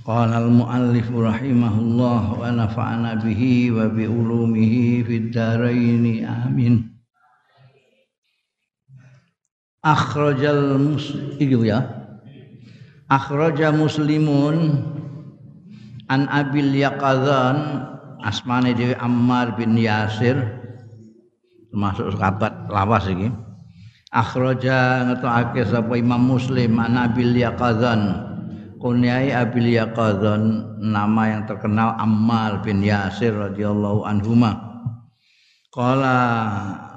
Qala 0.00 0.40
al-muallif 0.40 1.12
rahimahullah 1.12 2.40
wa 2.40 2.48
nafa'ana 2.48 3.20
bihi 3.20 3.68
wa 3.68 3.84
bi 3.92 4.08
ulumihi 4.08 5.04
fid 5.04 5.28
dharain 5.28 6.24
amin. 6.24 6.88
Akhrajal 9.84 10.80
muslim 10.80 11.60
ya. 11.64 11.84
Akhraja 13.10 13.74
muslimun 13.74 14.86
an 16.06 16.30
abil 16.30 16.70
yaqadzan 16.78 17.84
asmane 18.22 18.70
dhewe 18.70 18.94
Ammar 19.02 19.58
bin 19.58 19.74
Yasir 19.74 20.38
termasuk 21.74 22.14
sahabat 22.14 22.70
lawas 22.70 23.10
iki. 23.10 23.34
Akhraja 24.14 25.10
ngetokake 25.10 25.66
sapa 25.66 25.94
Imam 25.98 26.22
Muslim 26.22 26.78
an 26.78 26.94
abil 26.98 27.34
yaqadzan 27.34 28.29
kunyai 28.80 29.30
Abil 29.30 29.76
Yaqadhan 29.76 30.42
nama 30.80 31.22
yang 31.28 31.44
terkenal 31.44 31.94
Ammar 32.00 32.64
bin 32.64 32.80
Yasir 32.80 33.36
radhiyallahu 33.36 34.08
anhuma. 34.08 34.56
Kala 35.70 36.18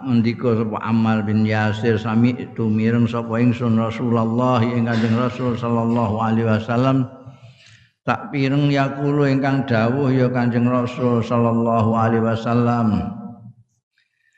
ndika 0.08 0.58
sapa 0.58 0.80
Ammar 0.82 1.28
bin 1.28 1.44
Yasir 1.44 2.00
sami 2.00 2.34
itu 2.40 2.66
mireng 2.72 3.06
sapa 3.06 3.38
ingsun 3.38 3.78
Rasulullah 3.78 4.64
ing 4.64 4.88
Kanjeng 4.90 5.20
Rasul 5.20 5.60
sallallahu 5.60 6.16
alaihi 6.24 6.48
wasallam. 6.48 7.06
Tak 8.04 8.32
pireng 8.32 8.72
yakulu 8.72 9.28
ingkang 9.28 9.68
dawuh 9.68 10.10
ya 10.12 10.32
Kanjeng 10.32 10.68
Rasul 10.68 11.24
sallallahu 11.24 11.96
alaihi 11.96 12.26
wasallam 12.26 13.16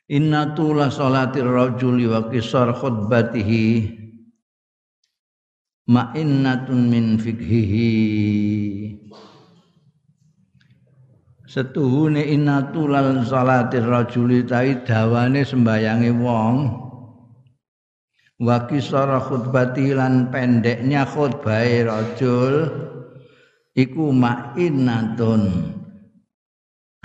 Inna 0.05 0.53
tula 0.53 0.93
salatir 0.93 1.49
rajuli 1.49 2.05
wa 2.05 2.29
qisar 2.29 2.77
khutbatihi 2.77 4.04
ma'innatun 5.85 6.89
min 6.89 7.05
fikhihi. 7.21 7.93
Setuhune 11.45 12.25
innatulal 12.25 13.23
salatir 13.23 13.85
rajuli 13.85 14.43
tai 14.43 14.81
dawane 14.83 15.45
sembayange 15.45 16.11
wong. 16.19 16.55
Wa 18.35 18.67
kisara 18.67 19.23
khutbati 19.23 19.95
lan 19.95 20.27
pendeknya 20.33 21.07
khutbahe 21.07 21.87
rajul. 21.87 22.55
Iku 23.71 24.11
ma'innatun 24.11 25.43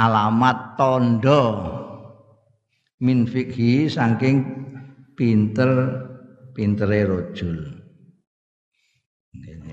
alamat 0.00 0.58
tondo. 0.74 1.44
Min 3.00 3.24
fikhi 3.24 3.88
saking 3.88 4.44
pinter 5.16 5.72
pintere 6.52 7.06
rajul 7.08 7.79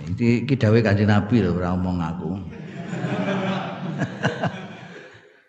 Iki 0.08 0.47
iki 0.47 0.55
dawuh 0.55 0.80
Kanjeng 0.80 1.11
Nabi 1.11 1.44
lho 1.44 1.59
ora 1.59 1.75
omong 1.75 2.00
aku. 2.00 2.31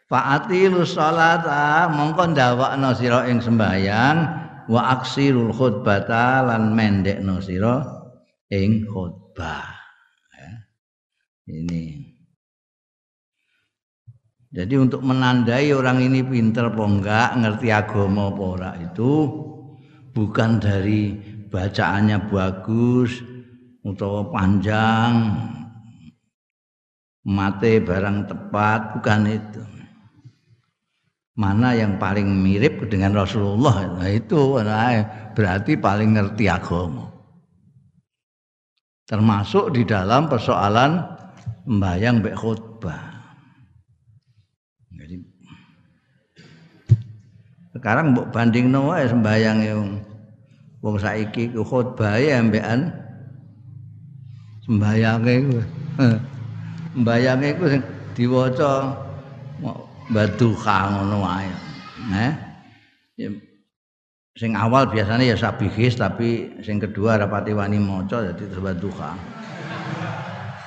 Fa'atilu 0.08 0.82
sholata 0.88 1.86
mongko 1.92 2.32
ndawakno 2.32 2.96
sira 2.96 3.28
ing 3.28 3.44
sembayang 3.44 4.16
wa 4.66 4.80
aksirul 4.98 5.52
khutbata 5.52 6.42
lan 6.42 6.72
mendekno 6.72 7.38
sira 7.44 7.84
ing 8.48 8.88
khutbah. 8.88 9.68
Ya. 10.32 10.50
Ini. 11.52 12.08
Jadi 14.48 14.74
untuk 14.80 15.04
menandai 15.04 15.76
orang 15.76 16.00
ini 16.00 16.24
pinter 16.24 16.72
apa 16.72 16.82
enggak, 16.88 17.30
ngerti 17.36 17.68
agama 17.68 18.32
apa 18.32 18.42
ora 18.42 18.70
itu 18.80 19.28
bukan 20.16 20.56
dari 20.56 21.12
bacaannya 21.52 22.32
bagus, 22.32 23.20
utawa 23.86 24.26
panjang 24.32 25.14
mate 27.28 27.84
barang 27.84 28.18
tepat 28.24 28.80
bukan 28.98 29.22
itu. 29.28 29.62
Mana 31.38 31.70
yang 31.70 32.02
paling 32.02 32.26
mirip 32.26 32.82
dengan 32.90 33.14
Rasulullah? 33.14 33.86
Nah 33.94 34.10
itu 34.10 34.58
nah, 34.58 35.30
berarti 35.38 35.78
paling 35.78 36.18
ngerti 36.18 36.50
agama. 36.50 37.06
Termasuk 39.06 39.70
di 39.70 39.86
dalam 39.86 40.26
persoalan 40.26 40.98
membayang 41.62 42.18
mbek 42.18 42.34
khutbah. 42.34 43.06
Jadi 44.98 45.22
sekarang 47.78 48.18
mbok 48.18 48.34
banding 48.34 48.74
wae 48.74 49.06
sembayang 49.06 49.58
yang 49.62 50.02
wong 50.82 50.98
saiki 50.98 51.54
khutbah 51.54 52.18
ya 52.18 52.42
ambekan 52.42 53.07
mbayange 54.68 55.32
iku. 55.42 55.58
Mbayange 57.00 57.46
iku 57.56 57.64
sing 57.72 57.82
diwaca 58.12 58.94
baduha 60.12 60.78
ngono 60.92 61.16
wae. 61.24 61.52
Eh 62.12 62.32
sing 64.38 64.54
awal 64.54 64.86
biasanya 64.86 65.34
ya 65.34 65.36
sabihis 65.36 65.98
tapi 65.98 66.54
sing 66.62 66.78
kedua 66.78 67.18
rapati 67.18 67.50
wani 67.50 67.82
maca 67.82 68.22
dadi 68.22 68.46
terus 68.46 68.62
baduha 68.62 69.18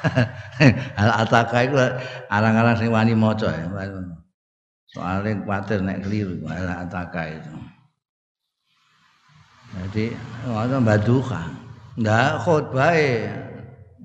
al 1.00 1.24
ataka 1.24 1.58
iku 1.64 1.80
arang-arang 2.28 2.76
sing 2.76 2.92
wani 2.92 3.16
maca 3.16 3.48
ya. 3.48 3.72
Soalnya 4.92 5.40
khawatir 5.48 5.80
nek 5.88 6.04
keliru 6.04 6.36
al 6.52 6.68
ataka 6.84 7.32
itu. 7.32 7.54
Jadi 9.72 10.06
ada 10.52 10.84
baduha 10.84 11.48
enggak 11.96 12.44
khutbah 12.44 12.92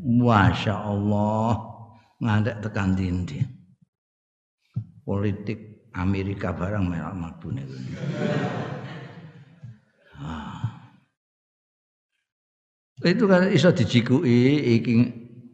Masya 0.00 0.74
Allah. 0.76 1.56
Ngadek 2.16 2.64
tekan 2.64 2.96
dindi 2.96 3.56
politik 5.06 5.86
Amerika 5.94 6.50
barang 6.50 6.82
merah 6.82 7.14
mabune 7.14 7.62
ah. 10.18 10.90
itu 13.06 13.24
kan 13.30 13.46
iso 13.54 13.70
dijikui 13.70 14.66
iki 14.82 14.92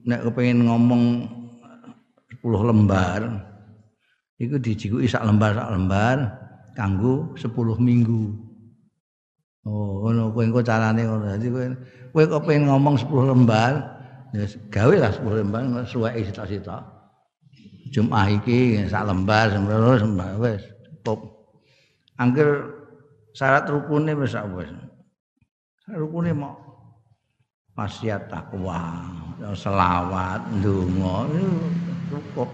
nek 0.09 0.25
kepengin 0.25 0.65
ngomong 0.65 1.29
10 2.41 2.49
lembar 2.73 3.21
iku 4.41 4.57
dijikui 4.57 5.05
sak 5.05 5.29
lembar 5.29 5.53
sak 5.53 5.69
lembar 5.77 6.17
kanggo 6.73 7.37
10 7.37 7.53
minggu. 7.77 8.33
Oh 9.63 10.03
ngono 10.03 10.33
kowe 10.33 10.43
engko 10.43 10.65
carane 10.65 11.05
ngono. 11.05 11.29
Dadi 11.29 11.47
kowe 11.53 11.67
kowe 12.11 12.25
kepengin 12.25 12.73
ngomong 12.73 12.97
10 12.99 13.31
lembar 13.31 13.92
Ya 14.33 14.49
gawe 14.73 14.95
lah 14.97 15.13
10 15.13 15.45
lembar 15.45 15.85
suweke 15.85 16.25
sita-sita. 16.25 16.81
Jumat 17.93 18.33
iki 18.33 18.81
sak 18.89 19.05
lembar 19.05 19.53
sembah 19.53 20.41
wis 20.41 20.65
cukup. 21.05 21.53
Angger 22.17 22.73
syarat 23.37 23.69
rukune 23.69 24.17
wis 24.17 24.33
wis. 24.33 24.73
Rukune 25.93 26.33
mau 26.33 26.57
wasiat 27.77 28.33
takwa, 28.33 29.05
selawat, 29.53 30.41
ndonga 30.61 31.29
cukup. 32.09 32.49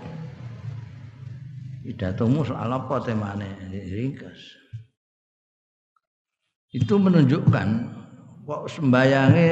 Pidatomu 1.86 2.42
soal 2.42 2.74
apa 2.74 2.98
temane 3.06 3.48
ringkas. 3.70 4.58
Itu 6.74 6.98
menunjukkan 6.98 7.69
kok 8.44 8.66
sembayange 8.66 9.50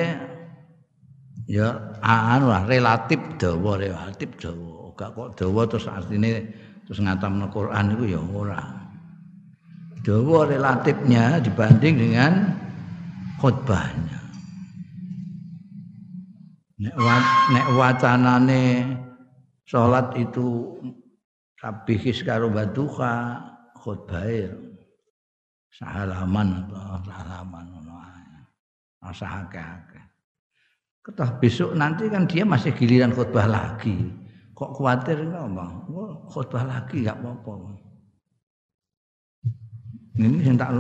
ya 1.46 1.94
anu 2.02 2.50
lah 2.50 2.66
relatif 2.66 3.18
dawa 3.38 3.78
relatif 3.78 4.30
dawa. 4.38 4.90
Gak 4.96 5.12
kok 5.12 5.28
dawa 5.38 5.62
terus 5.68 5.86
artinya 5.86 6.40
terus 6.88 6.98
ngatamno 7.02 7.46
Quran 7.52 7.84
itu 7.94 8.04
ya 8.16 8.20
ora. 8.20 8.64
Dawa 10.02 10.46
relatifnya 10.46 11.42
dibanding 11.42 11.94
dengan 11.98 12.32
khutbahnya. 13.42 14.20
Nek, 16.76 16.94
nek 17.56 17.66
wacanane 17.72 18.64
salat 19.64 20.12
itu 20.20 20.76
tabihis 21.56 22.20
karo 22.20 22.52
baduha 22.52 23.40
khutbah 23.80 24.28
sahalaman 25.76 26.68
atau 26.68 27.00
sahalaman 27.04 27.64
ngono 27.68 27.94
ae 28.00 28.24
Ketah 31.06 31.38
besok 31.38 31.78
nanti 31.78 32.10
kan 32.10 32.26
dia 32.26 32.42
masih 32.42 32.74
giliran 32.74 33.14
khutbah 33.14 33.46
lagi. 33.46 34.10
kok 34.58 34.74
khawatir 34.74 35.22
apa? 35.30 35.86
Khutbah 36.26 36.66
lagi 36.66 37.06
gak 37.06 37.22
apa-apa. 37.22 37.78
Ini 40.18 40.42
sing 40.42 40.58
tak 40.58 40.74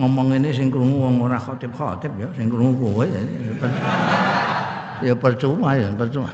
ngomong 0.00 0.40
ini 0.40 0.48
sing 0.56 0.72
krungu 0.72 1.04
wong 1.04 1.20
ora 1.20 1.36
khotib-khotib 1.36 2.16
ya, 2.16 2.32
sing 2.32 2.48
krungu 2.48 2.80
kowe 2.80 3.04
ya. 3.04 3.20
Ya 5.04 5.12
percuma 5.12 5.76
ya, 5.76 5.92
percuma. 5.92 6.32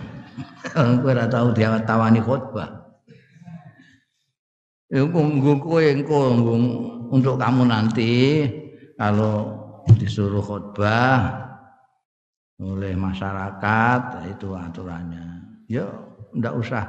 Kowe 1.02 1.10
ora 1.10 1.26
tahu 1.26 1.56
dia 1.58 1.74
tawani 1.82 2.22
khotbah. 2.22 2.70
Ya 4.94 5.02
nggo 5.02 5.58
kowe 5.58 5.82
engko 5.82 6.38
untuk 7.10 7.34
kamu 7.34 7.66
nanti 7.66 8.46
kalau 8.94 9.58
disuruh 9.98 10.44
khotbah 10.44 11.45
oleh 12.60 12.96
masyarakat 12.96 14.26
itu 14.32 14.48
aturannya. 14.56 15.44
Ya 15.68 15.84
ndak 16.32 16.56
usah 16.56 16.84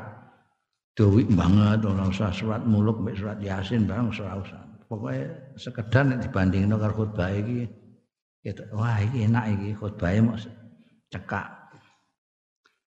duit 0.95 1.27
banget, 1.29 1.83
ora 1.83 2.07
usah 2.07 2.31
surat 2.31 2.63
muluk, 2.63 3.03
surat 3.13 3.37
yasin 3.43 3.85
barang 3.85 4.09
ora 4.09 4.39
usah 4.41 4.61
pokoknya 4.87 5.27
sekedar 5.59 6.03
nek 6.07 6.23
dibandingno 6.23 6.79
karo 6.79 6.93
khutbah 7.03 7.29
iki 7.35 7.67
gitu. 8.41 8.63
Wah, 8.71 8.97
iki 9.03 9.27
enak 9.27 9.45
iki 9.59 9.75
khutbahe 9.75 10.23
mau 10.23 10.39
cekak. 11.11 11.47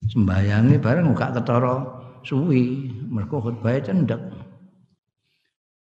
Sembayange 0.08 0.80
bareng 0.80 1.12
gak 1.12 1.36
ketara 1.36 1.84
suwi, 2.24 2.88
mergo 3.12 3.44
khutbahe 3.44 3.84
cendek. 3.84 4.20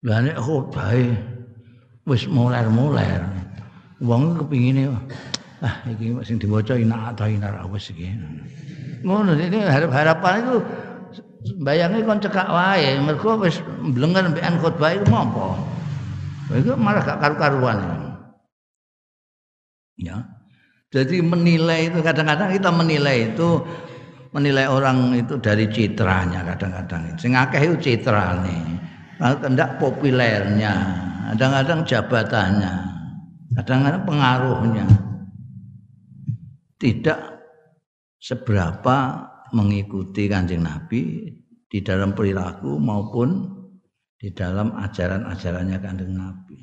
Lah 0.07 0.23
nek 0.23 0.39
khutbahe 0.39 1.11
wis 2.07 2.23
muler-muler, 2.31 3.27
wong 3.99 4.39
kepingine 4.39 4.95
ah 5.65 5.75
iki 5.89 6.13
sing 6.21 6.37
diwaca 6.37 6.77
enak 6.77 7.17
ta 7.17 7.25
enak 7.25 7.65
wis 7.73 7.89
iki. 7.89 8.13
Ngono 9.01 9.33
iki 9.37 9.57
harap-harapan 9.57 10.33
itu 10.45 10.55
bayangnya 11.61 12.05
kon 12.05 12.21
cekak 12.21 12.49
wae 12.49 12.97
mergo 13.01 13.41
wis 13.41 13.61
mblengen 13.81 14.33
mbekan 14.33 14.61
khutbah 14.61 14.93
iku 14.93 15.05
mampu. 15.09 15.57
Itu 16.53 16.77
malah 16.79 17.03
gak 17.03 17.19
karu-karuan. 17.19 17.77
Ya. 19.97 20.23
Jadi 20.87 21.19
menilai 21.19 21.91
itu 21.91 21.99
kadang-kadang 21.99 22.55
kita 22.55 22.71
menilai 22.71 23.35
itu 23.35 23.59
menilai 24.31 24.69
orang 24.71 25.11
itu 25.17 25.35
dari 25.41 25.67
citranya 25.67 26.47
kadang-kadang. 26.47 27.19
Sing 27.19 27.35
akeh 27.35 27.59
itu 27.67 27.75
citrane. 27.81 28.79
Kendak 29.17 29.81
populernya, 29.81 30.77
kadang-kadang 31.33 31.81
jabatannya, 31.89 32.73
kadang-kadang 33.57 34.05
pengaruhnya. 34.05 34.85
Tidak 36.77 37.19
seberapa 38.21 39.25
mengikuti 39.53 40.27
kanjeng 40.27 40.65
Nabi 40.65 41.31
di 41.67 41.79
dalam 41.83 42.13
perilaku 42.13 42.77
maupun 42.79 43.57
di 44.17 44.33
dalam 44.33 44.73
ajaran-ajarannya 44.73 45.77
kanjeng 45.81 46.13
Nabi. 46.13 46.57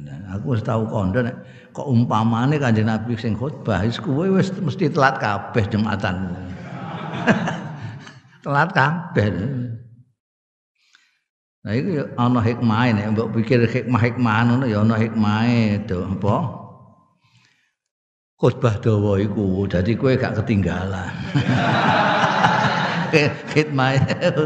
Dan 0.00 0.24
aku 0.32 0.56
wis 0.56 0.64
tahu 0.64 0.88
kondo 0.88 1.20
nek 1.20 1.36
kok 1.76 1.84
umpamane 1.84 2.56
kanjeng 2.56 2.88
Nabi 2.88 3.14
sing 3.20 3.36
khutbah 3.36 3.84
wis 3.84 4.00
kowe 4.00 4.24
wis 4.32 4.48
mesti 4.56 4.88
telat 4.88 5.20
kabeh 5.20 5.64
Jumatan. 5.68 6.34
telat 8.44 8.70
kabeh. 8.72 9.28
Nah 11.60 11.72
itu 11.76 12.00
ana 12.16 12.40
hikmah 12.40 12.96
nek 12.96 13.06
mbok 13.12 13.36
pikir 13.36 13.68
hikmah-hikmah 13.68 14.38
ngono 14.48 14.64
ya 14.64 14.80
ana 14.80 14.96
hikmahe 14.96 15.84
itu 15.84 16.00
apa? 16.00 16.59
Khutbah 18.40 18.80
dawa 18.80 19.20
iku 19.20 19.68
dadi 19.68 20.00
kowe 20.00 20.16
gak 20.16 20.40
ketinggalan. 20.40 21.12
hikmah 23.54 23.98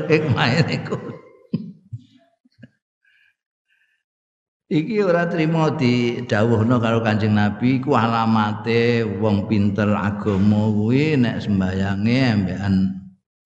hikmah 0.09 0.49
niku 0.67 0.97
Iki 4.65 4.97
ora 5.05 5.29
trimo 5.29 5.77
di 5.77 6.25
dawuhno 6.25 6.81
karo 6.81 7.05
Kanjeng 7.05 7.37
Nabi 7.37 7.85
ku 7.85 7.95
alamate 7.95 9.05
wong 9.07 9.47
pinter 9.47 9.93
agama 9.93 10.73
kuwi 10.73 11.21
nek 11.21 11.45
sembayange 11.45 12.19
ambekan 12.33 12.75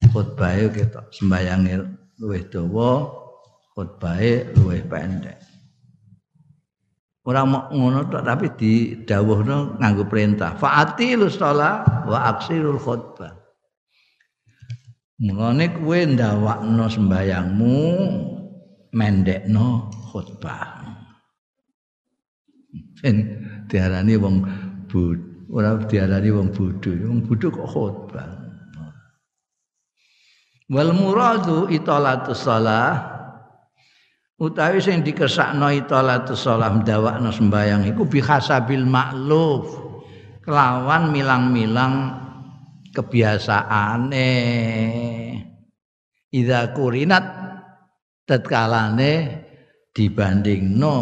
khutbahe 0.09 0.73
ketok 0.73 1.11
sembayange 1.13 1.85
luwih 2.23 2.47
dawa 2.49 3.13
khutbahe 3.75 4.57
luwih 4.57 4.81
pendek. 4.87 5.48
Ora 7.29 7.45
ngono 7.45 8.09
tok 8.09 8.25
tapi 8.25 8.47
di 8.57 8.73
dawuhno 9.05 9.77
nganggo 9.77 10.09
perintah. 10.09 10.57
Fa'atilus 10.57 11.37
shalah 11.37 12.09
wa 12.09 12.25
aksirul 12.33 12.81
khutbah. 12.81 13.37
Mulane 15.21 15.77
kowe 15.77 15.99
ndawakno 16.09 16.89
sembayangmu 16.89 17.77
mendekno 18.97 19.93
khutbah. 20.09 20.89
Ben 22.97 23.17
diarani 23.69 24.15
wong 24.17 24.37
bud 24.89 25.19
ora 25.53 25.77
diarani 25.85 26.33
wong 26.33 26.49
bodho, 26.49 26.97
wong 26.97 27.29
bodho 27.29 27.53
kok 27.53 27.69
khutbah. 27.69 28.29
Wal 30.73 30.97
muradu 30.97 31.69
italatus 31.69 32.41
shalah 32.41 33.18
utawi 34.39 34.79
sing 34.79 35.03
dikesakno 35.03 35.67
italatus 35.75 36.47
shalah 36.47 36.71
ndawakno 36.79 37.35
sembayang 37.35 37.91
iku 37.91 38.07
bihasabil 38.07 38.87
makluf 38.87 39.67
kelawan 40.47 41.11
milang-milang 41.11 42.15
kebiasaane 42.95 44.31
idza 46.31 46.61
kurinat 46.73 47.25
tatkalane 48.25 49.13
dibandingno 49.91 50.97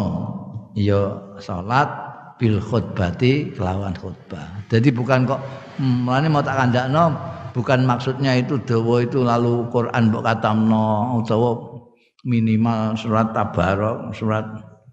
ya 0.73 1.37
salat 1.37 1.89
bil 2.37 2.61
khutbati 2.61 3.53
kelawan 3.53 3.93
khutbah. 3.97 4.65
Jadi 4.69 4.89
bukan 4.93 5.25
kok 5.25 5.41
mulane 5.81 6.29
mau 6.29 6.41
tak 6.41 6.57
kandakno 6.57 7.17
bukan 7.53 7.81
maksudnya 7.85 8.37
itu 8.37 8.61
dawa 8.61 9.01
itu 9.01 9.25
lalu 9.25 9.65
Quran 9.73 10.13
mbok 10.13 10.21
katamno 10.25 11.17
utawa 11.17 11.66
minimal 12.27 12.99
surat 12.99 13.31
tabarok, 13.31 14.11
surat 14.11 14.43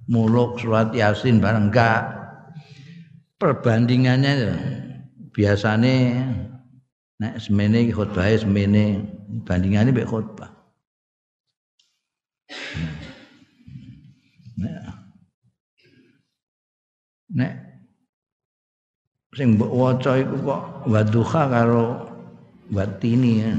muluk, 0.07 0.63
surat 0.63 0.95
yasin 0.95 1.43
bareng 1.43 1.75
enggak. 1.75 2.07
Perbandingannya 3.43 4.55
biasanya 5.35 6.31
Nek 7.15 7.39
semene 7.39 7.87
iki 7.87 7.95
khutbahe 7.95 8.35
semene 8.43 9.07
bandingane 9.47 9.95
mek 9.95 10.11
khutbah. 10.11 10.51
Nek 14.59 14.83
Nek 17.35 17.53
sing 19.35 19.59
mbok 19.59 19.73
waca 19.75 20.19
iku 20.19 20.37
kok 20.43 20.63
wadduha 20.91 21.43
karo 21.51 21.87
watini. 22.75 23.43
Ya 23.43 23.51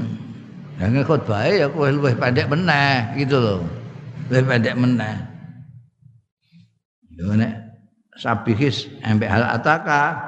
nek 0.76 1.08
khutbahe 1.08 1.64
ya 1.64 1.66
kowe 1.72 1.88
luwih 1.88 2.12
pendek 2.16 2.52
meneh 2.52 3.16
gitu 3.16 3.40
loh. 3.40 3.64
Luwih 4.28 4.44
pendek 4.44 4.76
meneh. 4.76 5.16
Yo 7.16 7.32
nek 7.32 7.52
sabihis 8.20 8.92
ambek 9.00 9.32
hal 9.32 9.44
ataka 9.56 10.20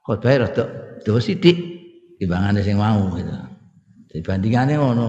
khutbahe 0.00 0.48
rada 0.48 0.64
dawa 1.04 1.20
sithik 1.20 1.60
timbangane 2.16 2.64
sing 2.64 2.80
mau 2.80 3.12
gitu. 3.20 3.36
Dibandingane 4.16 4.80
ngono. 4.80 5.08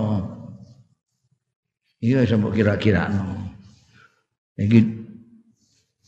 Iya 2.04 2.28
sampe 2.28 2.52
kira-kira 2.52 3.08
no. 3.08 3.24
Iki 4.60 4.80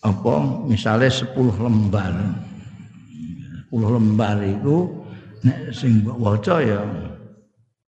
apa 0.03 0.35
misalnya 0.67 1.07
10 1.07 1.31
lembar. 1.63 2.11
10 3.71 3.95
lembar 3.95 4.35
itu 4.43 4.91
nek 5.47 5.71
sing 5.71 6.03
waca 6.03 6.59
ya 6.59 6.83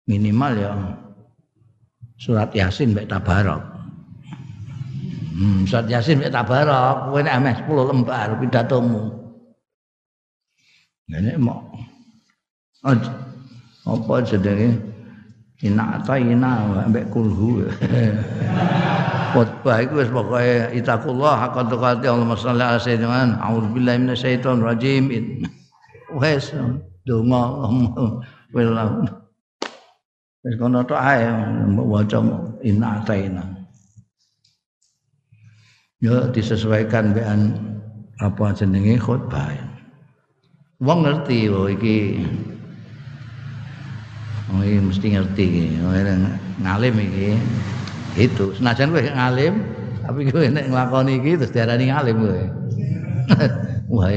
minimal 0.06 0.52
ya 0.58 0.72
surat 2.18 2.50
Yasin 2.54 2.94
mek 2.94 3.10
tabarok. 3.10 3.62
Hmm, 5.34 5.66
surat 5.66 5.86
Yasin 5.90 6.22
mek 6.22 6.30
tabarok, 6.30 7.10
kowe 7.10 7.20
nek 7.22 7.34
ameh 7.34 7.54
10 7.66 7.90
lembar 7.90 8.28
pidatomu. 8.38 9.02
Nek 11.10 11.36
mau 11.42 11.60
apa 13.82 14.14
jenenge? 14.22 14.78
Ina 15.62 16.02
ta 16.02 16.18
ina 16.18 16.82
ambek 16.86 17.06
kulhu. 17.14 17.62
Khotbah 19.32 19.80
iku 19.80 20.02
wis 20.02 20.10
pokoke 20.12 20.76
itakullah 20.76 21.40
hakka 21.40 21.70
tuqati 21.70 22.04
Allahumma 22.04 22.36
shalli 22.36 22.60
ala 22.60 22.76
sayyidina 22.76 23.40
a'udzubillahi 23.40 23.98
minasyaitonir 24.04 24.66
rajim 24.66 25.08
wis 26.20 26.52
donga 27.08 27.64
wellah 28.52 29.08
wis 30.42 30.54
kono 30.58 30.82
tok 30.82 30.98
ae 30.98 31.22
waca 31.78 32.18
ina 32.66 32.98
ta 33.06 33.14
ina 33.14 33.44
yo 36.02 36.26
disesuaikan 36.34 37.14
dengan 37.14 37.54
apa 38.18 38.50
jenenge 38.50 38.98
khotbah 38.98 39.54
wong 40.82 41.06
ngerti 41.06 41.46
bahwa 41.46 41.68
iki 41.70 41.98
Oh, 44.52 44.60
ini 44.60 44.84
mesti 44.84 45.16
ngerti 45.16 45.44
iki. 45.48 45.64
Ngalim 46.60 46.94
iki. 47.00 47.28
Itu. 48.20 48.52
Senajan 48.52 48.92
kowe 48.92 49.00
ngalim, 49.00 49.64
tapi 50.04 50.28
kowe 50.28 50.44
nek 50.44 50.68
nglakoni 50.68 51.24
iki 51.24 51.40
terus 51.40 51.52
diarani 51.56 51.88
ngalim 51.88 52.16
kowe. 52.20 52.42
Wah. 53.96 54.12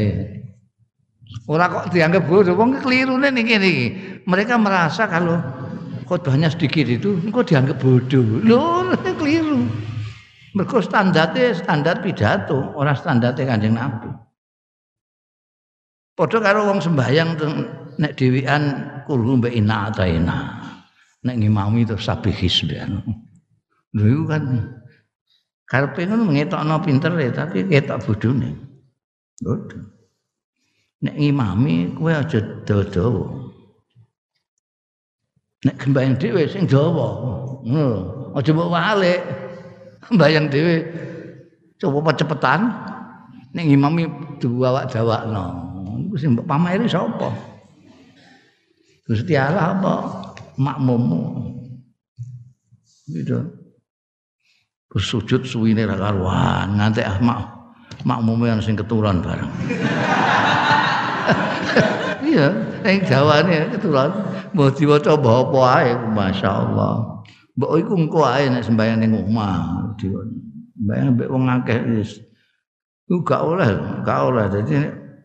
Ora 1.47 1.65
kok 1.71 1.85
dianggap 1.95 2.27
bodoh, 2.27 2.51
wong 2.57 2.83
kelirune 2.83 3.31
niki 3.31 3.55
niki. 3.55 3.87
Mereka 4.27 4.59
merasa 4.59 5.07
kalau 5.07 5.39
khotbahnya 6.05 6.53
sedikit 6.53 6.85
itu 6.85 7.17
kok 7.33 7.49
dianggap 7.49 7.81
bodoh. 7.81 8.41
Loh, 8.45 8.93
keliru. 9.17 9.65
Mergo 10.55 10.79
standarte 10.79 11.51
standar 11.51 11.99
pidato, 11.99 12.71
ora 12.79 12.95
standarte 12.95 13.43
Kanjeng 13.43 13.75
Nabi. 13.75 14.07
Padha 16.15 16.39
karo 16.39 16.71
wong 16.71 16.79
sembahyang 16.79 17.35
nek 17.99 18.15
dhewean 18.15 18.63
kulhu 19.03 19.43
mbek 19.43 19.51
ina 19.51 19.91
ataina. 19.91 20.63
Nek 21.27 21.35
ngimami 21.43 21.83
terus 21.83 22.07
sabih 22.07 22.31
hisban. 22.31 23.03
Lho 23.91 24.23
kan 24.23 24.63
karepe 25.67 26.07
ngono 26.07 26.31
ngetokno 26.31 26.79
pintere 26.79 27.35
tapi 27.35 27.67
ketok 27.67 27.99
bodhone. 28.07 28.49
Bodho. 29.43 29.79
Nek 31.03 31.19
ngimami 31.19 31.99
kowe 31.99 32.15
aja 32.15 32.39
dawa-dawa. 32.63 33.44
Nek 35.65 35.75
sembahyang 35.81 36.15
dhewe 36.21 36.45
sing 36.45 36.69
dawa. 36.69 37.09
Ngono. 37.65 37.99
Aja 38.37 38.53
mbok 38.53 38.69
walik. 38.69 39.21
Mbayang 40.13 40.45
dhewe 40.53 40.85
coba 41.81 42.13
cepetan 42.13 42.69
nek 43.57 43.65
ngimami 43.65 44.05
diwawak-dawakno. 44.37 45.45
Iku 46.05 46.15
sing 46.21 46.37
mbok 46.37 46.45
pameri 46.45 46.85
sapa? 46.85 47.33
Gusti 49.05 49.37
Allah 49.37 49.77
apa 49.77 49.93
makmummu 50.57 51.53
gitu 53.05 53.37
sujud 54.95 55.43
suwine 55.43 55.83
ra 55.83 55.99
karuan 55.99 56.79
nganti 56.79 57.03
ah 57.03 57.19
mak 57.19 57.39
makmume 58.07 58.47
sing 58.63 58.79
keturunan 58.79 59.19
bareng 59.19 59.45
iya 62.31 62.47
ning 62.85 63.01
jawane 63.01 63.73
keturunan 63.73 64.13
mbok 64.53 64.69
diwaca 64.77 65.17
apa 65.17 65.59
ae 65.81 65.91
masyaallah. 66.13 66.95
Mbok 67.57 67.71
iku 67.81 67.93
engko 67.97 68.21
ae 68.21 68.45
nek 68.53 68.61
sembahyang 68.61 69.01
ning 69.01 69.11
omah 69.17 69.97
sembahyang 69.97 71.17
mbek 71.17 71.29
wong 71.33 71.43
akeh 71.49 71.79
wis. 71.89 72.21
Iku 73.09 73.21
gak 73.25 73.41
oleh, 73.41 73.69
gak 74.05 74.19
oleh. 74.29 74.45
Jadi 74.53 74.73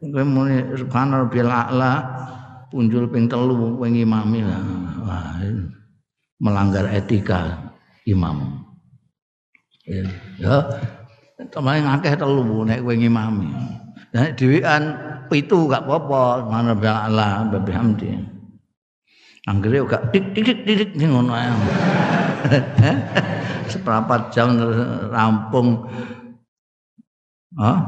kowe 0.01 0.25
muni 0.25 0.73
subhanallah 0.73 1.29
a'la 1.69 1.93
punjul 2.73 3.13
ping 3.13 3.29
telu 3.29 3.77
wah 3.77 5.37
melanggar 6.41 6.89
etika 6.89 7.73
imam. 8.09 8.65
Ya 10.41 10.65
temen 11.53 11.85
ngakeh 11.85 12.17
telu 12.17 12.65
nek 12.65 12.81
kowe 12.81 12.95
ngimami 12.97 13.49
nek 14.11 14.35
dhewean 14.39 14.83
pitu 15.31 15.71
gak 15.71 15.87
apa-apa 15.87 16.51
mana 16.51 16.75
Allah 16.75 17.47
bihamdi 17.47 18.19
anggere 19.47 19.87
gak 19.87 20.11
tik 20.11 20.35
tik 20.35 20.67
tik 20.67 20.91
ngono 20.99 21.35
ae 21.35 21.51
seperempat 23.73 24.35
jam 24.35 24.59
rampung 25.11 25.87
ah 27.55 27.79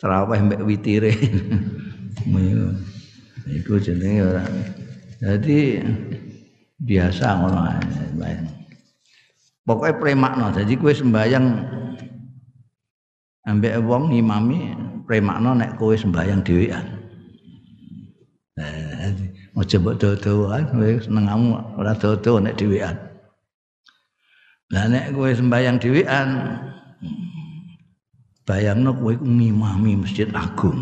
terawih 0.00 0.40
mbek 0.44 0.64
witire 0.64 1.12
Iku 3.48 3.80
jenenge 3.80 4.22
ora. 4.28 4.44
Jadi 5.18 5.80
biasa 6.78 7.26
ngono 7.40 7.60
ae. 7.64 8.36
Pokoke 9.64 10.00
premakno. 10.00 10.52
Jadi 10.52 10.76
kowe 10.76 10.92
sembayang 10.92 11.46
ambek 13.48 13.80
wong 13.84 14.12
ngimami 14.12 14.76
premakno 15.08 15.56
nek 15.56 15.80
kowe 15.80 15.96
sembayang 15.96 16.44
dhewean. 16.44 16.84
Eh, 18.60 19.56
aja 19.56 19.76
mbok 19.80 19.96
dodoan 19.96 20.68
kowe 20.68 20.90
senengamu 21.00 21.56
ora 21.80 21.96
dodo 21.96 22.36
nek 22.44 22.60
dhewean. 22.60 22.92
Lah 24.68 24.84
nek 24.84 25.16
kowe 25.16 25.32
sembayang 25.32 25.80
dhewean 25.80 26.28
bayangno 28.44 28.92
kowe 28.92 29.16
ngimami 29.16 30.04
masjid 30.04 30.28
agung. 30.36 30.76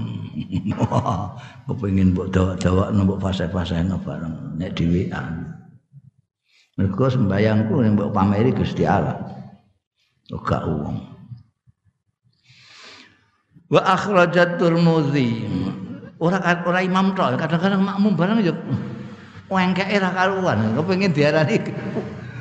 kepengin 1.66 2.12
mbok 2.12 2.28
dawak-dawakno 2.28 3.00
mbok 3.06 3.22
fase-faseno 3.22 3.96
bareng 4.02 4.58
nek 4.58 4.74
dhewean. 4.74 5.54
Mergo 6.76 7.06
sembayangku 7.08 7.72
nek 7.80 7.94
mbok 7.94 8.12
pameri 8.12 8.50
Gusti 8.50 8.82
Allah. 8.84 9.16
Ora 10.34 10.58
wong. 10.66 11.15
Wa 13.66 13.82
akhrajat 13.82 14.62
Tirmidzi. 14.62 15.42
Ora 16.16 16.40
ora 16.64 16.80
imam 16.80 17.12
tok, 17.12 17.36
kadang-kadang 17.36 17.84
makmum 17.84 18.16
bareng 18.16 18.40
yo 18.40 18.56
wengkeke 19.52 20.00
ra 20.00 20.10
karuan. 20.16 20.72
Kepengin 20.80 21.12
diarani 21.12 21.60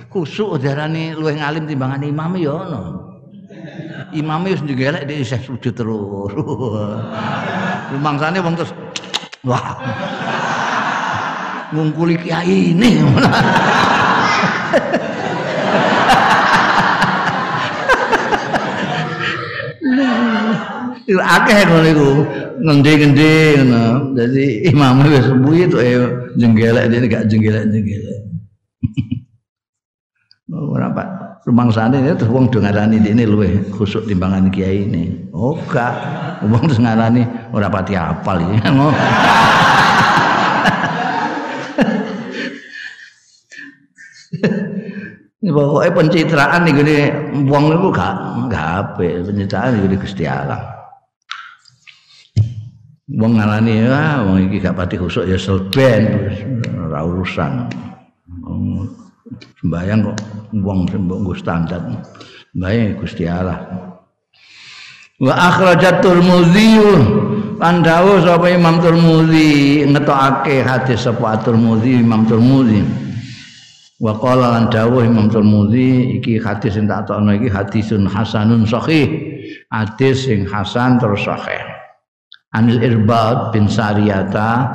kusuk 0.08 0.64
diarani 0.64 1.12
luwih 1.12 1.42
ngalim 1.42 1.68
timbangan 1.68 2.06
imam 2.06 2.32
yo 2.40 2.62
ono. 2.62 2.82
Imam 4.16 4.48
wis 4.48 4.64
njegelek 4.64 5.10
dhek 5.10 5.28
isih 5.28 5.42
sujud 5.44 5.74
terus. 5.76 6.32
Rumangsane 7.92 8.40
wong 8.40 8.56
terus 8.56 8.72
wah. 9.44 9.76
Ngungkuli 11.74 12.16
kiai 12.22 12.72
ini. 12.72 13.02
akeh 21.14 21.60
ngono 21.70 21.88
iku. 21.90 22.10
Ngendi-ngendi 22.66 23.62
ngono. 23.62 23.84
Dadi 24.18 24.66
imame 24.70 25.06
wis 25.12 25.26
subuhi 25.30 25.70
tok 25.70 25.82
e 25.84 25.92
jenggelek 26.40 26.90
dene 26.90 27.06
gak 27.06 27.30
jenggelek-jenggelek. 27.30 28.20
Ora 30.56 30.94
Pak, 30.94 31.42
rumangsane 31.50 32.06
terus 32.16 32.30
wong 32.30 32.54
do 32.54 32.62
ngarani 32.62 33.02
dene 33.02 33.26
luwih 33.26 33.66
khusuk 33.74 34.06
timbangan 34.06 34.54
kiai 34.54 34.86
ini. 34.86 35.30
Oh 35.34 35.58
gak. 35.70 35.94
Wong 36.46 36.70
terus 36.70 36.82
ngarani 36.82 37.26
ora 37.50 37.70
pati 37.70 37.98
apal 37.98 38.42
iki. 38.42 38.62
Pokoknya 45.46 45.94
pencitraan 45.94 46.66
nih 46.66 46.74
gini, 46.74 46.96
wong 47.46 47.70
itu 47.70 47.88
gak 47.94 48.14
gak 48.50 48.66
apa, 48.82 49.06
pencitraan 49.24 49.78
nih 49.78 49.82
gini 49.86 49.96
Gusti 50.02 50.26
Allah. 50.26 50.75
Wong 53.06 53.38
ngalani 53.38 53.86
ya, 53.86 54.26
wong 54.26 54.50
iki 54.50 54.66
gak 54.66 54.82
pati 54.82 54.98
khusuk 54.98 55.30
ya 55.30 55.38
selben, 55.38 56.34
ora 56.74 57.06
urusan. 57.06 57.70
Sembayang 59.62 60.10
kok 60.10 60.18
wong 60.62 60.90
sembok 60.90 61.38
standar. 61.38 61.82
Sembayang 62.54 62.98
Gusti 62.98 63.30
Allah. 63.30 63.62
Wa 65.22 65.32
akhrajat 65.32 66.02
Tirmidzi 66.02 66.82
lan 67.62 67.86
dawuh 67.86 68.26
sapa 68.26 68.52
Imam 68.52 68.82
Tirmidzi 68.82 69.86
ngetokake 69.86 70.66
hadis 70.66 71.06
sapa 71.06 71.38
Tirmidzi 71.46 72.02
Imam 72.02 72.26
Tirmidzi. 72.26 72.82
Wa 74.02 74.18
qala 74.18 74.60
lan 74.60 74.66
dawuh 74.74 75.06
Imam 75.06 75.30
Tirmidzi 75.30 76.22
iki 76.22 76.42
hadis 76.42 76.74
sing 76.74 76.90
tak 76.90 77.06
tokno 77.06 77.38
iki 77.38 77.54
hadisun 77.54 78.10
hasanun 78.10 78.66
sahih. 78.66 79.08
Hadis 79.70 80.26
sing 80.26 80.46
hasan 80.50 80.98
terus 80.98 81.22
sahih. 81.22 81.75
Anil 82.56 82.80
Irbad 82.80 83.52
bin 83.52 83.68
Sariyata 83.68 84.72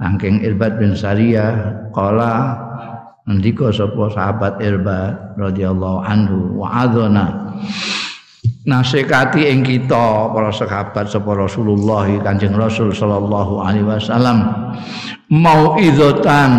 saking 0.00 0.42
Irbad 0.42 0.80
bin 0.80 0.96
Sariyah 0.96 1.86
qala 1.94 2.56
ndika 3.28 3.70
sapa 3.70 4.10
sahabat 4.10 4.58
Irbad 4.58 5.38
radhiyallahu 5.38 5.98
anhu 6.02 6.58
wa 6.58 6.88
adzana. 6.88 7.54
Nasikati 8.64 9.48
ing 9.48 9.64
kita 9.64 10.32
para 10.32 10.50
sahabat 10.50 11.08
sapa 11.08 11.30
Rasulullah 11.36 12.08
Kanjeng 12.20 12.56
Rasul 12.56 12.92
sallallahu 12.92 13.60
alaihi 13.62 13.86
wasallam 13.86 14.50
mauizatan 15.30 16.50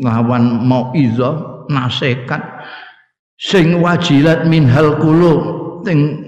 lawan 0.00 0.64
mauizah 0.64 1.66
nasihat 1.68 2.40
sing 3.38 3.78
wajilat 3.78 4.48
minhal 4.48 4.98
qulub 4.98 5.40
sing 5.86 6.24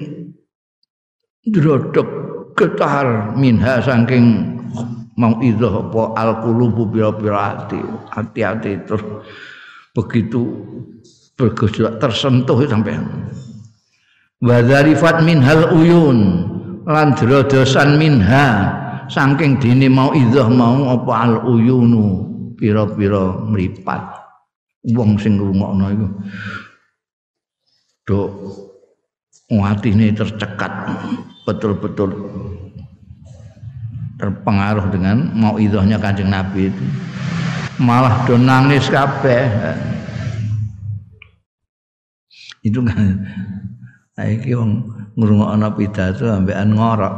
drodok 1.50 2.29
getar 2.56 3.36
minha 3.36 3.82
saking 3.82 4.56
mauizah 5.18 5.74
apa 5.84 6.02
al 6.16 6.30
qulubu 6.40 6.88
pira-pira 6.88 7.38
hati 7.54 7.80
hati-hati 8.10 8.88
terus. 8.88 9.04
Begitu 9.90 10.42
bergejolak 11.34 11.98
tersentuh 11.98 12.62
sampai 12.68 12.94
wa 14.40 15.12
minhal 15.20 15.74
uyun 15.76 16.18
lan 16.88 17.12
drodosan 17.18 18.00
minha 18.00 18.72
saking 19.10 19.60
dene 19.60 19.90
mau 19.90 20.14
idzah 20.14 20.48
mau 20.48 20.94
apa 20.94 21.12
al 21.26 21.34
uyunu 21.44 22.30
pira-pira 22.56 23.44
mripat. 23.50 24.20
Wong 24.96 25.20
sing 25.20 25.36
ngrungokno 25.36 25.86
iku. 25.92 26.08
Do 28.08 28.18
atine 29.58 30.14
tercekat 30.14 30.70
betul-betul 31.42 32.14
terpengaruh 34.14 34.86
dengan 34.94 35.34
mau 35.34 35.58
idahnya 35.58 35.98
kanjeng 35.98 36.30
Nabi 36.30 36.70
itu. 36.70 36.84
Malah 37.82 38.28
do 38.28 38.38
nangis 38.38 38.86
kabeh. 38.86 39.48
Itu 42.60 42.84
kan 42.84 43.24
saiki 44.14 44.52
wong 44.54 44.84
ngrungokno 45.16 45.68
pidato 45.74 46.28
ambekan 46.30 46.76
ngorok. 46.76 47.14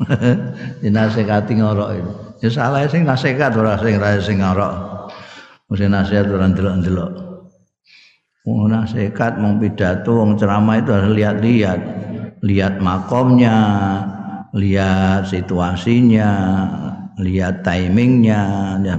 Dinasehati 0.80 1.52
ngorok 1.58 1.88
itu. 1.92 2.12
Ya 2.46 2.48
salah 2.48 2.86
sing 2.86 3.04
nasihat 3.04 3.52
ora 3.58 3.74
sing 3.82 3.98
ra 3.98 4.16
sing 4.22 4.38
ngorok. 4.40 4.72
Mesti 5.68 5.90
nasihat 5.90 6.30
ora 6.30 6.46
ndelok-ndelok 6.46 7.23
wong 8.44 8.70
nasihat 8.70 9.40
mau 9.40 9.56
pidato 9.56 10.20
wong 10.20 10.36
ceramah 10.36 10.78
itu 10.78 10.90
harus 10.92 11.12
lihat-lihat. 11.16 11.80
Lihat 12.44 12.76
makomnya 12.84 13.56
lihat 14.52 15.26
situasinya 15.26 16.30
lihat 17.18 17.64
timingnya 17.64 18.76
ya, 18.84 18.94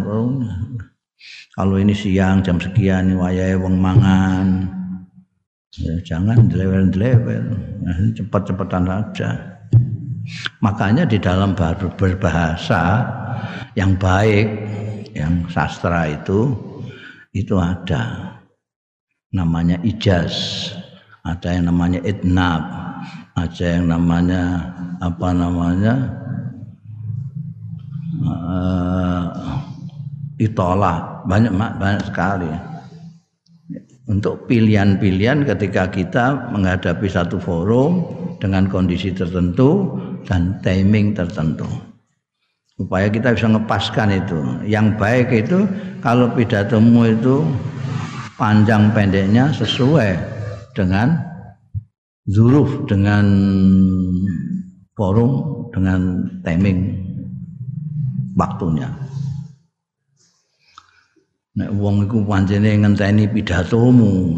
kalau 1.56 1.80
ini 1.80 1.96
siang 1.96 2.44
jam 2.44 2.60
sekian 2.60 3.16
wayahe 3.16 3.56
wong 3.56 3.80
mangan. 3.80 4.68
Ya, 5.76 5.96
jangan 6.04 6.52
dilewel-dilewel. 6.52 7.48
Nah, 7.84 7.96
cepat-cepatan 8.16 8.84
saja. 8.88 9.30
Makanya 10.60 11.08
di 11.08 11.16
dalam 11.20 11.56
berbahasa 11.56 13.08
yang 13.80 13.96
baik 13.96 14.48
yang 15.16 15.48
sastra 15.52 16.12
itu 16.12 16.56
itu 17.32 17.56
ada 17.56 18.35
namanya 19.36 19.76
ijaz 19.84 20.72
ada 21.28 21.52
yang 21.52 21.68
namanya 21.68 22.00
itnab 22.08 22.64
ada 23.36 23.66
yang 23.68 23.92
namanya 23.92 24.72
apa 25.04 25.30
namanya 25.36 25.94
uh, 28.24 29.28
itolah 30.40 31.24
banyak 31.28 31.52
banyak 31.56 32.04
sekali. 32.08 32.50
Untuk 34.06 34.46
pilihan-pilihan 34.46 35.50
ketika 35.50 35.90
kita 35.90 36.54
menghadapi 36.54 37.10
satu 37.10 37.42
forum 37.42 38.06
dengan 38.38 38.70
kondisi 38.70 39.10
tertentu 39.10 39.98
dan 40.30 40.62
timing 40.62 41.18
tertentu. 41.18 41.66
Supaya 42.78 43.10
kita 43.10 43.34
bisa 43.34 43.50
ngepaskan 43.50 44.14
itu. 44.14 44.38
Yang 44.62 44.88
baik 45.02 45.28
itu 45.34 45.66
kalau 46.06 46.30
pidatomu 46.38 47.18
itu 47.18 47.42
panjang 48.36 48.92
pendeknya 48.92 49.52
sesuai 49.56 50.12
dengan 50.76 51.16
zuruf 52.28 52.84
dengan 52.88 53.26
forum 54.96 55.66
dengan 55.72 56.28
timing 56.44 56.80
waktunya. 58.36 58.92
Nek 61.56 61.72
wong 61.80 62.04
iku 62.04 62.20
pancene 62.28 62.76
ngenteni 62.76 63.32
pidatomu 63.32 64.36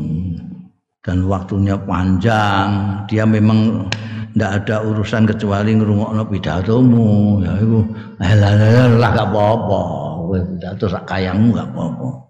dan 1.01 1.25
waktunya 1.25 1.73
panjang 1.73 3.01
dia 3.09 3.25
memang 3.25 3.89
ndak 4.37 4.61
ada 4.61 4.85
urusan 4.85 5.25
kecuali 5.25 5.73
ngrungokno 5.73 6.21
pidatomu. 6.29 7.41
Ya 7.41 7.57
iku 7.57 7.81
lah 8.21 9.11
gak 9.17 9.29
apa-apa. 9.33 9.81
Pidato 10.27 10.91
sak 10.91 11.07
kayangmu 11.07 11.55
gak 11.55 11.71
apa-apa 11.73 12.26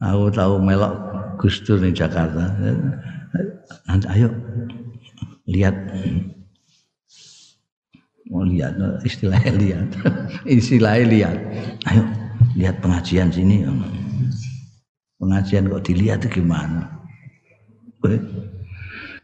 aku 0.00 0.24
tahu 0.32 0.54
melok 0.60 0.94
Gus 1.40 1.60
Dur 1.64 1.80
di 1.80 1.92
Jakarta. 1.92 2.52
Nanti 3.86 4.06
ayo. 4.12 4.28
Lihat. 5.46 5.76
Mau 8.32 8.42
lihat. 8.42 8.74
Istilahnya 9.06 9.52
lihat. 9.54 9.88
Istilahnya 10.58 11.06
lihat. 11.06 11.36
Ayo 11.86 12.02
lihat 12.56 12.80
pengajian 12.80 13.28
sini. 13.30 13.62
Pengajian 15.16 15.68
kok 15.68 15.84
dilihat 15.84 16.24
gimana? 16.28 16.88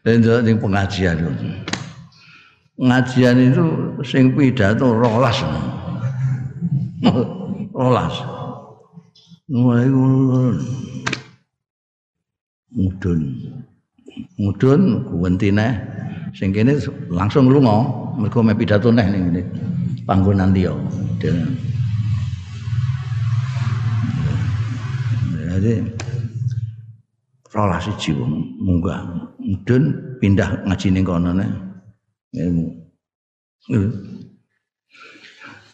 Dan 0.03 0.19
yang 0.27 0.59
pengajian 0.59 1.14
itu 1.14 1.33
pengajian 2.75 3.37
itu 3.38 3.64
sing 4.03 4.35
pidato 4.35 4.90
rolas. 4.90 5.38
Rolas 7.73 8.32
mulai 9.53 9.85
mudun. 12.73 13.21
Mudun 14.41 14.81
kuwentine 15.12 15.77
sing 16.33 16.57
kene 16.57 16.81
langsung 17.12 17.53
lunga 17.53 17.85
mergo 18.17 18.41
me 18.41 18.57
pidato 18.57 18.88
neh 18.88 19.05
ning 19.12 19.29
ngene 19.29 19.43
panggonan 20.09 20.57
liya. 20.57 20.73
Jadi 25.53 25.85
rolas 27.53 27.85
siji 27.85 28.17
wong 28.17 28.57
munggah. 28.57 29.05
Mudun 29.37 30.17
pindah 30.17 30.65
ngaji 30.65 30.88
ning 30.97 31.05
kono 31.05 31.37
ne 31.37 31.47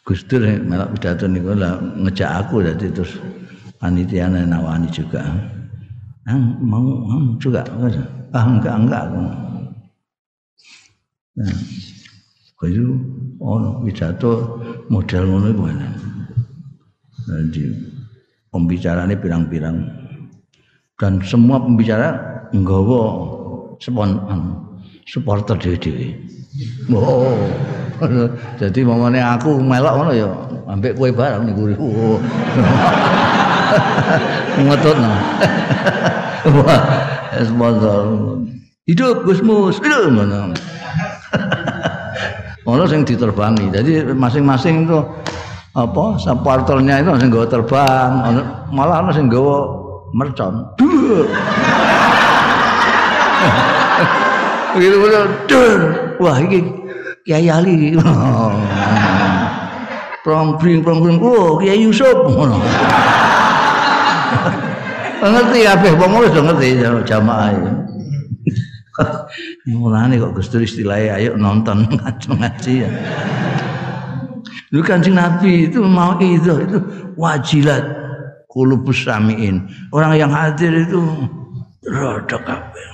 Gus 0.02 0.24
Dur 0.24 0.42
malah 0.66 0.88
pidato 0.90 1.30
niku 1.30 1.54
lah 1.54 1.78
ngejak 1.78 2.30
aku 2.42 2.64
jadi 2.64 2.90
terus 2.90 3.22
panitia 3.78 4.28
nawani 4.28 4.90
juga. 4.90 5.22
Ah, 6.28 6.36
mau, 6.60 6.82
mau 6.82 7.38
juga. 7.40 7.64
Ah, 8.34 8.44
enggak, 8.44 8.74
enggak. 8.76 9.04
Nah, 11.38 11.54
Kaya 12.58 12.82
ono 13.38 13.86
pidato 13.86 14.58
model 14.90 15.30
ngono 15.30 15.46
iku 15.54 15.62
ana. 15.70 15.88
Jadi 17.30 17.70
pembicaranya 18.50 19.14
pirang-pirang 19.14 19.78
dan 20.98 21.22
semua 21.22 21.62
pembicara 21.62 22.18
nggawa 22.50 23.02
spon 23.78 24.10
supporter 25.06 25.54
dhewe-dhewe. 25.54 26.18
Oh. 26.90 27.46
Jadi 28.60 28.82
mamane 28.82 29.22
aku 29.22 29.62
melok 29.62 29.94
ngono 29.94 30.12
ya 30.18 30.26
ambek 30.66 30.98
kowe 30.98 31.14
bareng 31.14 31.46
niku. 31.46 31.78
Ngetutno. 34.64 35.12
Wah, 36.62 36.82
sponsor. 37.44 38.02
Hidup 38.88 39.28
Gusmus, 39.28 39.76
hidup 39.84 40.08
mana? 40.08 40.54
ono 42.68 42.84
sing 42.84 43.00
diterbangi. 43.04 43.72
Jadi 43.72 44.12
masing-masing 44.12 44.84
itu 44.84 45.00
apa 45.72 46.20
supporternya 46.20 47.00
itu 47.00 47.16
sing 47.16 47.28
nggawa 47.32 47.46
terbang, 47.48 48.12
ono 48.28 48.40
malah 48.72 49.00
ono 49.04 49.10
sing 49.12 49.32
nggawa 49.32 49.56
mercon. 50.12 50.68
Begitu 54.76 54.96
betul. 55.00 55.80
Wah, 56.20 56.36
iki 56.44 56.60
Kiai 57.24 57.48
Ali. 57.48 57.96
Prongbring 60.24 60.84
prongbring. 60.84 61.16
Oh, 61.24 61.56
Kiai 61.56 61.80
Yusuf 61.80 62.28
ngono. 62.28 62.60
Ngerti 65.18 65.58
kabeh 65.66 65.92
wong 65.98 66.12
wis 66.22 66.34
ngerti 66.34 66.68
jamaah. 67.06 67.52
Mulane 69.68 70.18
kok 70.18 70.34
Gus 70.34 70.50
Dur 70.50 70.62
istilahnya 70.64 71.22
ayo 71.22 71.30
nonton 71.38 71.86
ngaji 72.38 72.74
ya. 72.82 72.90
Lu 74.74 74.84
kancing 74.84 75.16
Nabi 75.16 75.70
itu 75.70 75.80
mau 75.80 76.18
itu 76.20 76.52
itu 76.60 76.78
wajilat 77.16 77.84
kulubus 78.50 79.06
samiin. 79.06 79.64
Orang 79.94 80.18
yang 80.18 80.32
hadir 80.34 80.84
itu 80.84 81.00
rada 81.88 82.36
kabeh. 82.42 82.88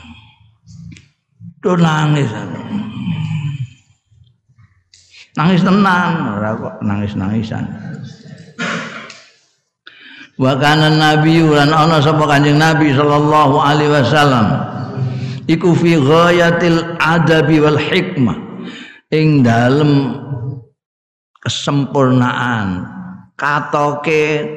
Tuh 1.64 1.78
nangis. 1.80 2.28
Nangis 5.34 5.66
tenang, 5.66 6.38
ora 6.38 6.54
kok 6.54 6.74
nangis-nangisan. 6.78 7.64
Wa 10.34 10.58
kana 10.58 10.90
Nabi 10.90 11.42
lan 11.46 11.70
ana 11.70 12.02
sapa 12.02 12.26
Kanjeng 12.26 12.58
Nabi 12.58 12.90
sallallahu 12.90 13.54
alaihi 13.58 13.92
wasallam. 13.92 14.46
Iku 15.46 15.76
fi 15.78 15.94
ghayatil 16.00 16.98
adabi 16.98 17.62
wal 17.62 17.78
hikmah. 17.78 18.36
Ing 19.14 19.46
dalem 19.46 20.18
kesempurnaan 21.44 22.88
katoke 23.38 24.48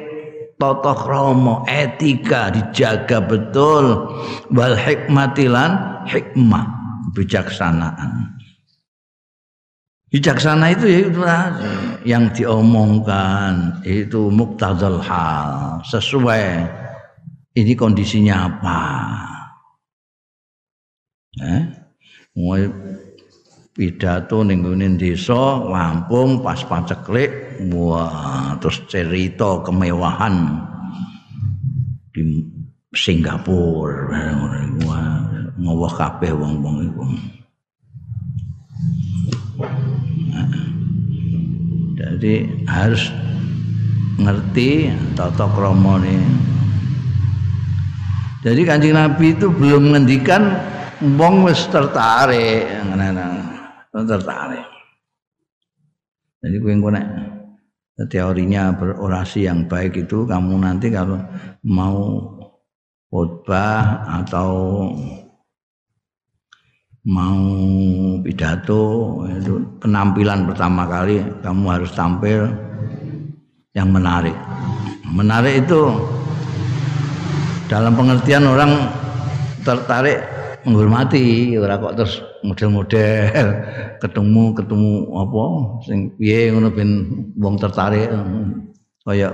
tata 0.58 0.92
krama 0.96 1.62
etika 1.70 2.50
dijaga 2.50 3.22
betul 3.22 4.08
wal 4.50 4.74
hikmatilan 4.74 6.02
hikmah 6.08 6.64
bijaksanaan 7.14 8.37
Bijaksana 10.08 10.72
itu 10.72 10.88
ya 10.88 10.98
itu 11.04 11.20
yang 12.08 12.32
diomongkan 12.32 13.84
itu 13.84 14.32
muktadal 14.32 15.04
hal 15.04 15.84
sesuai 15.84 16.64
ini 17.52 17.76
kondisinya 17.76 18.48
apa. 18.48 18.80
Eh? 21.44 21.62
Mulai 22.40 22.72
pidato 23.76 24.40
ning 24.48 24.64
desa 24.96 25.60
Lampung 25.68 26.40
pas 26.40 26.64
paceklik 26.64 27.60
wah 27.68 28.56
terus 28.64 28.80
cerita 28.88 29.60
kemewahan 29.60 30.64
di 32.16 32.48
Singapura 32.96 34.24
wah 34.88 35.20
ngowah 35.60 35.92
kabeh 36.00 36.32
wong-wong 36.32 36.76
iku. 36.88 37.04
Jadi 41.98 42.46
harus 42.70 43.10
ngerti 44.22 44.94
tata 45.18 45.50
krama 45.50 45.98
Jadi 48.46 48.62
Kanjeng 48.62 48.94
Nabi 48.94 49.34
itu 49.34 49.50
belum 49.50 49.90
ngendikan 49.90 50.54
wong 51.18 51.42
wis 51.42 51.66
tertarik 51.66 52.70
tertarik. 54.06 54.66
Jadi 56.38 56.54
kowe 56.62 56.70
engko 56.70 56.90
teorinya 58.06 58.70
berorasi 58.78 59.50
yang 59.50 59.66
baik 59.66 60.06
itu 60.06 60.22
kamu 60.22 60.54
nanti 60.62 60.86
kalau 60.94 61.18
mau 61.66 61.98
khotbah 63.10 64.06
atau 64.22 64.86
mau 67.06 67.38
pidato 68.26 68.82
itu 69.30 69.62
penampilan 69.78 70.50
pertama 70.50 70.88
kali 70.90 71.22
kamu 71.44 71.64
harus 71.70 71.90
tampil 71.94 72.50
yang 73.76 73.94
menarik. 73.94 74.34
Menarik 75.06 75.62
itu 75.62 75.94
dalam 77.70 77.94
pengertian 77.94 78.48
orang 78.48 78.90
tertarik 79.62 80.24
menghormati 80.66 81.54
ora 81.54 81.78
kok 81.78 81.94
terus 81.94 82.14
model-model 82.42 83.46
ketemu 84.02 84.44
ketemu 84.58 84.92
apa 85.14 85.44
sing 85.86 85.98
piye 86.18 86.50
ngono 86.50 86.68
ben 86.74 86.90
wong 87.38 87.54
tertarik 87.56 88.10
kaya 89.06 89.32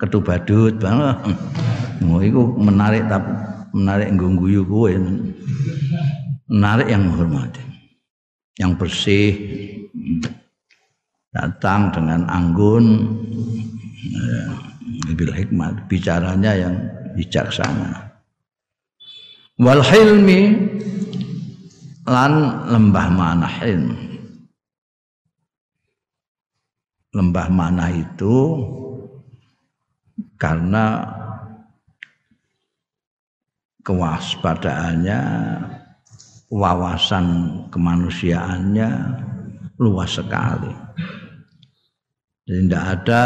ketu 0.00 0.18
badut 0.20 0.74
banget. 0.82 1.16
Iku 2.28 2.42
menarik 2.60 3.08
tapi 3.08 3.32
menarik 3.72 4.08
nggo 4.16 4.36
guyu 4.40 4.62
kowe 4.68 4.92
menarik 6.50 6.88
yang 6.90 7.06
menghormati. 7.06 7.62
Yang 8.56 8.72
bersih 8.80 9.30
datang 11.34 11.92
dengan 11.92 12.24
anggun 12.30 12.84
bil 15.12 15.32
hikmat. 15.34 15.86
Bicaranya 15.90 16.52
yang 16.56 16.74
bijaksana. 17.14 18.16
Wal 19.56 19.80
hilmi 19.80 20.40
lan 22.06 22.32
lembah 22.68 23.08
mana 23.12 23.48
hilm. 23.48 23.96
Lembah 27.16 27.48
mana 27.48 27.88
itu 27.88 28.60
karena 30.36 31.00
kewaspadaannya 33.80 35.20
wawasan 36.50 37.26
kemanusiaannya 37.70 38.88
luas 39.76 40.16
sekali. 40.16 40.72
Jadi 42.46 42.60
tidak 42.70 42.84
ada 43.02 43.22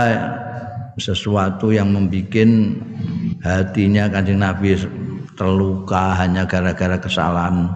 sesuatu 0.96 1.72
yang 1.72 1.92
membuat 1.92 2.48
hatinya 3.44 4.09
kanjeng 4.09 4.40
Nabi 4.40 4.76
terluka 5.37 6.16
hanya 6.16 6.44
gara-gara 6.44 6.96
kesalahan 7.00 7.68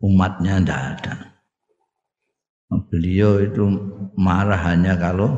umatnya 0.00 0.60
tidak 0.60 0.80
ada. 0.96 1.14
Beliau 2.90 3.42
itu 3.42 3.64
marah 4.16 4.60
hanya 4.72 4.96
kalau 4.96 5.36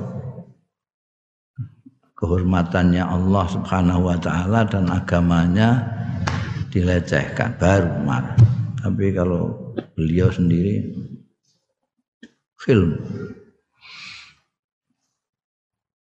kehormatannya 2.18 3.03
Allah 3.03 3.44
Subhanahu 3.51 4.07
wa 4.07 4.18
taala 4.20 4.62
dan 4.68 4.87
agamanya 4.87 6.02
dilecehkan. 6.73 7.61
Baru 7.61 8.03
marah. 8.03 8.35
Tapi 8.81 9.13
kalau 9.13 9.53
beliau 9.95 10.33
sendiri 10.33 10.83
film. 12.59 12.97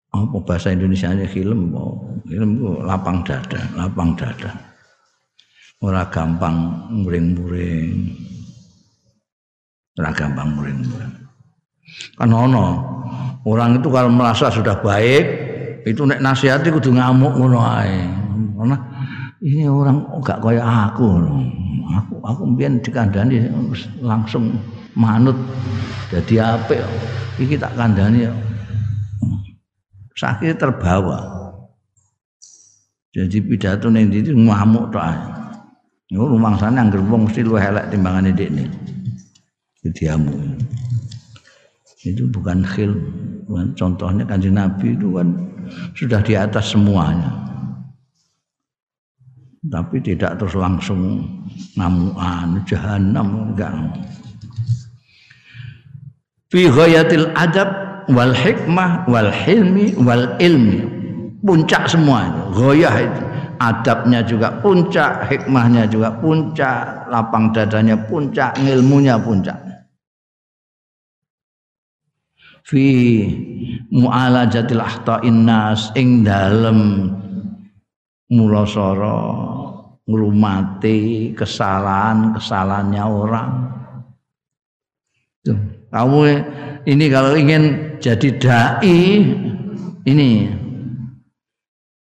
Apa 0.10 0.38
bahasa 0.46 0.72
Indonesia 0.72 1.12
nya 1.12 1.28
film. 1.28 1.74
Oh, 1.74 1.98
film 2.30 2.82
lapang 2.86 3.26
dada 3.26 3.60
lapang 3.74 4.14
dada. 4.14 4.54
Ora 5.80 6.06
gampang 6.12 6.88
muring-muring. 6.92 8.12
Ora 9.98 10.12
gampang 10.12 10.56
muring-muring. 10.56 11.14
Kan 12.16 12.30
ono. 12.32 12.68
Orang 13.48 13.80
itu 13.80 13.88
kalau 13.88 14.12
merasa 14.12 14.52
sudah 14.52 14.78
baik 14.84 15.26
itu 15.88 16.04
nek 16.04 16.20
nasihati 16.20 16.70
kudu 16.70 16.92
ngamuk 16.92 17.40
ngono 17.40 17.60
ae. 17.64 18.04
Karena 18.60 18.76
ini 19.40 19.66
orang 19.68 20.04
gak 20.24 20.44
kayak 20.44 20.64
aku 20.64 21.20
aku 21.88 22.14
aku 22.24 22.42
mbiyen 22.44 22.84
dikandani 22.84 23.48
langsung 24.04 24.60
manut. 24.96 25.36
Jadi 26.10 26.42
apik 26.42 26.82
iki 27.40 27.56
tak 27.56 27.78
kandani 27.78 28.28
sakit 30.18 30.60
terbawa. 30.60 31.24
Jadi 33.16 33.42
pidato 33.42 33.88
ning 33.90 34.12
ndi 34.12 34.28
ngamuk 34.28 34.92
tok 34.92 35.06
ae. 35.06 35.20
Yo 36.10 36.26
rumangsane 36.26 36.82
anggere 36.82 37.06
wong 37.06 37.30
mesti 37.30 37.46
luwih 37.46 37.62
elek 37.62 37.94
timbangane 37.94 38.34
dekne 38.34 38.66
jadi 39.84 40.20
amuk 40.20 40.36
itu 42.04 42.28
bukan 42.32 42.64
khil 42.64 42.96
contohnya 43.76 44.24
kanjeng 44.28 44.56
Nabi 44.56 44.96
itu 44.96 45.08
kan 45.16 45.28
sudah 45.96 46.20
di 46.24 46.36
atas 46.36 46.76
semuanya 46.76 47.49
tapi 49.68 50.00
tidak 50.00 50.40
terus 50.40 50.56
langsung 50.56 51.28
ngamuan 51.76 52.64
jahanam 52.64 53.52
enggak. 53.52 53.76
Fi 56.48 56.72
ghayatil 56.72 57.28
adab 57.36 57.70
wal 58.08 58.32
hikmah 58.32 59.04
wal 59.12 59.28
hilmi 59.28 59.94
wal 60.00 60.40
ilmi. 60.40 60.88
Puncak 61.40 61.88
semua 61.92 62.32
itu 62.32 62.44
ghayah 62.56 62.96
itu. 63.04 63.24
Adabnya 63.60 64.24
juga 64.24 64.56
puncak 64.64 65.28
hikmahnya 65.28 65.84
juga 65.92 66.16
puncak 66.16 67.12
lapang 67.12 67.52
dadanya 67.52 68.00
puncak 68.08 68.56
ilmunya 68.56 69.20
puncak. 69.20 69.60
Fi 72.64 72.88
mu'alajatil 73.92 74.80
ahta'in 74.80 75.44
nas 75.44 75.92
ing 76.00 76.24
dalem 76.24 77.12
mulasara 78.30 79.18
ngrumati 80.10 81.34
kesalahan-kesalahannya 81.38 83.04
orang. 83.06 83.52
Tuh, 85.46 85.60
kamu 85.94 86.20
ini 86.90 87.06
kalau 87.10 87.34
ingin 87.38 87.98
jadi 88.02 88.30
dai 88.38 88.98
ini. 90.06 90.32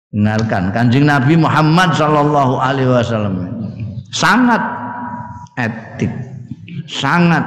Dengarkan 0.08 0.72
Kanjeng 0.72 1.04
Nabi 1.04 1.36
Muhammad 1.36 1.92
sallallahu 1.92 2.56
alaihi 2.56 2.88
wasallam. 2.88 3.44
Sangat 4.08 4.60
etik, 5.60 6.08
sangat 6.88 7.44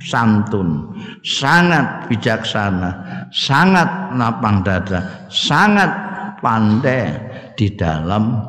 santun, 0.00 0.88
sangat 1.20 2.08
bijaksana, 2.08 2.96
sangat 3.28 3.86
lapang 4.16 4.64
dada, 4.64 5.28
sangat 5.28 5.92
pandai 6.40 7.31
di 7.62 7.78
dalam 7.78 8.42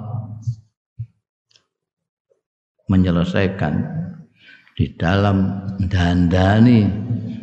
menyelesaikan 2.89 3.73
di 4.73 4.89
dalam 4.97 5.69
dandani 5.85 6.81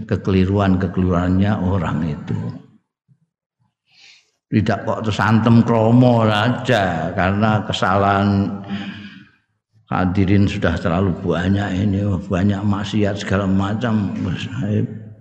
kekeliruan-kekeliruannya 0.03 1.53
orang 1.63 1.99
itu. 2.11 2.39
Tidak 4.51 4.83
kok 4.83 5.07
terus 5.07 5.23
antem 5.23 5.63
kromo 5.63 6.27
aja 6.27 7.15
karena 7.15 7.63
kesalahan 7.63 8.51
hadirin 9.87 10.51
sudah 10.51 10.75
terlalu 10.75 11.15
banyak 11.23 11.87
ini 11.87 12.03
banyak 12.27 12.59
maksiat 12.67 13.23
segala 13.23 13.47
macam 13.47 14.11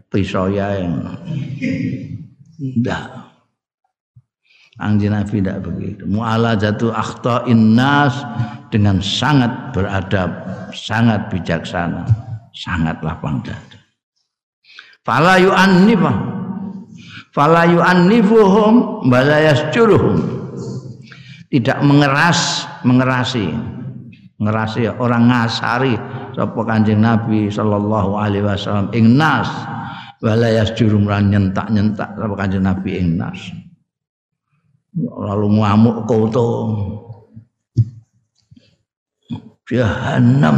pisau 0.10 0.50
ya 0.50 0.82
yang 0.82 1.14
tidak 2.58 3.29
Anjing 4.80 5.12
Nabi 5.12 5.44
tidak 5.44 5.68
begitu. 5.68 6.08
Mu'alajatu 6.08 6.96
akhta 6.96 7.44
innas 7.52 8.16
dengan 8.72 9.04
sangat 9.04 9.76
beradab, 9.76 10.32
sangat 10.72 11.28
bijaksana, 11.28 12.08
sangat 12.56 12.96
lapang 13.04 13.44
dada. 13.44 13.80
fala 15.10 15.42
yu'annif 15.42 16.02
fala 17.34 17.66
yu'annifuhum 17.66 19.10
bala 19.10 19.42
yasjuruhum 19.42 20.22
tidak 21.50 21.82
mengeras 21.82 22.70
mengerasi 22.86 23.50
ngerasi 24.40 24.88
orang 25.02 25.34
ngasari 25.34 25.98
sapa 26.38 26.62
Kanjeng 26.64 27.02
Nabi 27.02 27.50
sallallahu 27.50 28.22
alaihi 28.22 28.46
wasallam 28.46 28.88
ing 28.94 29.18
nas 29.18 29.50
wala 30.22 30.48
yasjurum 30.48 31.10
nyentak-nyentak 31.10 32.14
sapa 32.14 32.36
Kanjeng 32.38 32.64
Nabi 32.70 33.02
ing 33.02 33.18
nas 33.18 33.40
lalu 34.98 35.48
ngamuk 35.62 35.98
koto 36.10 36.50
jahanam 39.70 40.58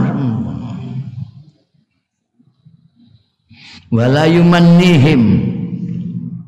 wala 3.91 4.24
yumannihim. 4.26 5.24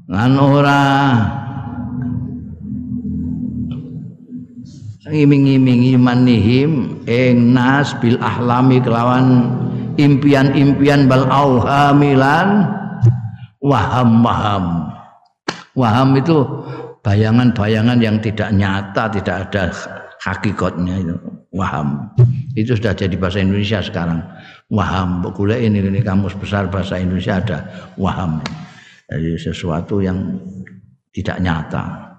Lan 0.07 0.33
ora. 0.39 0.83
Ngiming-imingi 5.03 5.93
manihim 5.99 7.03
ing 7.05 7.53
nas 7.53 7.93
bil 8.01 8.17
ahlami 8.17 8.81
kelawan 8.81 9.51
impian-impian 9.99 11.05
bal 11.05 11.27
auhamilan. 11.27 12.65
Waham 13.63 14.27
waham 14.27 14.65
waham 15.71 16.19
itu 16.19 16.35
bayangan-bayangan 17.03 17.99
yang 17.99 18.17
tidak 18.23 18.49
nyata 18.55 19.11
tidak 19.11 19.35
ada 19.51 19.63
hakikatnya 20.23 20.95
itu. 21.03 21.15
Waham. 21.53 22.09
Itu 22.57 22.73
sudah 22.73 22.97
jadi 22.97 23.13
bahasa 23.19 23.43
Indonesia 23.43 23.83
sekarang. 23.83 24.23
Waham. 24.71 25.21
Boleh 25.21 25.61
ini 25.61 25.83
ini 25.83 26.01
kamus 26.01 26.33
besar 26.33 26.71
bahasa 26.71 26.97
Indonesia 26.97 27.37
ada 27.37 27.57
waham. 27.99 28.41
Jadi 29.11 29.37
sesuatu 29.37 30.01
yang 30.01 30.39
tidak 31.13 31.37
nyata. 31.43 32.09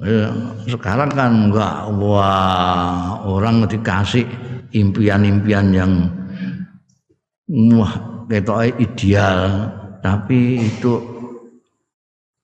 Ya, 0.00 0.30
sekarang 0.70 1.10
kan 1.12 1.30
enggak. 1.50 1.76
Wah 2.00 3.26
orang 3.28 3.68
dikasih 3.68 4.24
impian-impian 4.72 5.66
yang 5.74 5.92
wah 7.76 7.92
ketoknya 8.30 8.72
ideal. 8.80 9.40
Tapi 9.98 10.62
itu 10.64 11.07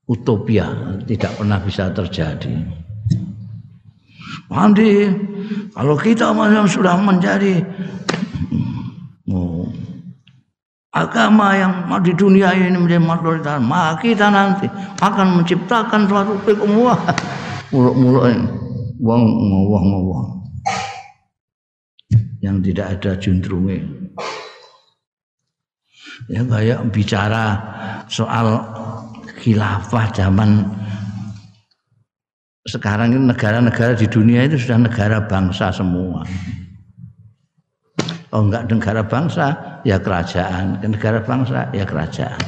utopia 0.05 0.69
tidak 1.09 1.33
pernah 1.37 1.59
bisa 1.61 1.89
terjadi. 1.93 2.55
Nanti 4.53 5.09
kalau 5.73 5.97
kita 5.97 6.31
masih 6.37 6.69
sudah 6.69 6.95
menjadi 7.01 7.65
oh, 9.33 9.67
agama 10.95 11.57
yang 11.57 11.73
di 12.05 12.13
dunia 12.15 12.53
ini 12.55 12.77
menjadi 12.77 13.03
mayoritas, 13.03 13.59
maka 13.59 14.05
kita 14.05 14.29
nanti 14.31 14.69
akan 15.01 15.43
menciptakan 15.43 16.07
suatu 16.07 16.39
umum 16.63 16.95
muluk-muluk 17.75 18.25
wong 19.03 19.23
ngowah-ngowah. 19.27 20.25
Yang 22.45 22.57
tidak 22.71 22.87
ada 23.01 23.11
jundrunge. 23.17 23.79
Ya 26.29 26.45
kayak 26.47 26.93
bicara 26.95 27.59
soal 28.07 28.63
khilafah 29.45 30.09
zaman 30.17 30.65
sekarang 32.65 33.13
ini 33.13 33.29
negara-negara 33.29 33.93
di 33.93 34.09
dunia 34.09 34.49
itu 34.49 34.57
sudah 34.57 34.89
negara 34.89 35.21
bangsa 35.29 35.69
semua. 35.69 36.25
Oh 38.33 38.41
enggak 38.41 38.73
negara 38.73 39.05
bangsa 39.05 39.53
ya 39.85 40.01
kerajaan, 40.01 40.81
negara 40.81 41.21
bangsa 41.21 41.69
ya 41.77 41.85
kerajaan. 41.85 42.41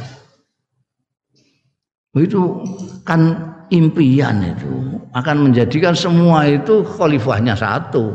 Itu 2.17 2.65
kan 3.05 3.53
impian 3.69 4.41
itu 4.57 4.97
akan 5.13 5.53
menjadikan 5.53 5.93
semua 5.93 6.49
itu 6.49 6.81
khalifahnya 6.81 7.53
satu. 7.53 8.09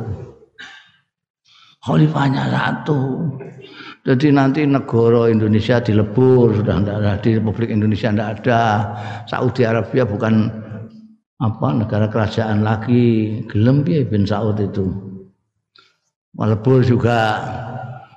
Khalifahnya 1.85 2.49
satu. 2.49 3.29
Jadi 4.01 4.33
nanti 4.33 4.65
negara 4.65 5.29
Indonesia 5.29 5.77
dilebur 5.77 6.57
sudah 6.57 6.81
tidak 6.81 6.95
ada 7.05 7.13
di 7.21 7.37
Republik 7.37 7.69
Indonesia 7.69 8.09
tidak 8.09 8.29
ada. 8.41 8.61
Saudi 9.29 9.61
Arabia 9.61 10.09
bukan 10.09 10.49
apa 11.37 11.67
negara 11.77 12.09
kerajaan 12.09 12.65
lagi. 12.65 13.45
Gelem 13.45 13.85
bin 13.85 14.25
Saud 14.25 14.57
itu. 14.57 14.89
Melebur 16.33 16.81
juga 16.81 17.37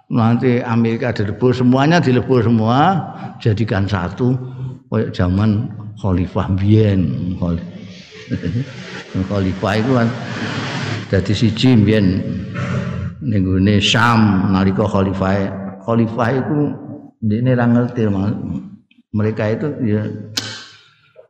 nanti 0.09 0.65
Amerika 0.65 1.13
dilebur 1.13 1.53
semuanya 1.53 2.01
dilebur 2.01 2.41
semua 2.41 2.97
jadikan 3.43 3.85
satu 3.85 4.37
kayak 4.93 5.11
zaman 5.11 5.67
khalifah 5.99 6.47
biyen 6.55 7.35
khalifah 9.31 9.73
itu 9.75 9.91
kan 9.91 10.09
dadi 11.11 11.33
siji 11.35 11.75
biyen 11.83 12.23
ning 13.25 13.43
Syam 13.83 14.53
nalika 14.55 14.87
khalifah 14.87 15.64
khalifah 15.85 16.29
itu 16.33 16.59
dene 17.21 17.53
ra 17.53 17.69
ngerti 17.69 18.09
mereka 19.15 19.45
itu 19.53 19.69
ya 19.85 20.03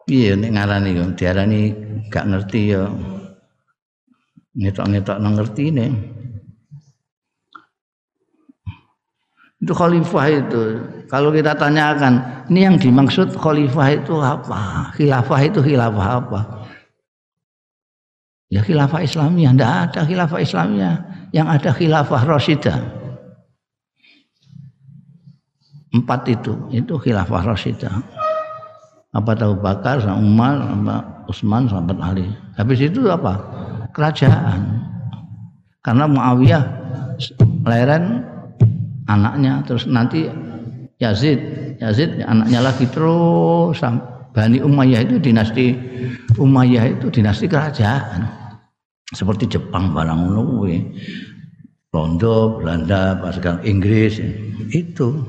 piye 0.06 0.38
nek 0.38 0.54
ngarani 0.54 0.90
yo 0.94 1.04
diarani 1.18 1.60
gak 2.08 2.26
ngerti 2.30 2.60
ya 2.72 2.88
ngetok-ngetok 4.54 5.18
nang 5.18 5.34
ngerti 5.34 5.64
nih 5.74 5.90
itu 9.58 9.72
khalifah 9.74 10.26
itu 10.30 10.64
kalau 11.10 11.34
kita 11.34 11.52
tanyakan 11.58 12.46
ini 12.52 12.60
yang 12.68 12.76
dimaksud 12.76 13.32
khalifah 13.40 13.88
itu 13.96 14.20
apa? 14.20 14.92
Khilafah 14.92 15.40
itu 15.40 15.60
khilafah 15.64 16.08
apa? 16.20 16.40
Ya 18.52 18.60
khilafah 18.60 19.00
Islamiyah 19.00 19.52
tidak 19.56 19.72
ada 19.88 20.00
khilafah 20.04 20.40
Islamiyah. 20.44 20.96
Yang 21.32 21.48
ada 21.48 21.70
khilafah 21.72 22.22
Rasidah 22.28 23.03
empat 25.94 26.26
itu 26.26 26.52
itu 26.74 26.98
khilafah 26.98 27.54
Rasidah 27.54 28.02
apa 29.14 29.30
tahu 29.38 29.54
Bakar 29.62 30.02
sama 30.02 30.18
Umar 30.18 30.54
sama 30.58 30.96
Utsman 31.30 31.62
sama 31.70 31.94
Ali. 32.02 32.26
Habis 32.58 32.90
itu 32.90 33.06
apa? 33.06 33.38
Kerajaan. 33.94 34.82
Karena 35.80 36.04
Muawiyah 36.10 36.64
leren 37.62 38.26
anaknya 39.06 39.62
terus 39.62 39.86
nanti 39.86 40.26
Yazid 40.98 41.38
Yazid 41.78 42.26
anaknya 42.26 42.60
lagi 42.60 42.90
terus. 42.90 43.78
Bani 44.34 44.58
Umayyah 44.58 45.06
itu 45.06 45.22
dinasti 45.22 45.78
Umayyah 46.34 46.98
itu 46.98 47.06
dinasti 47.06 47.46
kerajaan. 47.46 48.26
Seperti 49.14 49.46
Jepang 49.46 49.94
barang 49.94 50.26
ngono 50.26 50.66
Londo, 51.94 52.58
Belanda, 52.58 53.14
Inggris 53.62 54.18
itu 54.74 55.22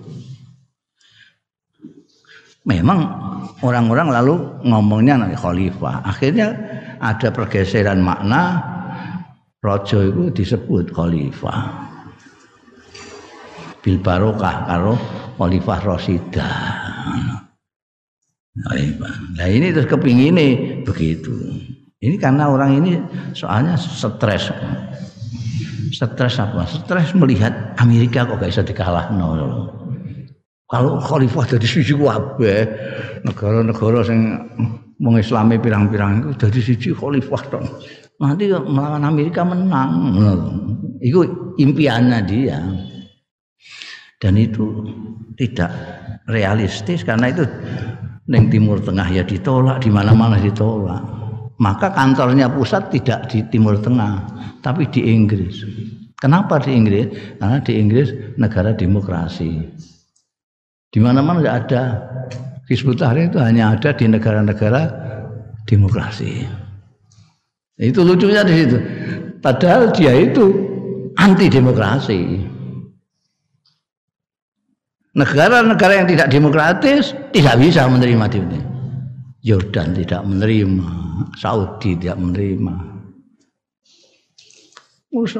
memang 2.65 2.99
orang-orang 3.61 4.09
lalu 4.09 4.35
ngomongnya 4.65 5.21
nanti 5.21 5.37
khalifah 5.37 6.01
akhirnya 6.03 6.53
ada 6.99 7.29
pergeseran 7.29 8.01
makna 8.01 8.61
rojo 9.61 10.01
itu 10.01 10.23
disebut 10.43 10.89
khalifah 10.91 11.85
bil 13.85 14.01
barokah 14.01 14.65
karo 14.65 14.97
Khalifah 15.35 15.79
Rasidah. 15.83 16.55
Nah 19.35 19.47
ini 19.51 19.75
terus 19.75 19.85
kepingin 19.85 20.39
begitu. 20.87 21.35
Ini 21.99 22.15
karena 22.15 22.47
orang 22.47 22.79
ini 22.79 22.91
soalnya 23.35 23.75
stres. 23.75 24.51
Stres 25.91 26.35
apa? 26.39 26.63
Stres 26.67 27.11
melihat 27.15 27.75
Amerika 27.79 28.23
kok 28.23 28.39
gak 28.39 28.51
bisa 28.51 28.63
dikalah 28.63 29.11
no. 29.11 29.69
Kalau 30.65 30.97
khalifah 30.97 31.45
dari 31.45 31.67
sisi 31.69 31.93
wabe, 31.93 32.65
negara-negara 33.21 34.01
yang 34.09 34.49
mengislami 34.97 35.61
pirang-pirang 35.61 36.25
itu 36.25 36.31
dari 36.41 36.59
sisi 36.61 36.89
khalifah 36.89 37.43
dong. 37.53 37.65
Nanti 38.17 38.49
melawan 38.49 39.05
Amerika 39.05 39.45
menang. 39.45 40.17
Itu 41.05 41.53
impiannya 41.61 42.19
dia. 42.25 42.59
Dan 44.17 44.41
itu 44.41 44.89
tidak 45.37 45.69
realistis 46.25 47.05
karena 47.05 47.29
itu 47.29 47.45
neng 48.25 48.49
timur 48.49 48.81
tengah 48.81 49.05
ya 49.13 49.21
ditolak 49.21 49.85
di 49.85 49.93
mana-mana 49.93 50.41
ditolak. 50.41 51.03
Maka 51.61 51.93
kantornya 51.93 52.49
pusat 52.49 52.89
tidak 52.89 53.29
di 53.29 53.45
timur 53.53 53.77
tengah 53.77 54.25
tapi 54.65 54.89
di 54.89 55.13
Inggris. 55.13 55.61
Kenapa 56.17 56.57
di 56.57 56.73
Inggris? 56.73 57.37
Karena 57.37 57.61
di 57.61 57.73
Inggris 57.77 58.09
negara 58.41 58.73
demokrasi 58.73 59.61
di 60.95 60.99
mana-mana 61.03 61.43
tidak 61.43 61.57
ada 61.67 61.83
Hizbut 62.71 62.95
Tahrir 62.95 63.27
itu 63.27 63.37
hanya 63.43 63.75
ada 63.75 63.91
di 63.91 64.07
negara-negara 64.07 64.81
demokrasi 65.67 66.47
itu 67.75 67.99
lucunya 67.99 68.47
di 68.47 68.63
situ 68.63 68.77
padahal 69.43 69.91
dia 69.91 70.15
itu 70.15 70.55
anti 71.19 71.51
demokrasi 71.51 72.47
Negara-negara 75.15 76.03
yang 76.03 76.07
tidak 76.11 76.27
demokratis 76.27 77.15
tidak 77.31 77.55
bisa 77.55 77.87
menerima 77.87 78.25
ini. 78.35 78.59
Yordan 79.47 79.95
tidak 79.95 80.27
menerima, 80.27 80.91
Saudi 81.39 81.95
tidak 81.95 82.19
menerima. 82.19 82.75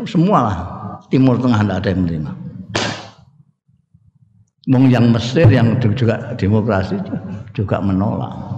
Semua 0.08 0.39
lah 0.39 0.58
Timur 1.12 1.36
Tengah 1.36 1.60
tidak 1.68 1.78
ada 1.84 1.89
yang 1.91 2.02
menerima. 2.08 2.32
Mung 4.65 4.89
yang 4.89 5.13
Mesir 5.13 5.45
yang 5.45 5.78
juga 5.78 6.34
demokrasi 6.34 6.97
juga 7.54 7.78
menolak. 7.78 8.56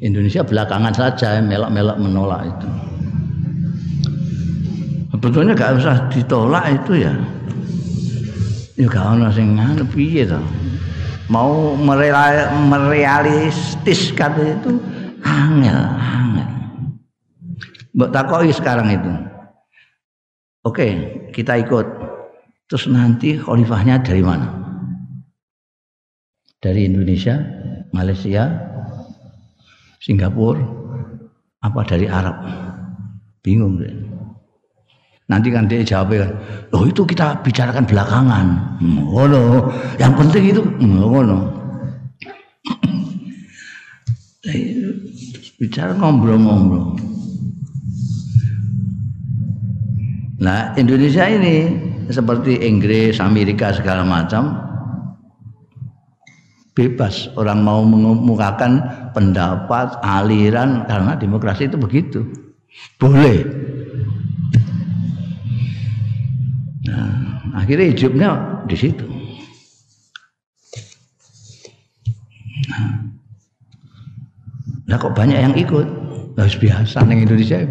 Indonesia 0.00 0.40
belakangan 0.44 0.92
saja 0.92 1.40
melak-melak 1.44 1.98
menolak 2.00 2.48
itu. 2.48 2.68
Sebetulnya 5.12 5.52
gak 5.52 5.76
usah 5.80 6.08
ditolak 6.08 6.64
itu 6.72 7.04
ya. 7.04 7.12
Ya 8.80 8.88
gak 8.88 9.12
ono 9.16 9.28
sing 9.28 9.60
ngono 9.60 9.84
piye 9.92 10.24
to. 10.24 10.40
Mau 11.28 11.76
merealistiskan 11.76 14.32
itu 14.40 14.80
angel, 15.20 15.80
angel. 16.00 16.48
Mbok 17.92 18.08
takoki 18.08 18.56
sekarang 18.56 18.88
itu. 18.88 19.12
Oke, 20.64 20.88
kita 21.36 21.60
ikut 21.60 21.99
Terus 22.70 22.86
nanti 22.86 23.34
khalifahnya 23.34 23.98
dari 23.98 24.22
mana? 24.22 24.46
Dari 26.62 26.86
Indonesia, 26.86 27.34
Malaysia, 27.90 28.46
Singapura, 29.98 30.62
apa 31.66 31.80
dari 31.82 32.06
Arab? 32.06 32.38
Bingung 33.42 33.74
deh. 33.82 33.90
Nanti 35.26 35.50
kan 35.50 35.66
dia 35.66 35.82
jawab 35.82 36.14
kan, 36.14 36.30
loh 36.70 36.84
itu 36.86 37.02
kita 37.02 37.42
bicarakan 37.42 37.86
belakangan. 37.86 38.46
Oh 39.10 39.26
yang 39.98 40.14
penting 40.14 40.54
itu, 40.54 40.62
oh 41.02 41.22
no. 41.26 41.38
Bicara 45.58 45.94
ngobrol-ngobrol. 45.98 46.98
Nah 50.38 50.74
Indonesia 50.74 51.26
ini 51.30 51.89
seperti 52.10 52.60
Inggris, 52.66 53.22
Amerika 53.22 53.74
segala 53.74 54.02
macam 54.02 54.70
bebas 56.74 57.28
orang 57.36 57.60
mau 57.60 57.82
mengemukakan 57.82 58.80
pendapat, 59.12 59.98
aliran 60.00 60.86
karena 60.86 61.12
demokrasi 61.18 61.66
itu 61.68 61.76
begitu. 61.76 62.20
Boleh. 62.96 63.44
Nah, 66.88 67.10
akhirnya 67.58 67.86
hijabnya 67.90 68.30
di 68.64 68.76
situ. 68.78 69.04
Nah, 74.90 74.98
kok 74.98 75.14
banyak 75.14 75.38
yang 75.38 75.54
ikut? 75.54 75.86
Harus 76.34 76.56
biasa 76.56 77.04
di 77.04 77.20
Indonesia. 77.20 77.62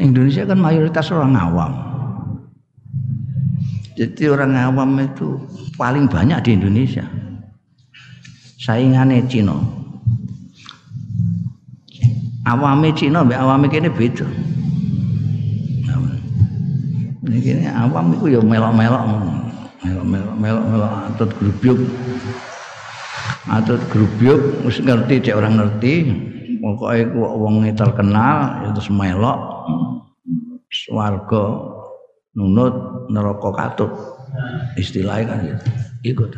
Indonesia 0.00 0.42
kan 0.48 0.58
mayoritas 0.58 1.12
orang 1.12 1.36
awam. 1.36 1.95
Jadi 3.96 4.28
orang 4.28 4.52
awam 4.52 5.00
itu 5.00 5.40
paling 5.80 6.04
banyak 6.04 6.44
di 6.44 6.50
Indonesia. 6.52 7.08
Saingannya 8.60 9.24
Cina. 9.24 9.56
Awame 12.44 12.92
Cina 12.92 13.24
mbek 13.24 13.40
awame 13.40 13.66
kene 13.72 13.88
beda. 13.88 14.28
Ini 17.26 17.68
awam 17.72 18.12
itu 18.16 18.36
ya 18.36 18.40
melok-melok 18.44 19.02
melok-melok 19.82 20.34
melok-melok 20.38 20.92
atut 21.10 21.30
grubyuk. 21.40 21.80
Atut 23.48 23.80
grubyuk 23.88 24.60
mesti 24.60 24.80
ngerti 24.84 25.14
cek 25.24 25.36
orang 25.40 25.56
ngerti. 25.56 25.94
Pokoknya 26.60 27.12
ku 27.16 27.20
wong 27.22 27.64
terkenal 27.72 28.66
ya 28.66 28.70
melok 28.92 29.38
swarga 30.68 31.75
nunut 32.36 33.08
neraka 33.08 33.50
katut 33.56 33.90
istilahnya 34.76 35.24
kan 35.32 35.38
gitu. 35.40 35.64
Ikut. 36.06 36.30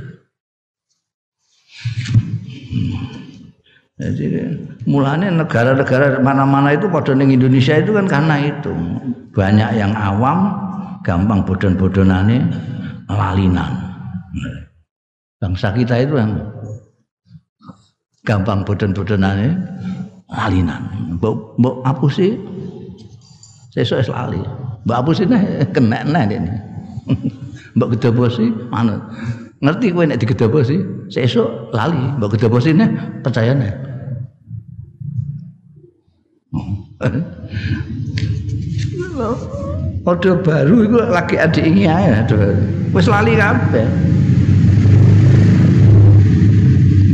Jadi 3.98 4.26
mulanya 4.86 5.42
negara-negara 5.42 6.22
mana-mana 6.22 6.70
itu 6.70 6.86
pada 6.86 7.10
neng 7.18 7.34
Indonesia 7.34 7.74
itu 7.74 7.90
kan 7.90 8.06
karena 8.06 8.38
itu. 8.46 8.70
Banyak 9.34 9.70
yang 9.74 9.90
awam 9.98 10.54
gampang 11.02 11.42
bodon-bodonane 11.42 12.46
lalinan. 13.10 13.72
Bangsa 15.42 15.74
kita 15.74 15.98
itu 15.98 16.14
yang 16.14 16.38
gampang 18.22 18.62
bodon-bodonane 18.62 19.50
lalinan. 20.30 20.82
Mbok 21.18 21.58
mbok 21.58 21.76
apa 21.82 22.06
sih. 22.06 22.38
Sesuk 23.74 24.14
lali 24.14 24.67
Mbak 24.88 25.04
Abu 25.04 25.12
sini 25.12 25.36
kena 25.76 26.00
nah 26.08 26.24
ini. 26.24 26.48
Mbak 27.76 28.00
Gedobosi 28.00 28.48
mana? 28.72 28.96
Ngerti 29.60 29.92
kowe 29.92 30.08
nek 30.08 30.16
digedobosi, 30.16 30.80
sesuk 31.12 31.44
lali. 31.76 32.16
Mbak 32.16 32.40
Gedobosi 32.40 32.72
ne 32.72 32.88
percaya 33.20 33.52
nih. 33.52 33.68
Orde 40.08 40.40
baru 40.40 40.88
itu 40.88 40.96
lagi 41.12 41.36
adik 41.36 41.68
ini 41.68 41.84
ya, 41.84 42.24
wis 42.96 43.12
lali 43.12 43.36
kabeh. 43.36 43.84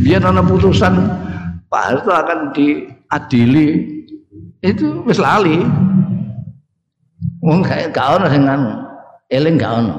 Biar 0.07 0.23
ana 0.23 0.47
putusan 0.47 1.11
Pak 1.67 1.83
Harto 1.91 2.15
akan 2.15 2.55
diadili 2.55 3.99
itu 4.63 5.03
wis 5.11 5.19
lali. 5.19 5.67
Wong 7.45 7.61
gak 7.61 7.93
gak 7.93 8.17
ono 8.17 8.27
sing 8.33 8.49
anu. 8.49 8.73
Eling 9.29 9.61
gak 9.61 9.85
ono. 9.85 9.95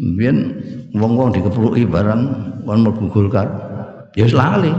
Biyen 0.00 0.56
wong-wong 0.96 1.28
dikepluki 1.36 1.84
barang 1.84 2.22
kon 2.64 2.80
mlebu 2.80 3.12
Golkar. 3.12 3.44
Ya 4.16 4.24
wis 4.24 4.32
lali. 4.32 4.72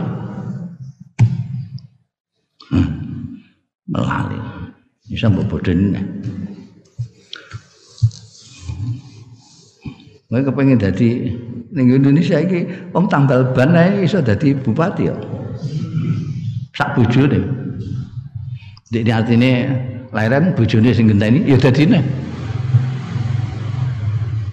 Melali. 3.85 4.39
Bisa 5.05 5.29
mbok 5.29 5.45
bodoni. 5.45 6.01
Kowe 10.31 10.39
kepengin 10.41 10.79
dadi 10.79 11.27
ning 11.75 11.91
Indonesia 11.91 12.39
iki 12.39 12.63
wong 12.95 13.11
tambal 13.11 13.51
ban 13.51 13.75
ae 13.77 14.07
iso 14.07 14.17
dadi 14.23 14.55
bupati 14.57 15.11
ya. 15.11 15.15
Sak 16.73 16.97
bojone. 16.97 17.60
Dik 18.91 19.07
artine 19.07 19.71
lahiran 20.11 20.51
bojone 20.51 20.91
sing 20.91 21.07
genteni 21.07 21.47
ya 21.47 21.55
dadine. 21.55 22.03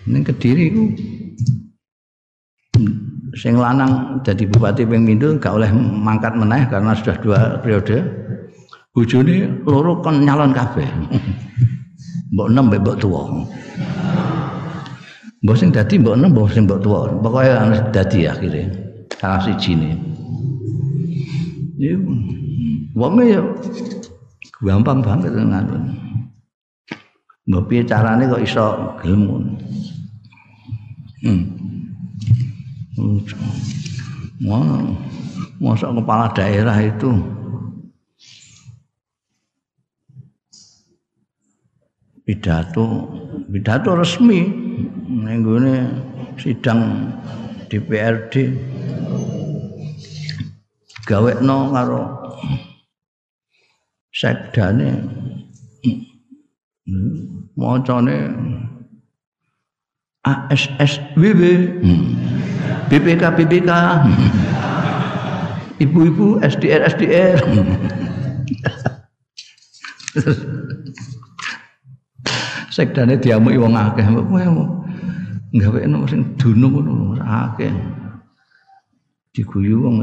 Ning 0.06 0.22
Kediri 0.22 0.70
iku 0.70 0.84
sing 3.34 3.58
lanang 3.58 4.22
jadi 4.22 4.46
bupati 4.46 4.86
ping 4.86 5.10
gak 5.42 5.58
oleh 5.58 5.66
mangkat 5.74 6.38
meneh 6.38 6.70
karena 6.70 6.94
sudah 6.94 7.18
dua 7.18 7.38
periode. 7.58 7.98
Bojone 8.94 9.66
loro 9.66 9.98
kon 10.06 10.22
nyalon 10.22 10.54
kabeh. 10.54 10.86
mbok 12.32 12.46
enem 12.54 12.70
mbok 12.70 12.96
tuwa. 13.02 13.42
Mbok 15.42 15.56
sing 15.58 15.74
dadi 15.74 15.98
mbok 15.98 16.14
enem 16.14 16.30
mbok 16.30 16.46
sing 16.54 16.62
mbok 16.62 16.78
tuwa. 16.78 17.10
Pokoke 17.10 17.50
harus 17.50 17.82
dadi 17.90 18.30
akhirnya. 18.30 18.70
Salah 19.18 19.42
ne. 19.50 19.90
Ya 21.78 21.94
wong 22.94 23.22
ya 23.22 23.42
gampang 24.64 25.00
banget 25.02 25.32
mbok 27.48 27.64
piye 27.70 27.82
carane 27.86 28.28
kok 28.28 28.44
iso 28.44 28.66
gelem 29.00 29.22
hmm. 31.22 31.58
Mau, 34.38 34.62
masa 35.58 35.90
kepala 35.90 36.30
daerah 36.30 36.78
itu. 36.78 37.10
Pidato. 42.22 42.86
Pidato 43.50 43.98
resmi. 43.98 44.46
Nenggone 45.08 45.74
sidang 46.38 47.10
DPRD 47.66 48.54
gawekno 51.02 51.72
karo 51.74 52.02
sekdane 54.18 54.98
macane 57.54 58.16
ASSWB 60.26 61.42
BPK 62.90 63.22
BPK 63.38 63.70
ibu-ibu 65.78 66.42
SDR 66.42 66.90
SDR 66.90 67.38
Sekdane 72.74 73.18
diamuki 73.18 73.58
wong 73.58 73.74
akeh. 73.74 74.06
Kowe 74.06 74.42
gawe 75.54 75.80
sing 76.10 76.22
dunung 76.38 76.74
ngono 76.78 77.18
akeh. 77.22 77.70
Diguyu 79.34 79.82
wong. 79.82 79.96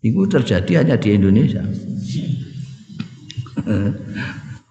Itu 0.00 0.24
terjadi 0.24 0.80
hanya 0.80 0.96
di 0.96 1.12
Indonesia. 1.12 1.60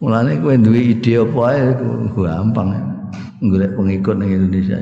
Mulane 0.02 0.42
kowe 0.42 0.56
duwe 0.58 0.98
ide 0.98 1.22
apa 1.22 1.42
ae 1.54 1.64
gampang. 2.18 2.70
Golek 3.40 3.78
pengikut 3.78 4.16
ning 4.18 4.30
Indonesia. 4.36 4.78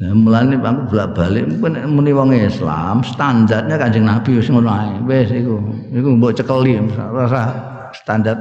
Nah, 0.00 0.16
mulane 0.16 0.56
aku 0.56 0.80
bolak-balik 0.88 1.44
muni 1.84 2.16
wong 2.16 2.32
Islam, 2.32 3.04
standarnya 3.04 3.76
Kanjeng 3.76 4.08
Nabi 4.08 4.40
wis 4.40 4.48
ngono 4.48 4.72
ae. 4.72 4.96
Wis 5.04 5.28
iku. 5.28 5.60
Iku 5.92 6.08
mbok 6.16 6.32
cekeli 6.32 6.80
rasa 6.96 7.52
standar 7.92 8.40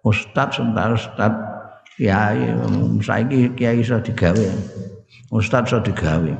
ustaz 0.00 0.56
sebentar 0.56 0.96
ustaz 0.96 1.32
kiai 1.94 2.50
saiki 3.02 3.54
kiai 3.54 3.78
iso 3.80 3.98
digawe. 4.02 4.46
Ustaz 5.30 5.70
iso 5.70 5.78
digawe. 5.82 6.32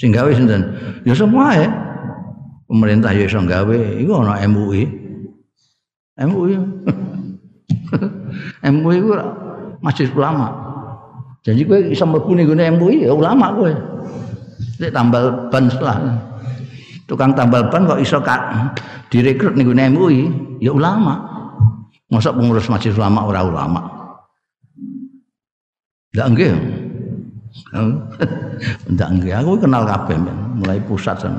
Sing 0.00 0.10
gawe 0.10 0.30
sinten? 0.32 0.62
Ya 1.04 1.14
semua 1.14 1.54
ya. 1.54 1.68
Pemerintah 2.70 3.10
ya 3.10 3.26
iso 3.26 3.42
gawe, 3.42 3.78
iku 3.98 4.12
ana 4.22 4.40
MUI. 4.46 4.82
MUI. 6.22 6.54
MUI 8.74 8.98
ku 9.02 9.12
masjid 9.82 10.06
ulama. 10.14 10.48
Jadi 11.40 11.64
gue 11.64 11.78
bisa 11.90 12.04
mlebu 12.04 12.32
ning 12.36 12.48
MUI 12.78 13.04
ya 13.04 13.12
ulama 13.12 13.52
gue. 13.58 13.72
Nek 14.80 14.92
tambal 14.96 15.50
ban 15.52 15.68
setelah 15.68 15.96
tukang 17.04 17.34
tambal 17.36 17.68
ban 17.68 17.84
kok 17.84 18.00
iso 18.00 18.22
kak 18.22 18.40
direkrut 19.10 19.58
ning 19.58 19.68
MUI 19.68 20.30
ya 20.62 20.72
ulama. 20.72 21.28
Masa 22.10 22.34
pengurus 22.34 22.66
masjid 22.66 22.90
ulama 22.94 23.26
ora 23.28 23.42
ulama. 23.46 23.99
Enggak 26.10 26.26
enggak. 26.26 26.56
Enggak 28.90 29.08
enggak 29.14 29.36
aku 29.42 29.52
kenal 29.62 29.82
kabeh 29.86 30.16
mulai 30.58 30.82
pusat 30.82 31.16
sana. 31.22 31.38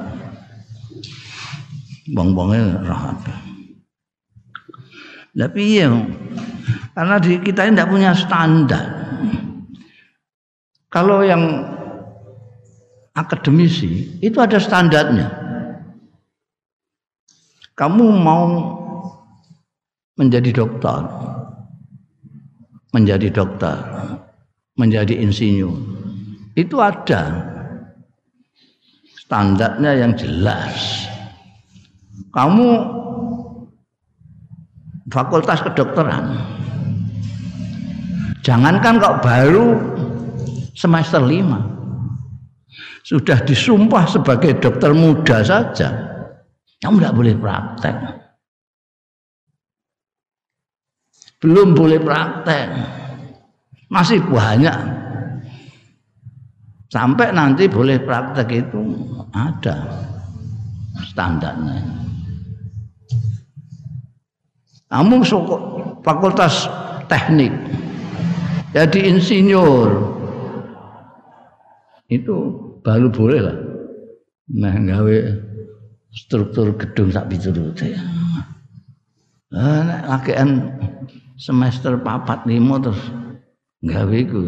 Bong-bongnya 2.11 2.79
rahat. 2.87 3.19
Tapi 5.31 5.61
iya, 5.79 5.87
karena 6.91 7.15
di 7.23 7.39
kita 7.39 7.63
ini 7.63 7.75
tidak 7.75 7.91
punya 7.91 8.11
standar. 8.11 8.85
Kalau 10.91 11.23
yang 11.23 11.63
akademisi 13.15 14.19
itu 14.19 14.37
ada 14.43 14.59
standarnya. 14.59 15.31
Kamu 17.79 18.05
mau 18.11 18.45
menjadi 20.19 20.51
dokter, 20.51 20.99
menjadi 22.91 23.31
dokter, 23.31 23.75
menjadi 24.81 25.21
insinyur, 25.21 25.77
itu 26.57 26.81
ada. 26.81 27.53
Standarnya 29.21 29.91
yang 29.95 30.11
jelas. 30.19 31.07
Kamu 32.35 32.67
fakultas 35.07 35.63
kedokteran, 35.63 36.35
jangankan 38.43 38.99
kok 38.99 39.19
baru 39.23 39.79
semester 40.75 41.23
lima. 41.23 41.63
Sudah 43.07 43.39
disumpah 43.43 44.07
sebagai 44.07 44.59
dokter 44.59 44.91
muda 44.91 45.43
saja. 45.43 45.89
Kamu 46.83 46.99
tidak 46.99 47.15
boleh 47.15 47.35
praktek. 47.35 47.95
Belum 51.39 51.71
boleh 51.71 51.99
praktek 52.03 53.00
masih 53.91 54.23
banyak. 54.23 54.73
Sampai 56.91 57.31
nanti 57.31 57.67
boleh 57.67 57.99
praktek 57.99 58.47
itu 58.51 58.81
ada 59.31 60.07
standarnya. 61.11 61.79
Kamu 64.91 65.23
fakultas 66.03 66.67
teknik 67.07 67.51
jadi 68.75 69.11
insinyur. 69.11 69.91
Itu 72.11 72.35
baru 72.83 73.07
boleh 73.07 73.39
lah. 73.39 73.57
Nah 74.51 74.75
gawe 74.75 75.15
struktur 76.11 76.75
gedung 76.75 77.09
sak 77.09 77.31
piturute 77.31 77.95
nah 79.51 80.07
lakean 80.15 80.79
semester 81.35 81.99
papat 81.99 82.47
lima 82.47 82.79
terus 82.79 82.99
gawe 83.81 84.15
iku 84.15 84.41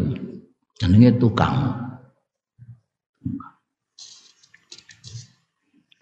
jenenge 0.78 1.10
tukang 1.18 1.74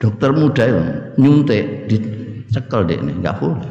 dokter 0.01 0.31
muda 0.35 0.65
itu 0.69 0.83
nyuntik 1.21 1.65
dicekel 1.89 2.85
dek 2.85 3.01
ini 3.01 3.13
nggak 3.21 3.37
boleh 3.41 3.71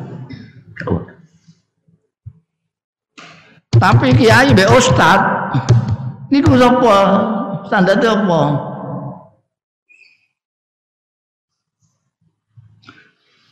tapi 3.82 4.14
kiai 4.14 4.54
be 4.54 4.66
ustad 4.70 5.20
niku 6.30 6.54
sapa 6.56 6.98
standarnya 7.72 8.12
apa? 8.20 8.42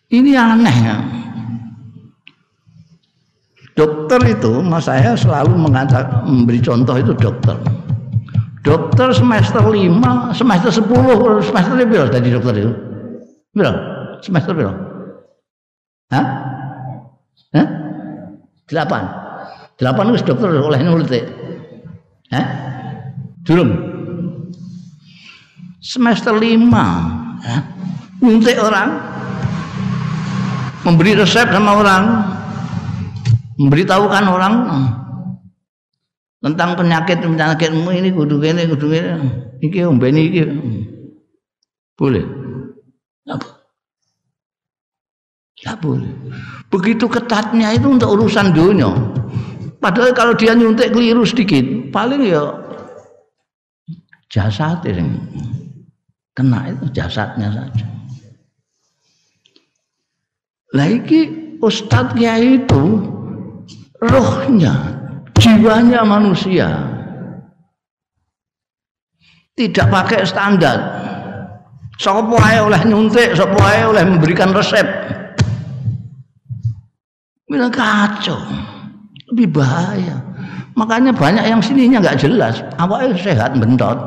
Ini 0.10 0.32
aneh 0.36 0.78
ya. 0.84 0.98
Dokter 3.80 4.20
itu, 4.28 4.60
mas 4.60 4.92
saya 4.92 5.16
selalu 5.16 5.56
mengatakan 5.56 6.28
memberi 6.28 6.60
contoh 6.60 7.00
itu 7.00 7.16
dokter. 7.16 7.56
Dokter 8.60 9.16
semester 9.16 9.64
5, 9.64 10.36
semester 10.36 10.84
10, 10.84 11.48
semester 11.48 11.74
berapa 11.88 12.12
tadi 12.12 12.28
dokter 12.28 12.54
itu? 12.60 12.72
Berapa? 13.56 13.80
Semester 14.20 14.52
berapa? 14.52 14.76
Hah? 16.12 16.26
Hah? 17.56 17.68
Delapan. 18.68 19.04
Delapan 19.80 20.04
itu 20.12 20.28
dokter 20.28 20.52
oleh 20.60 20.80
nulis. 20.84 21.24
Hah? 22.36 22.46
Durung 23.48 23.72
semester 25.80 26.36
lima 26.36 27.08
ya, 27.42 27.58
nyuntik 28.22 28.60
orang 28.60 29.00
memberi 30.86 31.18
resep 31.18 31.50
sama 31.50 31.82
orang 31.82 32.04
memberitahukan 33.60 34.26
orang 34.26 34.54
tentang 36.40 36.80
penyakit 36.80 37.20
penyakitmu 37.20 37.90
ini 37.92 38.10
kudu 38.16 38.40
ini 38.40 38.64
kudu 38.72 38.88
ini 38.96 39.12
iki 39.60 39.84
ombeni 39.84 40.22
iki 40.32 40.42
boleh 42.00 42.24
Ya 45.60 45.76
boleh. 45.76 46.08
Begitu 46.72 47.04
ketatnya 47.12 47.76
itu 47.76 47.92
untuk 47.92 48.16
urusan 48.16 48.56
dunia. 48.56 48.96
Padahal 49.84 50.16
kalau 50.16 50.32
dia 50.36 50.56
nyuntik 50.56 50.96
keliru 50.96 51.28
sedikit, 51.28 51.92
paling 51.92 52.24
ya 52.24 52.44
jasa 54.32 54.80
itu 54.84 55.04
kena 56.32 56.72
itu 56.72 56.86
jasadnya 56.96 57.52
saja. 57.52 57.88
Lagi 60.72 61.20
ustadz 61.60 62.16
kiai 62.16 62.64
itu 62.64 62.84
rohnya, 64.04 64.74
jiwanya 65.38 66.04
manusia. 66.04 66.68
Tidak 69.56 69.88
pakai 69.92 70.24
standar. 70.24 70.78
Sopo 72.00 72.40
ae 72.40 72.64
oleh 72.64 72.80
nyuntik, 72.88 73.36
sopo 73.36 73.60
ae 73.60 73.84
oleh 73.84 74.08
memberikan 74.08 74.56
resep. 74.56 74.88
Bila 77.44 77.68
kacau, 77.68 78.40
lebih 79.36 79.52
bahaya. 79.52 80.16
Makanya 80.80 81.12
banyak 81.12 81.44
yang 81.44 81.60
sininya 81.60 82.00
nggak 82.00 82.24
jelas. 82.24 82.64
Awalnya 82.80 83.20
sehat 83.20 83.60
bentot 83.60 84.00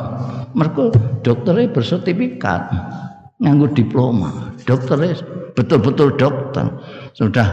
mereka 0.53 0.93
dokternya 1.25 1.73
bersertifikat 1.73 2.69
nganggur 3.41 3.73
diploma 3.73 4.53
dokternya 4.69 5.17
betul-betul 5.57 6.15
dokter 6.17 6.69
sudah 7.17 7.49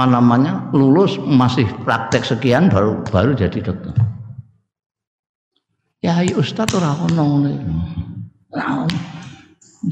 apa 0.00 0.08
namanya? 0.08 0.72
Lulus 0.72 1.20
masih 1.20 1.68
praktek 1.84 2.24
sekian 2.24 2.72
baru 2.72 3.04
baru 3.12 3.36
jadi 3.36 3.60
dokter. 3.60 3.92
Ya 6.00 6.24
ayo 6.24 6.40
ustaz 6.40 6.72
ora 6.72 6.96
ono. 6.96 7.44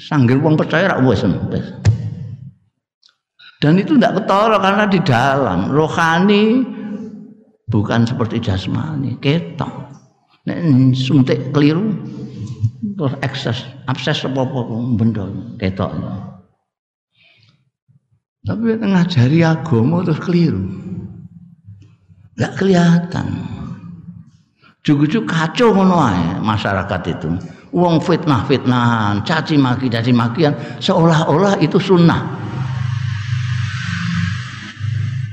Sanggil 0.01 0.41
wong 0.41 0.57
percaya 0.57 0.97
rak 0.97 1.05
wis 1.05 1.21
dan 3.59 3.75
itu 3.77 4.01
tidak 4.01 4.25
ketara 4.25 4.57
karena 4.57 4.85
di 4.89 5.01
dalam. 5.05 5.69
Rohani 5.77 6.65
bukan 7.69 8.09
seperti 8.09 8.41
jasmani 8.41 9.21
ketok. 9.21 9.93
Nek 10.49 10.57
suntik 10.97 11.53
keliru 11.53 11.93
terus 12.97 13.13
ekses 13.21 13.69
abses 13.85 14.25
apa 14.25 14.41
apa 14.41 14.75
benda 14.97 15.29
ketok 15.61 15.93
tapi 18.49 18.80
ngajari 18.80 19.44
agama 19.44 20.01
terus 20.01 20.24
keliru 20.24 20.64
nggak 22.40 22.57
kelihatan 22.57 23.59
Jugu-jugu 24.88 25.28
kacau 25.28 25.76
ngono 25.76 26.01
masyarakat 26.40 27.01
itu. 27.12 27.28
Wong 27.76 28.01
fitnah 28.01 28.49
fitnah, 28.49 29.20
caci 29.20 29.61
maki 29.61 29.92
caci 29.92 30.16
makian 30.16 30.57
seolah-olah 30.80 31.61
itu 31.61 31.76
sunnah. 31.76 32.24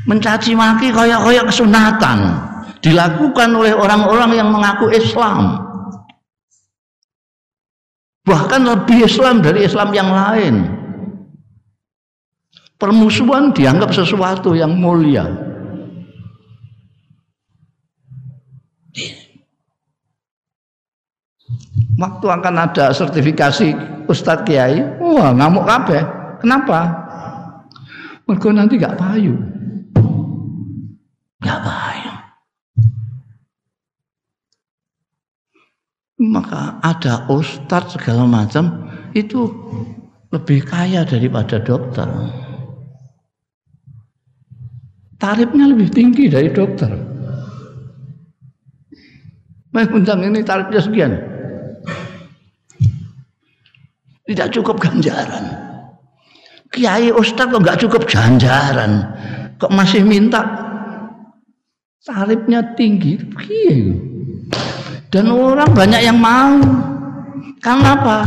Mencaci 0.04 0.52
maki 0.60 0.92
kaya-kaya 0.92 1.48
kesunatan 1.48 2.36
dilakukan 2.84 3.50
oleh 3.56 3.72
orang-orang 3.72 4.36
yang 4.36 4.52
mengaku 4.52 4.92
Islam. 4.92 5.64
Bahkan 8.28 8.62
lebih 8.68 9.08
Islam 9.08 9.40
dari 9.40 9.64
Islam 9.64 9.96
yang 9.96 10.12
lain. 10.12 10.68
Permusuhan 12.86 13.50
dianggap 13.50 13.98
sesuatu 13.98 14.54
yang 14.54 14.78
mulia. 14.78 15.26
Waktu 21.98 22.26
akan 22.30 22.56
ada 22.62 22.94
sertifikasi 22.94 23.74
Ustadz 24.06 24.46
Kiai, 24.46 25.02
wah 25.02 25.34
ngamuk 25.34 25.66
kabeh. 25.66 26.06
Kenapa? 26.46 26.94
Mereka 28.30 28.54
nanti 28.54 28.78
gak 28.78 29.02
payu. 29.02 29.34
Gak 31.42 31.60
payu. 31.66 32.14
Maka 36.22 36.78
ada 36.86 37.26
ustadz 37.34 37.98
segala 37.98 38.30
macam 38.30 38.94
itu 39.18 39.50
lebih 40.30 40.62
kaya 40.70 41.02
daripada 41.02 41.58
dokter. 41.58 42.06
Tarifnya 45.16 45.72
lebih 45.72 45.88
tinggi 45.92 46.28
dari 46.28 46.52
dokter. 46.52 46.92
Mengundang 49.72 50.24
ini 50.24 50.40
tarifnya 50.44 50.82
sekian. 50.84 51.12
Tidak 54.26 54.48
cukup 54.56 54.80
ganjaran. 54.80 55.66
Kiai 56.72 57.08
Ustadz 57.12 57.56
kok 57.56 57.62
nggak 57.64 57.80
cukup 57.88 58.04
ganjaran, 58.04 59.08
kok 59.56 59.72
masih 59.72 60.04
minta 60.04 60.44
tarifnya 62.04 62.76
tinggi, 62.76 63.16
Kiai. 63.16 63.96
Dan 65.08 65.32
orang 65.32 65.72
banyak 65.72 66.02
yang 66.04 66.20
mau. 66.20 66.60
Karena 67.64 67.96
apa? 67.96 68.18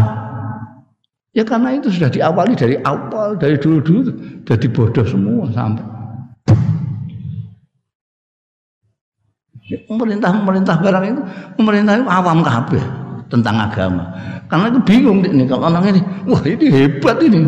Ya 1.36 1.44
karena 1.44 1.76
itu 1.76 1.92
sudah 1.92 2.08
diawali 2.08 2.56
dari 2.56 2.80
awal, 2.82 3.36
dari 3.36 3.60
dulu-dulu, 3.60 4.08
jadi 4.48 4.66
bodoh 4.72 5.04
semua 5.04 5.44
sampai. 5.52 5.84
Pemerintah-pemerintah 9.68 10.80
barang 10.80 11.04
itu, 11.04 11.22
pemerintah 11.60 12.00
itu 12.00 12.06
awam 12.08 12.40
kabeh 12.40 12.80
tentang 13.28 13.60
agama. 13.60 14.08
Karena 14.48 14.72
itu 14.72 14.80
bingung 14.80 15.20
nih 15.20 15.44
kalau 15.44 15.68
orang 15.68 15.92
ini, 15.92 16.00
wah 16.24 16.40
ini 16.40 16.66
hebat 16.72 17.20
ini. 17.20 17.40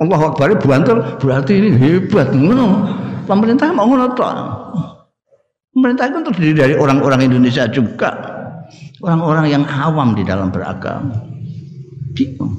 Allah 0.00 0.20
Akbar 0.32 0.56
bantul 0.56 0.98
berarti 1.20 1.52
ini 1.60 1.70
hebat. 1.76 2.32
Ngono. 2.32 2.88
Pemerintah 3.28 3.70
mau 3.70 3.86
ngono. 3.86 4.08
Pemerintah 5.72 6.08
itu 6.08 6.18
terdiri 6.32 6.54
dari 6.56 6.74
orang-orang 6.80 7.28
Indonesia 7.28 7.68
juga. 7.68 8.10
Orang-orang 9.04 9.52
yang 9.52 9.64
awam 9.68 10.16
di 10.16 10.24
dalam 10.24 10.48
beragama. 10.48 11.12
Bingung. 12.16 12.56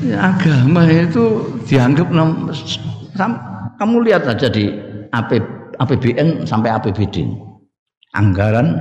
Ya, 0.00 0.32
agama 0.32 0.88
itu 0.88 1.54
dianggap 1.68 2.08
kamu 3.76 3.96
lihat 4.08 4.24
aja 4.24 4.48
di 4.48 4.89
APBN 5.12 6.46
sampai 6.46 6.70
APBD 6.70 7.26
anggaran 8.14 8.78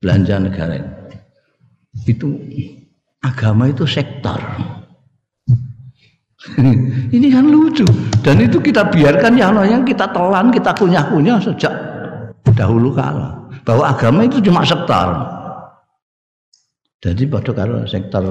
belanja 0.00 0.36
negara 0.40 0.80
itu 2.06 2.38
agama 3.20 3.68
itu 3.68 3.84
sektor. 3.84 4.38
Ini 7.16 7.28
kan 7.28 7.44
lucu. 7.52 7.84
Dan 8.24 8.40
itu 8.40 8.56
kita 8.62 8.88
biarkan 8.88 9.36
ya 9.36 9.52
Allah. 9.52 9.68
Yang 9.68 9.92
kita 9.92 10.08
telan 10.08 10.48
kita 10.48 10.72
kunyah-kunyah 10.72 11.36
sejak 11.42 11.74
dahulu 12.56 12.96
kala. 12.96 13.36
Bahwa 13.66 13.92
agama 13.92 14.24
itu 14.24 14.40
cuma 14.40 14.64
sektor. 14.64 15.20
Jadi 17.00 17.28
pada 17.28 17.52
kalau 17.52 17.84
sektor 17.88 18.24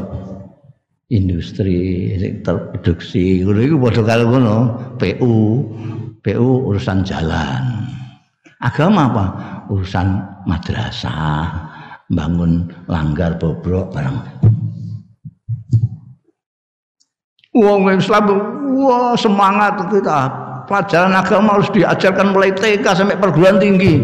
industri 1.10 2.14
sektor 2.22 2.70
produksi 2.70 3.42
itu 3.42 3.78
pada 3.82 4.22
ngono 4.22 4.78
PU 5.02 5.66
PU 6.20 6.68
urusan 6.68 7.02
jalan 7.08 7.90
Agama 8.60 9.08
apa? 9.08 9.26
Urusan 9.72 10.20
madrasah, 10.44 11.48
bangun 12.12 12.68
langgar 12.92 13.40
bobrok 13.40 13.96
barang. 13.96 14.20
Wong 17.56 17.88
Islam 17.96 18.26
wah 18.84 19.16
semangat 19.16 19.80
kita. 19.88 20.20
Pelajaran 20.68 21.16
agama 21.18 21.58
harus 21.58 21.72
diajarkan 21.74 22.36
mulai 22.36 22.54
TK 22.54 22.84
sampai 22.84 23.18
perguruan 23.18 23.58
tinggi. 23.58 23.98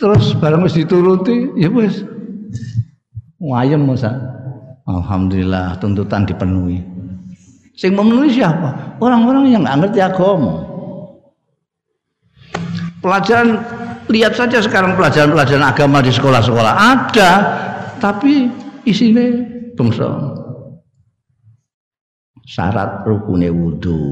Terus 0.00 0.34
barang 0.34 0.66
mesti 0.66 0.82
dituruti, 0.82 1.52
ya 1.54 1.68
wis. 1.70 2.02
Wayem 3.38 3.86
Musa. 3.86 4.18
Alhamdulillah 4.88 5.78
tuntutan 5.78 6.26
dipenuhi. 6.26 6.91
Sing 7.72 7.96
memenuhi 7.96 8.36
siapa? 8.36 9.00
Orang-orang 9.00 9.48
yang 9.48 9.64
nggak 9.64 9.78
ngerti 9.80 10.00
agama. 10.04 10.68
Pelajaran 13.00 13.58
lihat 14.12 14.36
saja 14.36 14.62
sekarang 14.62 14.94
pelajaran-pelajaran 14.94 15.64
agama 15.64 16.04
di 16.04 16.12
sekolah-sekolah. 16.12 16.72
Ada, 16.76 17.32
tapi 17.98 18.52
isinya 18.84 19.24
bangsa. 19.74 20.38
Syarat 22.42 23.06
rukune 23.08 23.48
wudhu 23.48 24.02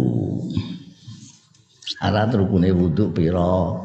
syarat 1.85 2.33
rukune 2.33 2.73
wudhu 2.73 3.13
piro? 3.13 3.85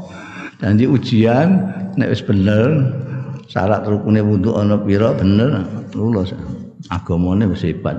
Dan 0.62 0.80
di 0.80 0.88
ujian 0.88 1.60
nek 2.00 2.16
wis 2.16 2.24
bener 2.24 2.94
syarat 3.52 3.84
rukune 3.84 4.24
wudhu 4.24 4.56
ana 4.56 4.80
piro? 4.80 5.12
Bener 5.20 5.68
lulus. 5.92 6.32
Agamane 6.94 7.50
wis 7.50 7.66
hebat 7.68 7.98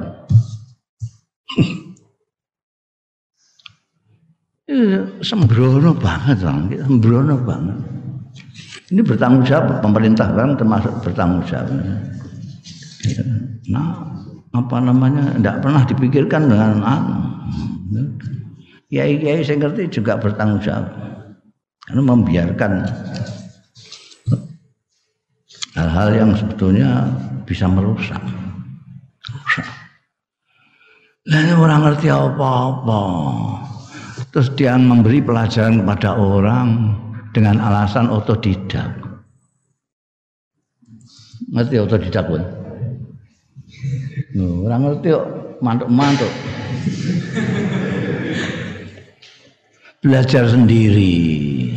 sembrono 5.22 5.96
banget 5.96 6.42
bang, 6.42 6.60
sembrono 6.84 7.36
banget. 7.40 7.78
Ini 8.86 9.02
bertanggung 9.02 9.42
jawab 9.42 9.82
pemerintah 9.82 10.30
kan 10.30 10.54
termasuk 10.54 10.92
bertanggung 11.02 11.42
jawab. 11.48 11.70
Nah, 13.66 13.90
apa 14.54 14.76
namanya 14.78 15.34
tidak 15.38 15.56
pernah 15.62 15.82
dipikirkan 15.82 16.42
dengan 16.46 16.82
anu. 16.86 17.18
Kiai-kiai 18.86 19.42
saya 19.42 19.58
ngerti 19.58 19.98
juga 19.98 20.14
bertanggung 20.14 20.62
jawab 20.62 20.86
karena 21.86 22.02
membiarkan 22.02 22.72
hal-hal 25.74 26.08
yang 26.14 26.30
sebetulnya 26.34 27.10
bisa. 27.42 27.66
Merusak. 27.66 28.45
Nah, 31.26 31.58
orang 31.58 31.82
ngerti 31.82 32.06
apa-apa. 32.06 33.02
Terus 34.30 34.46
dia 34.54 34.78
memberi 34.78 35.18
pelajaran 35.18 35.82
kepada 35.82 36.14
orang 36.14 36.94
dengan 37.34 37.58
alasan 37.58 38.06
otodidak. 38.06 38.94
Ngerti 41.50 41.82
otodidak 41.82 42.30
pun? 42.30 42.42
orang 44.36 44.80
ngerti 44.86 45.08
kok 45.18 45.26
mantuk-mantuk. 45.64 46.32
Belajar 50.04 50.46
sendiri. 50.46 51.74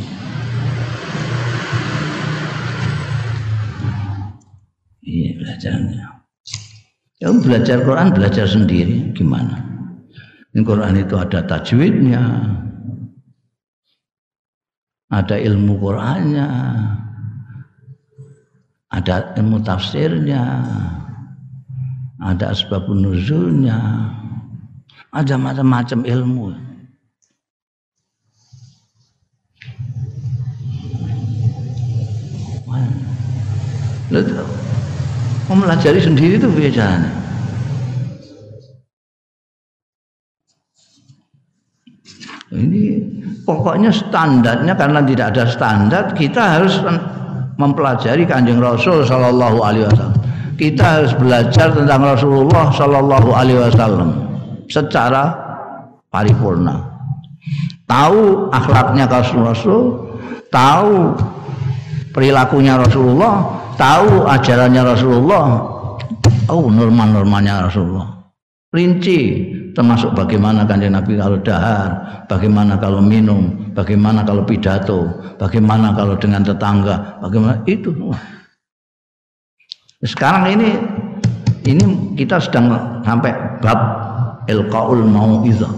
Iya 5.02 5.30
belajarnya. 5.42 6.06
Ya 7.30 7.38
belajar 7.38 7.78
Quran 7.86 8.10
belajar 8.10 8.42
sendiri 8.42 9.14
gimana? 9.14 9.62
Di 10.50 10.66
Quran 10.66 10.98
itu 10.98 11.14
ada 11.14 11.46
tajwidnya, 11.46 12.18
ada 15.14 15.38
ilmu 15.38 15.78
Qurannya, 15.78 16.50
ada 18.90 19.30
ilmu 19.38 19.62
tafsirnya, 19.62 20.42
ada 22.18 22.50
sebab 22.50 22.90
nuzulnya, 22.90 23.78
ada 25.14 25.34
macam-macam 25.38 26.02
ilmu. 26.02 26.50
Mempelajari 35.46 36.02
sendiri 36.02 36.42
itu 36.42 36.50
biasanya. 36.50 37.19
Ini 42.50 42.98
pokoknya 43.46 43.94
standarnya 43.94 44.74
karena 44.74 44.98
tidak 45.06 45.26
ada 45.34 45.44
standar 45.46 46.04
kita 46.18 46.58
harus 46.58 46.82
mempelajari 47.54 48.26
kanjeng 48.26 48.58
Rasul 48.58 49.06
Shallallahu 49.06 49.58
Alaihi 49.62 49.86
Wasallam. 49.86 50.18
Kita 50.58 50.84
harus 50.98 51.12
belajar 51.14 51.70
tentang 51.70 52.02
Rasulullah 52.02 52.74
Shallallahu 52.74 53.30
Alaihi 53.30 53.60
Wasallam 53.62 54.10
secara 54.66 55.30
paripurna. 56.10 56.90
Tahu 57.86 58.50
akhlaknya 58.50 59.06
Rasul, 59.06 60.10
tahu 60.50 61.14
perilakunya 62.10 62.82
Rasulullah, 62.82 63.46
tahu 63.78 64.26
ajarannya 64.26 64.82
Rasulullah, 64.94 65.46
tahu 66.50 66.70
norma-normanya 66.70 67.70
Rasulullah. 67.70 68.26
Rinci 68.70 69.50
termasuk 69.72 70.14
bagaimana 70.14 70.66
kanjeng 70.66 70.94
Nabi 70.94 71.18
kalau 71.18 71.38
dahar, 71.40 71.90
bagaimana 72.26 72.78
kalau 72.78 73.00
minum, 73.02 73.70
bagaimana 73.72 74.22
kalau 74.22 74.42
pidato, 74.46 75.06
bagaimana 75.40 75.94
kalau 75.94 76.14
dengan 76.18 76.44
tetangga, 76.44 77.20
bagaimana 77.22 77.60
itu. 77.66 77.92
Sekarang 80.00 80.48
ini 80.48 80.80
ini 81.68 82.16
kita 82.16 82.40
sedang 82.40 82.72
sampai 83.04 83.32
bab 83.60 83.78
ilqaul 84.48 85.04
mauizah 85.04 85.70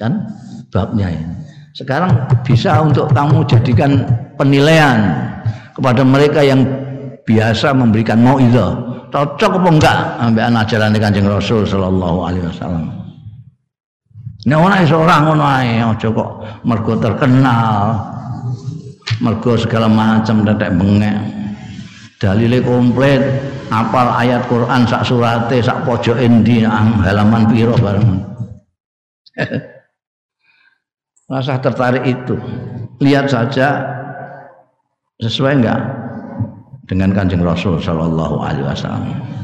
kan 0.00 0.24
babnya 0.72 1.12
ini. 1.12 1.34
Sekarang 1.76 2.10
bisa 2.42 2.80
untuk 2.82 3.12
kamu 3.12 3.46
jadikan 3.46 4.02
penilaian 4.34 5.28
kepada 5.76 6.02
mereka 6.02 6.40
yang 6.42 6.64
biasa 7.28 7.76
memberikan 7.76 8.24
mauizah. 8.24 8.74
Cocok 9.10 9.58
apa 9.58 9.68
enggak 9.74 9.98
ambil 10.22 10.54
ajaran 10.54 10.94
Kanjeng 10.94 11.26
Rasul 11.26 11.66
sallallahu 11.66 12.18
alaihi 12.30 12.46
wasallam. 12.46 13.09
Nek 14.40 14.56
ana 14.56 14.80
iso 14.80 14.96
ora 15.04 15.20
ngono 15.20 15.44
ae, 15.44 15.84
aja 15.84 16.08
kok 16.08 16.30
mergo 16.64 16.96
terkenal. 16.96 17.92
Mergo 19.20 19.52
segala 19.60 19.84
macam 19.84 20.48
tetek 20.48 20.72
bengek. 20.80 21.18
Dalile 22.20 22.64
komplit, 22.64 23.20
apal 23.68 24.08
ayat 24.12 24.44
Quran 24.48 24.88
sak 24.88 25.04
surate, 25.04 25.60
sak 25.60 25.84
pojok 25.84 26.16
endi, 26.20 26.64
halaman 26.64 27.48
piro 27.48 27.76
bareng. 27.76 28.16
Rasa 31.32 31.60
tertarik 31.60 32.04
itu. 32.04 32.36
Lihat 33.00 33.32
saja 33.32 33.80
sesuai 35.20 35.64
enggak 35.64 35.80
dengan 36.88 37.12
Kanjeng 37.12 37.44
Rasul 37.44 37.80
sallallahu 37.80 38.40
alaihi 38.40 38.66
wasallam. 38.68 39.39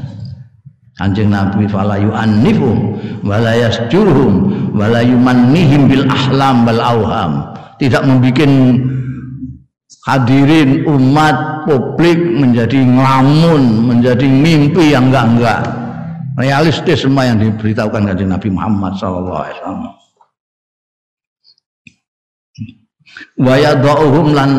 Anjing 0.97 1.29
Nabi 1.29 1.69
fala 1.69 2.01
yu'annifum 2.01 2.97
wala 3.21 3.53
yasjurhum 3.53 4.73
wala 4.73 5.05
yumannihim 5.05 5.85
bil 5.85 6.05
ahlam 6.09 6.65
bal 6.65 6.81
auham. 6.81 7.31
Tidak 7.77 8.01
membuat 8.01 8.49
hadirin 10.09 10.87
umat 10.89 11.67
publik 11.69 12.17
menjadi 12.17 12.81
ngelamun, 12.81 13.93
menjadi 13.93 14.25
mimpi 14.25 14.97
yang 14.97 15.13
enggak-enggak. 15.13 15.61
Realistis 16.37 17.05
semua 17.05 17.29
yang 17.29 17.37
diberitahukan 17.37 18.13
kanjeng 18.13 18.33
Nabi 18.33 18.49
Muhammad 18.49 18.97
sallallahu 18.97 19.41
alaihi 19.41 19.57
wasallam. 19.61 19.97
wa 23.37 23.53
yadhauhum 23.57 24.33
lan 24.33 24.49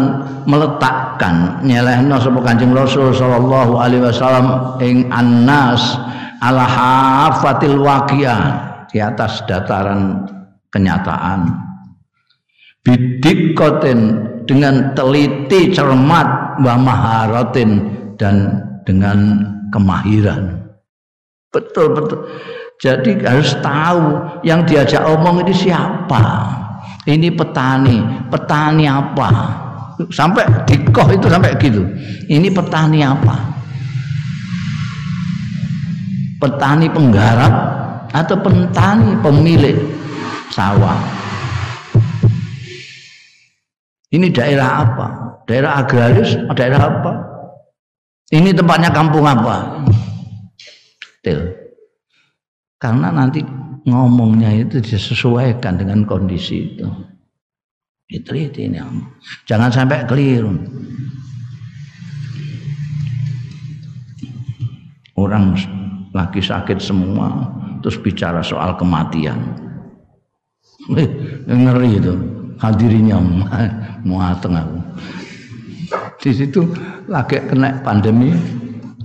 meletakkan 0.46 1.62
nyelehna 1.66 2.18
sapa 2.18 2.38
Kanjeng 2.42 2.74
Rasul 2.74 3.10
sallallahu 3.14 3.78
alaihi 3.78 4.02
wasallam 4.02 4.78
ing 4.82 5.10
annas 5.10 5.98
ala 6.42 6.64
hafatil 6.64 7.82
waqiah 7.82 8.40
di 8.88 8.98
atas 9.02 9.44
dataran 9.44 10.24
kenyataan. 10.70 11.50
Bidik 12.82 13.52
koten 13.58 14.24
dengan 14.48 14.96
teliti 14.96 15.74
cermat 15.74 16.58
wa 16.62 16.74
maharatin 16.78 17.70
dan 18.16 18.64
dengan 18.88 19.44
kemahiran. 19.68 20.56
Betul 21.52 21.92
betul 21.92 22.24
jadi 22.78 23.18
harus 23.26 23.58
tahu 23.58 24.38
yang 24.46 24.62
diajak 24.62 25.02
omong 25.02 25.42
ini 25.42 25.50
siapa? 25.50 26.22
Ini 27.10 27.34
petani 27.34 27.98
petani 28.30 28.86
apa? 28.86 29.30
Sampai 30.14 30.46
dikoh 30.62 31.10
itu 31.10 31.26
sampai 31.26 31.58
gitu. 31.58 31.82
Ini 32.30 32.48
petani 32.54 33.02
apa 33.02 33.57
petani 36.38 36.86
penggarap 36.88 37.54
atau 38.14 38.36
petani 38.40 39.12
pemilik 39.20 39.76
sawah. 40.54 40.98
Ini 44.08 44.32
daerah 44.32 44.88
apa? 44.88 45.06
Daerah 45.44 45.84
agraris, 45.84 46.32
daerah 46.56 46.82
apa? 46.88 47.12
Ini 48.32 48.56
tempatnya 48.56 48.88
kampung 48.88 49.24
apa? 49.24 49.84
Til. 51.20 51.52
Karena 52.80 53.12
nanti 53.12 53.44
ngomongnya 53.84 54.52
itu 54.54 54.80
disesuaikan 54.80 55.76
dengan 55.76 56.04
kondisi 56.08 56.72
itu. 56.72 56.88
Itu 58.08 58.32
ini. 58.32 58.80
Jangan 59.44 59.68
sampai 59.68 60.08
keliru. 60.08 60.56
Orang 65.18 65.52
lagi 66.12 66.40
sakit 66.40 66.78
semua 66.80 67.48
terus 67.84 67.98
bicara 68.00 68.40
soal 68.40 68.74
kematian. 68.76 69.38
Ngeri 71.46 71.90
itu. 72.00 72.14
Hadirinya 72.58 73.22
muateng 74.08 74.58
aku. 74.58 74.78
Di 76.18 76.30
situ 76.34 76.66
lagi 77.06 77.38
kena 77.46 77.78
pandemi 77.86 78.34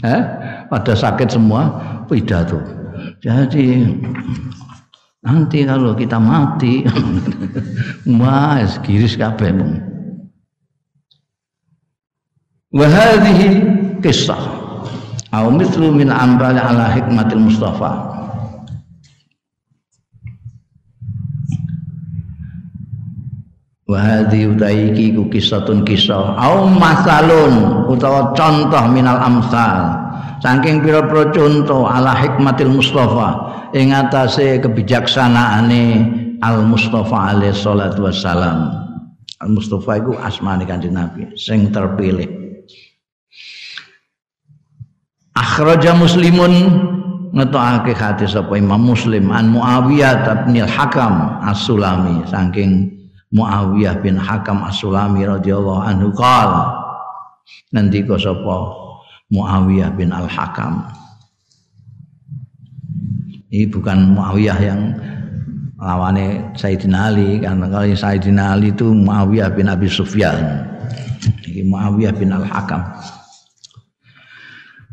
eh, 0.01 0.22
pada 0.68 0.93
sakit 0.97 1.30
semua 1.30 1.70
pidato. 2.10 2.58
Jadi 3.22 3.86
nanti 5.24 5.64
kalau 5.64 5.95
kita 5.95 6.18
mati 6.20 6.84
mas 8.20 8.76
giris 8.84 9.16
kabeh 9.16 9.56
wahadihi 12.74 13.49
kisah 14.04 14.53
au 15.34 15.50
mithlu 15.50 15.90
min 15.90 16.14
amrali 16.14 16.62
ala 16.62 16.94
hikmatil 16.94 17.42
mustafa. 17.42 17.92
Wa 23.90 24.00
hadhi 24.00 24.48
utaiki 24.48 25.18
ku 25.18 25.28
kisatun 25.34 25.82
kisah. 25.84 26.38
Au 26.38 26.70
masalun 26.70 27.86
utawa 27.90 28.32
contoh 28.38 28.86
minal 28.94 29.18
amsal. 29.20 30.06
Saking 30.40 30.86
pira-pira 30.86 31.34
contoh 31.34 31.90
ala 31.90 32.14
hikmatil 32.14 32.70
mustafa 32.70 33.50
ing 33.74 33.90
atase 33.90 34.62
kebijaksanaane 34.62 35.84
al 36.46 36.62
mustafa 36.62 37.34
alaihi 37.34 37.58
salatu 37.58 38.06
wassalam. 38.06 38.70
Al 39.42 39.50
mustafa 39.50 39.98
iku 39.98 40.14
asmane 40.22 40.64
kanjeng 40.64 40.96
nabi 40.96 41.34
sing 41.36 41.74
terpilih 41.74 42.43
akhraja 45.34 45.98
muslimun 45.98 46.54
ngetokake 47.34 47.98
hadis 47.98 48.38
sapa 48.38 48.54
Imam 48.54 48.94
Muslim 48.94 49.34
an 49.34 49.50
Muawiyah 49.50 50.46
bin 50.46 50.62
Hakam 50.62 51.42
As-Sulami 51.42 52.22
saking 52.30 52.94
Muawiyah 53.34 53.98
bin 54.06 54.14
Hakam 54.14 54.62
As-Sulami 54.62 55.26
radhiyallahu 55.26 55.82
anhu 55.82 56.14
qala 56.14 56.78
ngendika 57.74 58.22
sapa 58.22 58.86
Muawiyah 59.34 59.90
bin 59.98 60.14
Al-Hakam. 60.14 60.86
Ini 63.50 63.66
bukan 63.70 64.14
Muawiyah 64.14 64.60
yang 64.62 64.82
lawannya 65.82 66.54
Sayyidina 66.54 67.10
Ali 67.10 67.42
karena 67.42 67.66
kalau 67.66 67.90
Sayyidina 67.90 68.44
Ali 68.54 68.70
itu 68.70 68.94
Muawiyah 68.94 69.50
bin 69.58 69.66
Abi 69.74 69.90
Sufyan. 69.90 70.70
Ini 71.50 71.66
Muawiyah 71.66 72.14
bin 72.14 72.30
Al-Hakam 72.30 72.82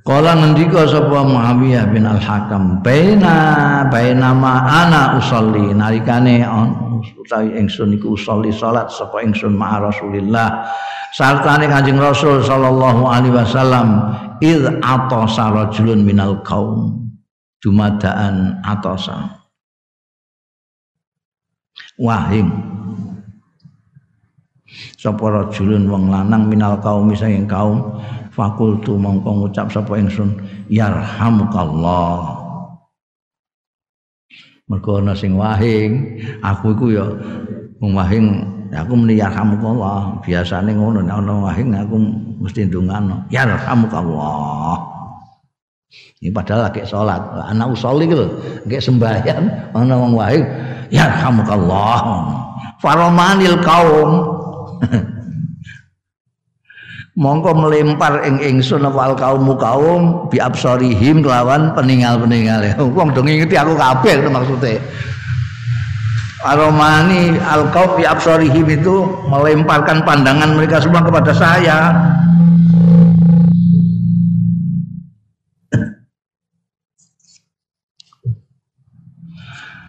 Kala 0.00 0.32
ngendika 0.32 0.88
sapa 0.88 1.20
Muawiyah 1.20 1.92
bin 1.92 2.08
Al-Hakam, 2.08 2.80
"Baina 2.80 3.84
baina 3.92 4.32
ma 4.32 4.64
ana 4.64 5.20
usolli 5.20 5.76
nalikane 5.76 6.40
on 6.48 6.68
utawi 7.20 7.52
ingsun 7.56 7.96
iku 7.96 8.16
usolli 8.16 8.48
salat 8.52 8.88
sapa 8.88 9.20
ingsun 9.20 9.54
ma 9.56 9.80
Rasulillah. 9.80 10.66
Sartane 11.10 11.66
Kanjeng 11.66 11.98
Rasul 11.98 12.40
sallallahu 12.40 13.02
alaihi 13.02 13.34
wasallam 13.34 13.88
id 14.38 14.62
atasa 14.80 15.50
rajulun 15.50 16.06
minal 16.06 16.38
qaum 16.46 16.96
jumadaan 17.60 18.62
atasa 18.62 19.42
wahing 21.98 22.48
sapa 24.96 25.24
rajulun 25.28 25.90
wong 25.90 26.14
lanang 26.14 26.46
minal 26.46 26.78
kaum 26.78 27.10
saking 27.12 27.44
kaum 27.50 28.00
fakultu 28.40 28.96
mongko 28.96 29.44
ngucap 29.44 29.68
sapa 29.68 30.00
ingsun 30.00 30.32
yarhamukallah. 30.72 32.40
Mergo 34.64 35.04
ana 35.04 35.12
sing 35.12 35.36
wahing 35.36 36.16
aku 36.40 36.72
iku 36.72 36.86
ya 36.88 37.04
wong 37.84 37.92
wahing 37.92 38.26
aku 38.72 38.96
muni 38.96 39.20
yarhamukallah. 39.20 40.24
Biasane 40.24 40.72
ngono 40.72 41.04
nek 41.04 41.20
ana 41.20 41.34
wahing 41.36 41.76
aku 41.76 42.00
mesti 42.40 42.64
ndongano 42.64 43.28
yarhamukallah. 43.28 44.88
Ini 46.24 46.32
padahal 46.32 46.72
lagi 46.72 46.80
sholat. 46.88 47.20
Anak 47.44 47.76
usoli 47.76 48.08
gitu 48.08 48.24
lagi 48.64 48.80
sembahyang 48.80 49.76
ana 49.76 49.94
wong 50.00 50.16
wahing 50.16 50.44
yarhamukallah. 50.88 52.00
Faromanil 52.80 53.60
kaum 53.60 54.10
mongko 57.20 57.52
melempar 57.52 58.24
ing 58.24 58.40
ingsun 58.40 58.80
wal 58.88 59.12
kaum 59.12 59.44
kaum 59.60 60.32
bi 60.32 60.40
absarihim 60.40 61.20
kelawan 61.20 61.76
peninggal-peningale 61.76 62.72
wong 62.96 63.12
dong 63.12 63.28
ngingeti 63.28 63.60
aku 63.60 63.76
kabeh 63.76 64.24
maksudnya. 64.32 64.80
Aromani 66.40 67.36
al 67.44 67.68
kaum 67.68 68.00
bi 68.00 68.08
itu 68.72 68.96
melemparkan 69.28 70.00
pandangan 70.08 70.56
mereka 70.56 70.80
semua 70.80 71.04
kepada 71.04 71.36
saya. 71.36 71.92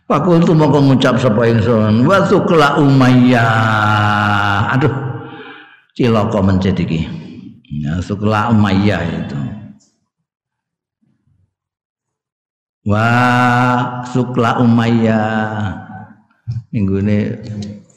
Fakultu 0.03 0.51
mau 0.51 0.67
mengucap 0.67 1.15
sapa 1.15 1.47
ingsun 1.47 2.03
wa 2.03 2.19
tukla 2.27 2.75
umayyah 2.84 4.75
aduh 4.75 4.91
cilaka 5.95 6.43
iki. 6.84 7.20
Ya, 7.72 8.03
Sukla 8.03 8.51
Umayyah 8.51 8.99
itu. 9.07 9.39
Wah, 12.84 14.03
Sukla 14.11 14.59
Umayyah. 14.59 15.80
Minggu 16.76 16.99
ini 16.99 17.17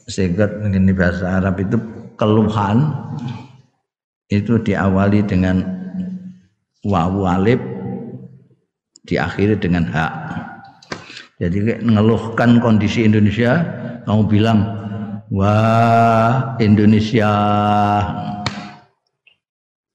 singkat 0.07 0.63
ini 0.71 0.95
bahasa 0.95 1.43
Arab 1.43 1.59
itu 1.59 1.75
keluhan 2.15 2.95
itu 4.31 4.63
diawali 4.63 5.27
dengan 5.27 5.63
wawu 6.87 7.27
alif 7.27 7.59
diakhiri 9.11 9.59
dengan 9.59 9.91
hak. 9.91 10.13
Jadi 11.43 11.83
mengeluhkan 11.83 12.63
kondisi 12.63 13.03
Indonesia, 13.03 13.59
kamu 14.07 14.23
bilang 14.31 14.59
wah 15.35 16.55
Indonesia 16.63 17.31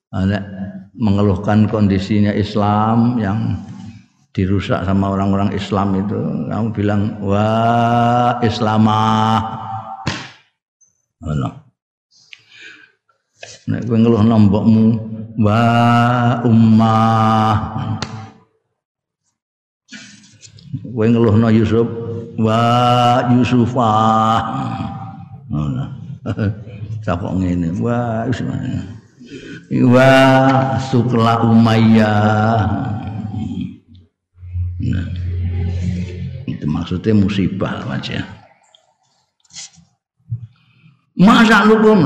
ada 0.09 0.41
mengeluhkan 0.97 1.69
kondisinya 1.69 2.33
Islam 2.33 3.21
yang 3.21 3.61
dirusak 4.33 4.81
sama 4.85 5.13
orang-orang 5.13 5.53
Islam 5.53 5.97
itu 5.97 6.19
kamu 6.49 6.67
bilang 6.73 7.01
wah 7.21 8.37
Islamah 8.41 9.41
Allah 11.25 11.59
nek 13.69 13.85
kowe 13.85 13.97
ngeluh 14.01 14.25
nombokmu 14.25 14.85
wah 15.39 16.41
ummah. 16.43 17.55
Kowe 20.89 21.05
ngeluhno 21.05 21.47
Yusuf 21.53 21.87
wah 22.41 23.29
Yusufah 23.29 24.41
ngono 25.49 25.85
Capok 27.05 27.31
ngene 27.41 27.73
wah 27.81 28.25
wis 28.27 28.41
wa 29.69 30.11
sukla 30.89 31.45
umayyah 31.45 32.65
nah, 34.81 35.07
itu 36.49 36.65
maksudnya 36.65 37.13
musibah 37.13 37.85
aja 37.93 38.25
masa 41.13 41.69
lukum 41.69 42.01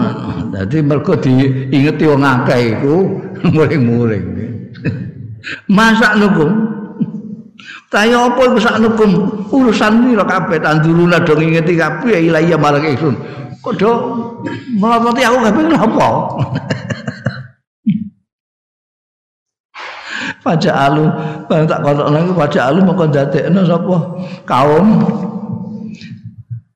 jadi 0.52 0.78
mereka 0.84 1.16
diingeti 1.24 2.04
wong 2.04 2.24
akeh 2.28 2.76
iku 2.76 2.96
muring-muring 3.56 4.28
masa 5.72 6.20
lukum 6.20 6.74
Tanya 7.88 8.26
apa 8.26 8.42
iku 8.50 8.58
sak 8.58 8.82
nukum 8.82 9.12
urusan 9.54 10.10
nira 10.10 10.26
kabeh 10.26 10.58
tanduruna 10.58 11.22
dong 11.22 11.46
ingeti 11.46 11.78
kabeh 11.78 12.26
ilaiya 12.26 12.58
marang 12.58 12.82
ingsun. 12.90 13.14
Kok 13.62 13.74
do 13.78 13.92
melototi 14.82 15.22
aku 15.22 15.38
kabeh 15.46 15.64
napa? 15.70 16.10
Pajak 20.44 20.76
alu, 20.76 21.08
bang 21.48 21.64
tak 21.64 21.80
kotok 21.88 22.12
lagi 22.12 22.32
pajak 22.36 22.64
alu 22.68 22.84
mau 22.84 23.08
dadekno 23.08 23.64
sapa 23.64 23.98
kaum. 24.44 24.88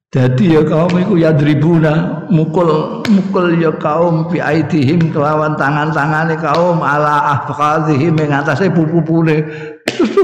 Jadi 0.08 0.56
ya 0.56 0.64
kaum 0.64 0.96
iku 0.96 1.20
ya 1.20 1.36
dribuna 1.36 2.24
mukul 2.32 3.04
mukul 3.12 3.60
ya 3.60 3.76
kaum 3.76 4.32
bi 4.32 4.40
aidihim 4.40 5.12
kelawan 5.12 5.60
tangan-tangane 5.60 6.40
kaum 6.40 6.80
ala 6.80 7.36
afqadhihim 7.36 8.16
ing 8.16 8.32
atase 8.32 8.72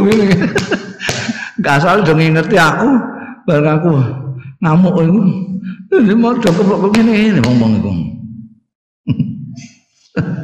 ngene. 0.08 0.48
Gak 1.64 1.84
asal 1.84 2.00
dong 2.08 2.24
ngerti 2.24 2.56
aku 2.56 2.89
bareng 3.44 3.76
aku 3.76 3.91
ngamuk 4.64 4.96
iku. 5.04 5.20
Jadi 5.91 6.16
mau 6.16 6.32
coba 6.32 6.62
kok 6.64 6.91
ngene 6.96 7.44
ngene 7.44 7.44
iku. 7.76 7.91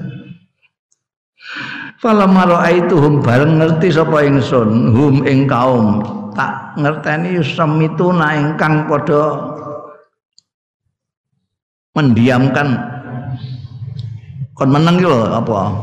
Fala 1.99 2.23
hum 2.31 3.19
bareng 3.19 3.59
ngerti 3.59 3.91
sapa 3.91 4.23
ingsun 4.23 4.95
hum 4.95 5.27
ing 5.27 5.51
kaum. 5.51 5.99
Tak 6.31 6.79
ngerteni 6.79 7.43
semituna 7.43 8.39
ingkang 8.39 8.87
padha 8.87 9.35
mendiamkan. 11.99 12.79
Kon 14.55 14.71
meneng 14.71 15.03
ki 15.03 15.11
apa? 15.11 15.75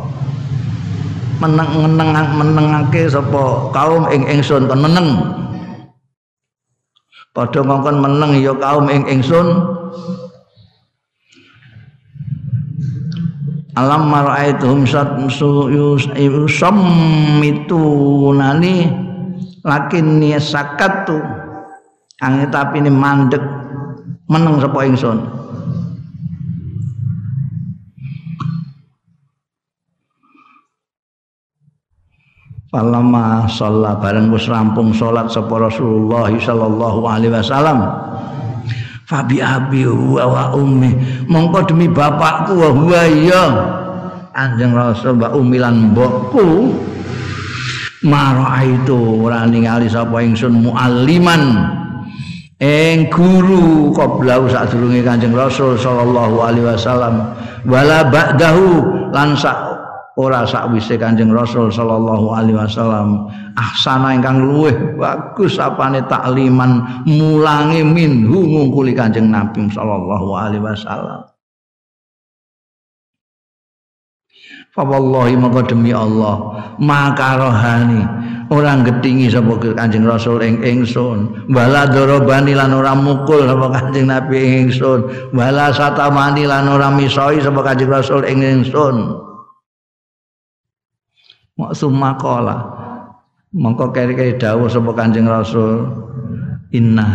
Meneng 1.45 1.85
meneng 1.85 2.09
menengake 2.33 3.13
sapa 3.13 3.69
kaum 3.77 4.09
ing 4.09 4.25
ingsun 4.25 4.73
kon 4.73 4.81
meneng. 4.81 5.21
Padha 7.37 7.61
ngongkon 7.61 8.01
meneng 8.01 8.41
ya 8.41 8.57
kaum 8.57 8.89
ing 8.89 9.05
ingsun 9.05 9.76
alam 13.77 14.09
maraituhum 14.09 14.89
nani 18.33 18.89
lakin 19.61 20.07
ni 20.17 20.33
sakatu 20.41 21.21
angin 22.25 22.49
tapi 22.49 22.81
ini 22.81 22.89
mandek 22.89 23.45
meneng 24.33 24.57
sapa 24.65 24.81
ingsun. 24.89 25.19
Falama 32.67 33.47
sholat 33.47 34.03
bareng 34.03 34.29
wis 34.35 34.51
rampung 34.51 34.91
salat 34.91 35.31
sapa 35.31 35.55
Rasulullah 35.55 36.29
sallallahu 36.29 37.09
alaihi 37.09 37.33
wasallam 37.33 37.79
Fabi 39.07 39.39
abi 39.39 39.87
huwa 39.87 40.27
wa 40.27 40.45
ummi 40.59 40.91
mongko 41.31 41.63
demi 41.71 41.87
bapakku 41.87 42.59
wa 42.59 42.69
huwa 42.75 43.03
ya 43.07 43.45
Anjing 44.37 44.77
Rasul 44.77 45.17
mbak 45.17 45.33
umilan 45.33 45.95
mbokku. 45.95 46.75
Mara 48.05 48.61
itu 48.67 49.25
ora 49.25 49.49
ningali 49.49 49.89
sapa 49.89 50.21
ingsun 50.21 50.61
mualliman. 50.61 51.73
Ing 52.61 53.09
guru 53.09 53.93
qablau 53.97 54.49
sadurunge 54.51 55.01
Kanjeng 55.01 55.33
Rasul 55.33 55.81
sallallahu 55.81 56.37
alaihi 56.45 56.69
wasallam. 56.69 57.33
Wala 57.65 58.13
ba'dahu 58.13 58.67
lan 59.17 59.33
ora 60.17 60.49
sakwise 60.49 60.97
Kanjeng 60.97 61.29
Rasul 61.29 61.69
sallallahu 61.69 62.33
alaihi 62.33 62.57
wasallam 62.57 63.29
ahsana 63.53 64.17
ingkang 64.17 64.41
luweh 64.41 64.97
bagus 64.97 65.61
apane 65.61 66.01
takliman 66.09 67.05
mulangi 67.05 67.85
minhu 67.85 68.41
ngungkuli 68.41 68.97
Kanjeng 68.97 69.29
Nabi 69.29 69.69
sallallahu 69.69 70.29
alaihi 70.33 70.65
wasallam. 70.65 71.21
Fa 74.73 74.85
wallahi 74.85 75.41
maka 75.41 75.73
demi 75.73 75.89
Allah 75.93 76.65
maka 76.77 77.41
rohani 77.41 78.05
orang 78.53 78.85
gedingi 78.89 79.29
sapa 79.29 79.57
Kanjeng 79.77 80.09
Rasul 80.09 80.41
ing 80.41 80.65
ingsun. 80.65 81.49
Wala 81.53 81.89
darabani 81.93 82.57
lan 82.57 82.73
ora 82.73 82.97
mukul 82.97 83.45
sapa 83.45 83.69
Kanjeng 83.69 84.09
Nabi 84.09 84.65
ingsun. 84.65 85.33
Wala 85.37 85.77
satamani 85.77 86.49
lan 86.49 86.73
ora 86.73 86.89
misoi 86.89 87.41
sapa 87.41 87.61
Kanjeng 87.61 87.93
Rasul 87.93 88.25
ing 88.25 88.41
ingsun 88.41 89.26
Maksum 91.57 91.93
makola. 91.97 92.57
Mongko 93.57 93.89
keri-keri 93.93 94.37
dawuh 94.37 94.69
sapa 94.69 94.93
Kanjeng 94.93 95.29
Rasul. 95.29 95.89
Inna 96.75 97.07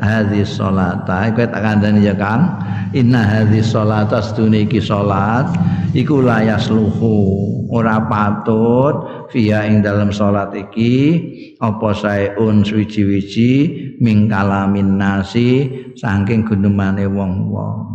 hadhi 0.00 0.46
salata 0.46 1.28
Iku 1.28 1.44
tak 1.50 1.60
kandhani 1.60 2.08
ya 2.08 2.14
Kang. 2.16 2.56
Inna 2.96 3.20
hadhi 3.20 3.60
salata 3.60 4.24
sedune 4.24 4.64
iki 4.64 4.80
salat 4.80 5.52
iku 5.92 6.24
layas 6.24 6.68
luhu 6.72 7.68
ora 7.68 8.00
patut 8.08 9.28
via 9.28 9.64
ing 9.68 9.84
dalam 9.84 10.08
salat 10.08 10.52
iki 10.56 11.20
apa 11.60 11.92
saeun 11.92 12.64
suwi-wiji 12.64 13.52
mingkalamin 14.00 14.96
nasi 14.96 15.68
saking 15.96 16.48
gunumane 16.48 17.04
wong-wong 17.04 17.88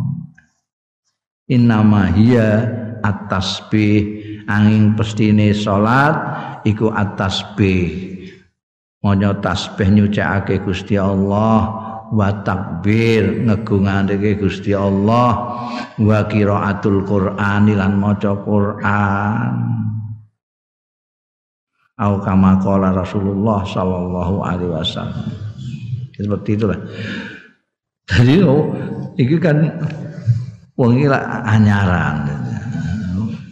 innama 1.50 2.10
hiya 2.14 2.70
at-tasbih 3.02 4.23
angin 4.48 4.96
pestine 4.98 5.52
salat 5.52 6.14
iku 6.64 6.92
at-tasbih 6.92 8.14
maca 9.04 9.36
tasbih 9.36 9.88
nyucake 9.92 10.64
Gusti 10.64 10.96
Allah 10.96 11.84
wa 12.08 12.28
takbir 12.40 13.44
ngegungake 13.44 14.40
Gusti 14.40 14.72
Allah 14.72 15.60
wa 16.00 16.18
qiraatul 16.24 17.04
Qur'an 17.04 17.68
lan 17.68 18.00
maca 18.00 18.32
Qur'an. 18.40 19.52
Au 21.94 22.18
kama 22.18 22.58
qala 22.58 22.90
Rasulullah 22.90 23.62
sallallahu 23.62 24.42
alaihi 24.42 24.72
wasallam. 24.72 25.30
Seperti 26.16 26.58
itulah. 26.58 26.80
Jadi 28.10 28.42
oh, 28.42 28.66
ini 29.14 29.36
kan 29.38 29.62
wong 30.74 30.98
iki 30.98 31.06
anyaran 31.46 32.26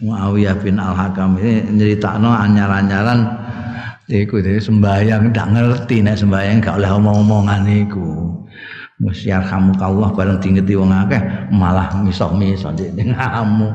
Muawiyah 0.03 0.59
bin 0.59 0.75
Al-Hakam 0.75 1.39
ini 1.39 1.63
nyeritakno 1.79 2.27
anyar-anyaran 2.27 3.23
iku 4.11 4.43
sembayang 4.43 5.31
ndak 5.31 5.47
ngerti 5.55 6.03
nek 6.03 6.19
sembayang 6.19 6.59
gak 6.59 6.75
oleh 6.83 6.91
omong-omongan 6.91 7.63
iku 7.87 8.23
Mus 9.01 9.25
yarhamukallah 9.25 10.13
bareng 10.13 10.37
dingeti 10.37 10.77
wong 10.77 10.93
akeh 10.93 11.17
malah 11.49 11.91
misok-misok 12.05 12.77
ngamu. 12.93 13.67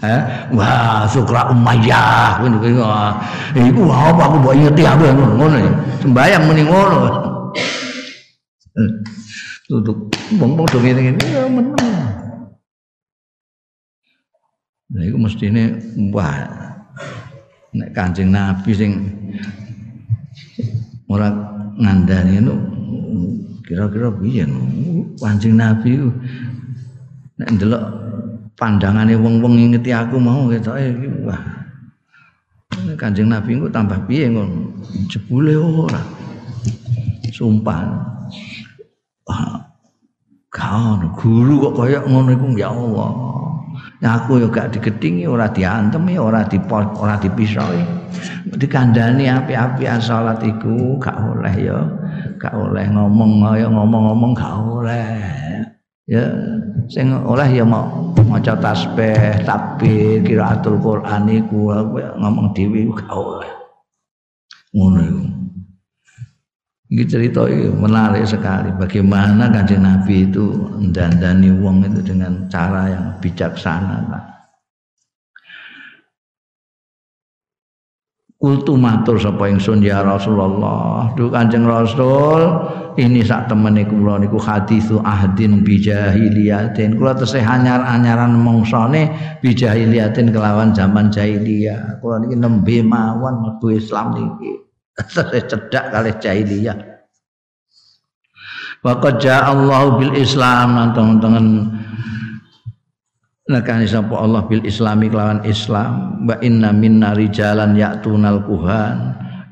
Eh, 0.00 0.20
wah 0.56 1.04
Sukra 1.06 1.52
Umayyah 1.52 2.40
ngono 2.40 2.56
kuwi. 2.64 2.74
Iku 3.52 3.82
apa 3.92 4.22
aku 4.26 4.36
mbok 4.40 4.54
ingeti 4.56 4.82
apa 4.88 5.12
ngono. 5.12 5.60
Sembayang 6.00 6.42
muni 6.48 6.62
ngono. 6.64 6.98
Tutuk 9.68 10.08
wong-wong 10.40 10.66
do 10.72 10.78
ngene-ngene 10.80 11.24
ya 11.30 11.44
meneng. 11.52 12.05
Nah 14.86 15.02
iku 15.02 15.18
mestine 15.18 15.82
wah 16.14 16.46
nek 17.74 17.90
Kanjeng 17.90 18.30
Nabi 18.30 18.70
sing 18.70 18.92
ora 21.10 21.26
ngandani 21.74 22.38
itu 22.38 22.54
kira-kira 23.66 24.14
piye 24.14 24.46
Kanjeng 25.18 25.58
Nabi 25.58 25.98
nek 27.36 27.48
ndelok 27.58 27.82
pandangane 28.54 29.18
wong-wong 29.18 29.58
ngingeti 29.58 29.90
aku 29.92 30.16
mau 30.16 30.48
ketoke 30.48 30.80
iki 30.80 31.08
wah. 31.26 31.42
Kanjeng 32.96 33.28
Nabi 33.28 33.58
ku 33.58 33.68
tambah 33.68 34.00
piye 34.08 34.30
ngono? 34.32 34.70
Jebule 35.10 35.58
ora. 35.58 36.00
Sumpah. 37.34 37.84
Ah, 39.26 39.58
kan 40.48 41.02
guru 41.18 41.68
kok 41.68 41.84
kaya 41.84 42.00
ngono 42.06 42.30
iku 42.32 42.46
ya 42.56 42.70
Allah 42.70 43.36
aku 44.04 44.44
yo 44.44 44.48
gak 44.52 44.76
digedingi 44.76 45.24
ora 45.24 45.48
diantem 45.48 46.04
ya 46.12 46.20
ora 46.20 46.44
dipot 46.44 46.96
ora 47.00 47.16
dipisoi. 47.16 47.80
Dikandani 48.56 49.28
api-api 49.28 49.84
salat 50.00 50.40
iku 50.44 51.00
gak 51.00 51.16
oleh 51.16 51.54
ya 51.56 51.78
gak 52.36 52.52
oleh 52.52 52.84
ngomong 52.92 53.40
kaya 53.40 53.66
ngomong-ngomong 53.72 54.32
gak 54.36 54.54
oleh. 54.60 55.08
Ya 56.06 56.22
sing 56.86 57.10
oleh 57.10 57.48
ya 57.50 57.64
mau 57.66 58.14
maca 58.30 58.54
tasbih 58.58 59.42
takbir 59.42 60.22
qiraatul 60.22 60.78
Qur'an 60.78 61.26
iku 61.26 61.72
ngomong 62.20 62.52
dhewe 62.52 62.86
gak 62.94 63.10
oleh. 63.10 63.50
Ngono 64.76 65.00
iku 65.02 65.25
Ini 66.86 67.02
cerita 67.02 67.50
ini 67.50 67.66
menarik 67.66 68.30
sekali 68.30 68.70
bagaimana 68.78 69.50
kanjeng 69.50 69.82
Nabi 69.82 70.30
itu 70.30 70.54
mendandani 70.54 71.50
wong 71.58 71.82
itu 71.82 71.98
dengan 71.98 72.46
cara 72.46 72.86
yang 72.86 73.06
bijaksana. 73.18 74.06
Kultu 78.36 78.78
matur 78.78 79.18
sapa 79.18 79.48
ingsun 79.50 79.82
ya 79.82 80.04
Rasulullah. 80.04 81.10
Duh 81.16 81.32
Kanjeng 81.32 81.64
Rasul, 81.64 82.44
ini 83.00 83.24
sak 83.24 83.48
temene 83.48 83.88
kula 83.88 84.20
niku 84.20 84.36
hadisu 84.36 85.00
ahdin 85.02 85.64
bijahiliyatin. 85.64 87.00
Kula 87.00 87.16
tesih 87.16 87.40
anyar-anyaran 87.40 88.36
mongsane 88.36 89.08
bijahiliyatin 89.40 90.36
kelawan 90.36 90.76
zaman 90.76 91.08
jahiliyah. 91.08 91.98
Kula 91.98 92.22
niki 92.22 92.36
nembe 92.36 92.76
mawon 92.84 93.40
mlebu 93.40 93.72
Islam 93.72 94.14
niki. 94.14 94.65
Tesih 95.12 95.44
cedak 95.44 95.92
kalih 95.92 96.16
jahiliyah. 96.16 96.78
Wa 98.80 98.96
qad 98.96 99.20
Allah 99.28 99.82
bil 100.00 100.14
Islam 100.16 100.72
nonton-nonton 100.72 101.46
nakani 103.50 103.86
sapa 103.86 104.14
Allah 104.16 104.42
bil 104.48 104.64
islami 104.64 105.12
kelawan 105.12 105.44
Islam. 105.44 106.24
Wa 106.24 106.40
inna 106.40 106.72
minna 106.72 107.12
rijalan 107.12 107.76
ya'tunal 107.76 108.40
kuhan 108.48 108.96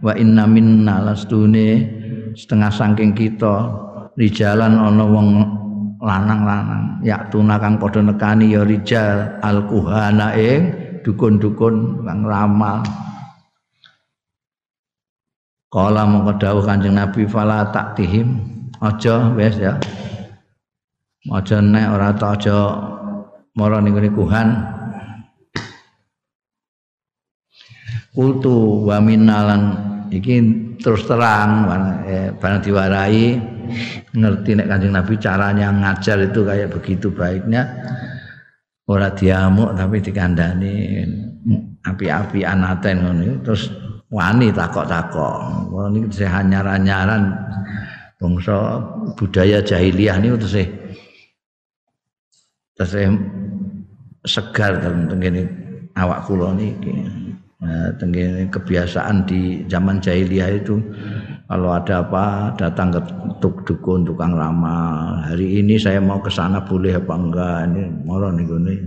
wa 0.05 0.13
inna 0.17 0.45
minna 0.45 1.01
lastune 1.01 1.89
setengah 2.37 2.73
saking 2.73 3.13
kita 3.17 3.69
rijalan 4.17 4.81
ana 4.81 5.05
wong 5.05 5.29
lanang-lanang. 6.01 7.05
Ya'tuna 7.05 7.61
kang 7.61 7.77
padha 7.77 8.01
nekani 8.01 8.53
ya 8.53 8.65
rijal 8.65 9.41
al 9.45 9.65
kuhana 9.69 10.33
ing 10.37 10.73
dukun-dukun 11.05 12.05
kang 12.05 12.21
ramal 12.25 12.81
Kala 15.75 16.07
mongko 16.07 16.39
dawuh 16.39 16.63
Kanjeng 16.63 16.95
Nabi 16.95 17.27
fala 17.27 17.67
taktihim. 17.75 18.39
Aja 18.79 19.35
wis 19.35 19.59
ya. 19.59 19.75
Aja 21.35 21.59
nek 21.59 21.99
ora 21.99 22.15
tak 22.15 22.39
aja 22.39 22.79
mara 23.59 23.83
ning 23.83 23.97
kuhan 24.15 24.55
kultu 28.15 28.87
wa 28.87 29.03
minalan 29.03 29.63
iki 30.15 30.39
terus 30.79 31.11
terang 31.11 31.67
eh, 32.07 32.31
barang 32.31 32.61
diwarai 32.63 33.35
ngerti 34.15 34.51
nek 34.55 34.71
Kanjeng 34.71 34.95
Nabi 34.95 35.15
caranya 35.19 35.75
ngajar 35.75 36.23
itu 36.23 36.47
kayak 36.47 36.71
begitu 36.71 37.11
baiknya. 37.11 37.67
Ora 38.87 39.11
diamuk 39.11 39.75
tapi 39.75 39.99
dikandani 39.99 41.03
api-api 41.83 42.47
anaten 42.47 43.03
ngono. 43.03 43.43
Terus 43.43 43.75
wani 44.15 44.55
takok-takok 44.55 45.35
ini 45.91 46.07
saya 46.15 46.39
hanyar-hanyaran 46.39 47.35
bangsa 48.23 48.79
budaya 49.19 49.59
jahiliyah 49.59 50.23
ini 50.23 50.39
terus 50.39 50.63
terus 52.79 52.95
segar 54.25 54.81
dalam 54.81 55.11
tenggene 55.11 55.45
awak 55.99 56.25
kula 56.27 56.57
niki. 56.57 56.95
Nah, 57.65 57.89
tenggene 57.97 58.45
kebiasaan 58.53 59.25
di 59.25 59.65
zaman 59.69 59.97
jahiliyah 59.97 60.53
itu 60.53 60.77
kalau 61.49 61.73
ada 61.73 62.05
apa 62.05 62.53
datang 62.61 62.93
ke 62.93 63.01
tuk 63.41 63.65
dukun 63.65 64.05
tukang 64.05 64.37
ramal. 64.37 65.21
Hari 65.25 65.65
ini 65.65 65.81
saya 65.81 66.01
mau 66.01 66.21
ke 66.21 66.29
sana 66.29 66.61
boleh 66.61 66.97
apa 66.97 67.15
enggak? 67.17 67.59
Ini 67.73 67.83
moro 68.05 68.29
niku 68.33 68.61
nih. 68.61 68.81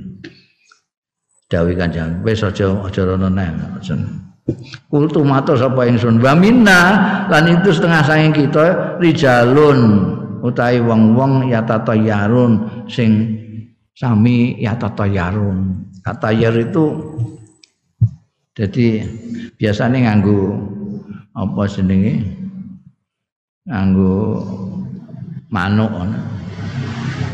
Dawi 1.47 1.79
Kanjeng, 1.79 2.21
wis 2.27 2.43
aja 2.43 2.75
aja 2.75 3.01
rono 3.07 3.31
neh. 3.31 3.49
Kultu 4.87 5.27
matur 5.27 5.59
sapa 5.59 5.83
ingsun. 5.83 6.23
Wa 6.23 6.31
minna 6.31 6.81
lan 7.27 7.51
itu 7.51 7.75
setengah 7.75 8.01
saking 8.07 8.31
kita 8.31 8.95
rijalun 9.03 9.79
utawi 10.39 10.79
wong-wong 10.79 11.51
ya 11.51 11.59
yarun 11.91 12.85
sing 12.87 13.35
sami 13.91 14.55
ya 14.61 14.77
tatayarun 14.79 15.83
tatayar 16.05 16.55
itu 16.55 16.95
jadi 18.55 19.05
biasanya 19.59 20.07
nganggu 20.07 20.41
apa 21.35 21.61
jenenge? 21.69 22.25
Nganggu 23.67 24.15
manuk 25.51 25.91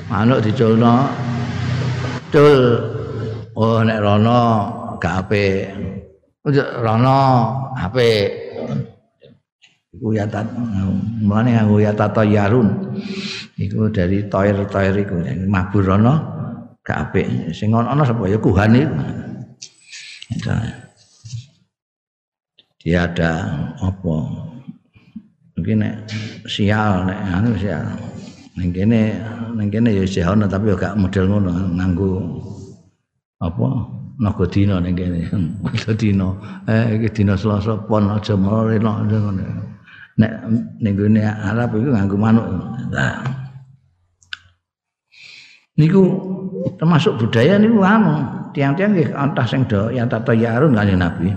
manuk 0.09 0.41
diculno 0.41 1.07
dul. 2.33 2.89
Oh 3.53 3.85
nek 3.85 4.01
rono 4.01 4.41
gak 4.97 5.29
apik 5.29 5.69
rono 6.83 7.19
apik 7.79 8.27
iku 9.93 10.11
ya 10.11 10.25
tat 10.27 10.49
mulane 11.23 11.55
nganggo 11.55 11.77
ya 11.79 11.95
tatayarun 11.95 12.99
iku 13.55 13.87
dari 13.93 14.27
toir-toir 14.27 14.95
iku 14.99 15.15
mabur 15.47 15.85
rono 15.87 16.33
gak 16.83 17.09
apik. 17.09 17.55
Sing 17.55 17.71
ana 17.71 18.03
sapa? 18.03 18.27
Ya 18.27 18.37
kuhan 18.37 18.75
itu. 18.75 18.91
Dia 22.83 23.07
ada 23.07 23.31
apa? 23.79 24.15
Mungkin 25.55 25.79
nek 25.79 25.95
sial 26.43 27.07
nek 27.07 27.19
anu 27.31 27.55
sial. 27.55 27.87
Ning 28.59 28.69
kene 28.75 29.15
ning 29.55 29.71
kene 29.71 29.89
ya 29.95 30.03
sih 30.03 30.21
tapi 30.27 30.75
gak 30.75 30.99
model 30.99 31.25
ngono 31.31 31.51
nganggo 31.79 32.11
apa 33.39 33.67
naga 34.19 34.45
dina 34.45 34.77
ning 34.77 34.93
kene. 34.93 35.25
dina. 36.01 36.27
Eh 36.69 36.99
iki 37.01 37.09
dina 37.21 37.33
Selasa 37.33 37.77
pon 37.87 38.09
aja 38.09 38.37
mrene 38.37 38.81
ngono. 38.83 39.43
Nek 40.19 40.31
ning 40.77 40.93
gone 40.93 41.21
Arab 41.25 41.73
iku 41.73 41.89
nganggo 41.89 42.17
manuk. 42.17 42.45
Nah. 42.93 43.21
Niku 45.73 46.01
termasuk 46.77 47.17
budaya 47.17 47.57
niku 47.57 47.81
anu, 47.81 48.21
tiang-tiang 48.53 48.93
nggih 48.93 49.09
antah 49.17 49.47
sing 49.49 49.65
do 49.65 49.89
yang 49.89 50.05
tata 50.05 50.37
yarun 50.37 50.77
kanjeng 50.77 51.01
Nabi. 51.01 51.33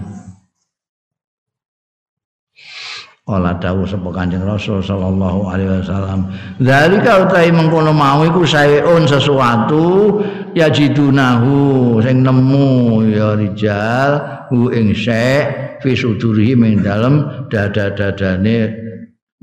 Kala 3.27 3.59
dawuh 3.59 3.83
sapa 3.83 4.07
Kanjeng 4.15 4.47
Rasul 4.47 4.79
sallallahu 4.79 5.51
alaihi 5.51 5.83
wasallam, 5.83 6.31
"Dzalika 6.63 7.27
utahe 7.27 7.51
mengkono 7.51 7.91
mau 7.91 8.23
iku 8.23 8.47
saeun 8.47 9.03
sesuatu 9.03 10.23
yajidunahu 10.57 12.01
sing 12.01 12.25
nemu 12.25 13.05
ya 13.13 13.37
rijal 13.37 14.13
hu 14.49 14.73
ing 14.73 14.97
syek 14.97 15.77
fi 15.85 15.93
sudurihi 15.93 16.57
ing 16.57 16.81
dalem 16.81 17.47
dada-dadane 17.53 18.73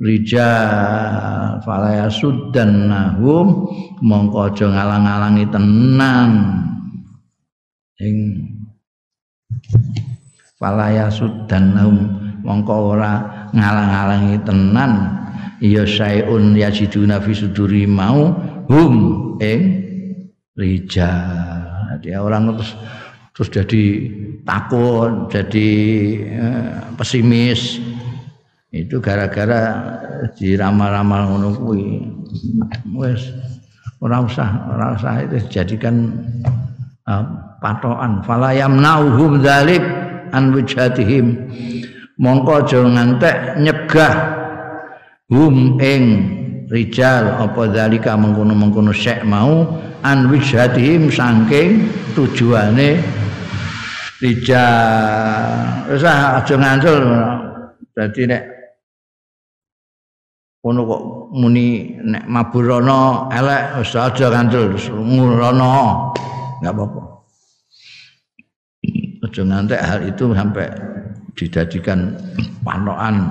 rijal. 0.01 1.61
Falaya 1.61 2.09
sudan 2.09 2.89
nahum 2.89 3.69
mongko 4.01 4.49
aja 4.49 4.67
ngalang-alangi 4.73 5.45
tenan. 5.53 6.31
Ing 8.01 8.17
falaya 10.57 11.13
sudan 11.13 11.77
nahum 11.77 11.97
mongko 12.41 12.97
ora 12.97 13.13
ngalang-alangi 13.53 14.41
tenan. 14.41 15.21
Ya 15.63 15.87
sayun 15.87 16.59
yajiduna 16.59 17.23
fi 17.23 17.31
suduri 17.31 17.87
mau 17.87 18.35
hum 18.67 18.95
ing 19.39 19.82
rijal 20.53 21.73
jadi 21.93 22.17
orang 22.17 22.57
terus 22.57 22.71
terus 23.33 23.49
jadi 23.49 23.83
takut 24.45 25.29
jadi 25.29 25.69
eh, 26.29 26.71
pesimis. 26.97 27.81
Itu 28.73 28.97
gara-gara 28.97 29.77
diramal-ramal 30.33 31.29
ngono 31.29 31.49
kuwi. 31.61 32.09
Wis 32.97 33.29
ora 34.01 34.25
usah 34.25 34.49
ora 34.73 34.97
usah 34.97 35.29
itu 35.29 35.37
jadikan 35.53 36.09
uh, 37.05 37.21
patokan. 37.61 38.25
Fala 38.25 38.49
yamnauhum 38.57 39.45
dzalik 39.45 39.85
an 40.33 40.57
wujhatihim 40.57 41.37
mongko 42.17 42.65
aja 42.65 42.81
ngantek 42.81 43.61
nyegah 43.61 44.13
hum 45.29 45.77
ing 45.77 46.03
rijal 46.73 47.45
apa 47.45 47.69
zalika 47.69 48.17
mengkono-mengkono 48.17 48.89
syek 48.89 49.21
mau 49.21 49.69
an 50.03 50.27
wijhatihim 50.27 51.07
saking 51.07 51.87
tujuane 52.11 52.99
rijal 54.19 55.87
wis 55.91 56.03
aja 56.03 56.55
ngancul. 56.59 57.03
Dadi 57.93 58.23
nek 58.27 58.43
ngono 60.63 60.81
kok 60.87 61.01
muni 61.35 61.99
nek 62.03 62.23
maburono 62.27 63.31
elek 63.31 63.79
wis 63.79 63.95
aja 63.95 64.27
ngancul. 64.27 64.75
Ngurono 64.91 65.71
enggak 66.59 66.73
apa-apa. 66.75 67.01
Aja 69.23 69.41
ngantek 69.47 69.81
hal 69.81 69.99
itu 70.03 70.25
sampai 70.35 70.67
dijadikan 71.39 72.11
panokan. 72.59 73.23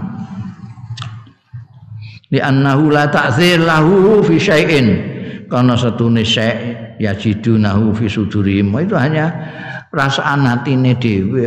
Li 2.32 2.40
annahu 2.40 2.88
la 2.88 3.12
ta'zir 3.12 3.60
lahu 3.60 4.24
fi 4.24 4.40
syai'in 4.40 5.11
karena 5.52 5.76
satune 5.76 6.24
syai' 6.24 6.96
yajidunahu 6.96 7.92
fi 7.92 8.08
sudurihim. 8.08 8.72
Itu 8.80 8.96
hanya 8.96 9.28
perasaan 9.92 10.48
hatine 10.48 10.96
dhewe 10.96 11.44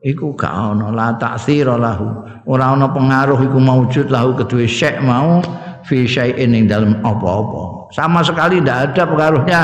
iku 0.00 0.32
gak 0.32 0.48
ana 0.48 0.88
la 0.88 1.12
ta'zir 1.20 1.68
lahu. 1.68 2.24
Ora 2.48 2.72
ana 2.72 2.88
pengaruh 2.88 3.36
iku 3.44 3.60
maujud 3.60 4.08
lahu 4.08 4.32
kedue 4.32 4.64
syai' 4.64 5.04
mau 5.04 5.44
fi 5.84 6.08
syai'in 6.08 6.56
ing 6.56 6.64
dalam 6.64 7.04
apa-apa. 7.04 7.92
Sama 7.92 8.24
sekali 8.24 8.64
tidak 8.64 8.96
ada 8.96 9.02
pengaruhnya. 9.04 9.62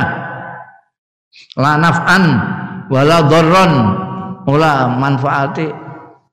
La 1.56 1.80
naf'an 1.80 2.24
wala 2.92 3.24
dharran. 3.24 3.72
Wala 4.40 4.88
manfaati 4.92 5.68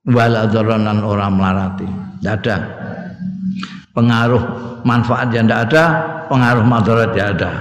wala 0.07 0.47
dzaranan 0.47 1.03
orang 1.03 1.31
melarati. 1.35 1.87
Tidak 2.17 2.35
ada 2.43 2.76
pengaruh 3.97 4.43
manfaat 4.85 5.33
yang 5.33 5.49
tidak 5.49 5.73
ada 5.73 5.83
pengaruh 6.29 6.61
madarat 6.61 7.11
yang 7.17 7.33
ada. 7.33 7.51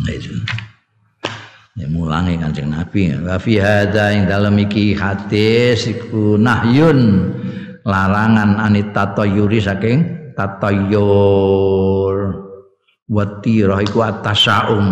Nah, 0.00 0.12
itu. 0.14 0.32
Ya 1.76 1.86
mulangi 1.86 2.40
kanjeng 2.40 2.72
Nabi. 2.72 3.12
Wa 3.20 3.36
fi 3.36 3.60
hadza 3.60 4.16
ing 4.16 4.24
dalem 4.24 4.56
iki 4.64 4.96
hadis 4.96 5.84
iku 5.84 6.40
nahyun 6.40 7.28
larangan 7.84 8.56
anit 8.56 8.90
tatayyuri 8.96 9.60
saking 9.60 10.32
tatayyur. 10.32 12.16
Watira 13.08 13.80
iku 13.80 14.04
atasaum 14.04 14.84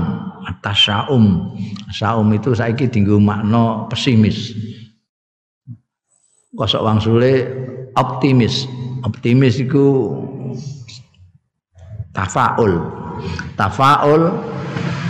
atasaum 0.47 1.53
saum 1.93 2.29
itu 2.33 2.55
saiki 2.55 2.89
dinggo 2.89 3.19
makna 3.19 3.91
pesimis. 3.91 4.57
Kosok 6.57 6.81
wangsule 6.81 7.33
optimis. 7.97 8.69
Optimis 9.03 9.59
itu 9.59 10.13
tafaul. 12.13 12.81
Tafaul 13.57 14.23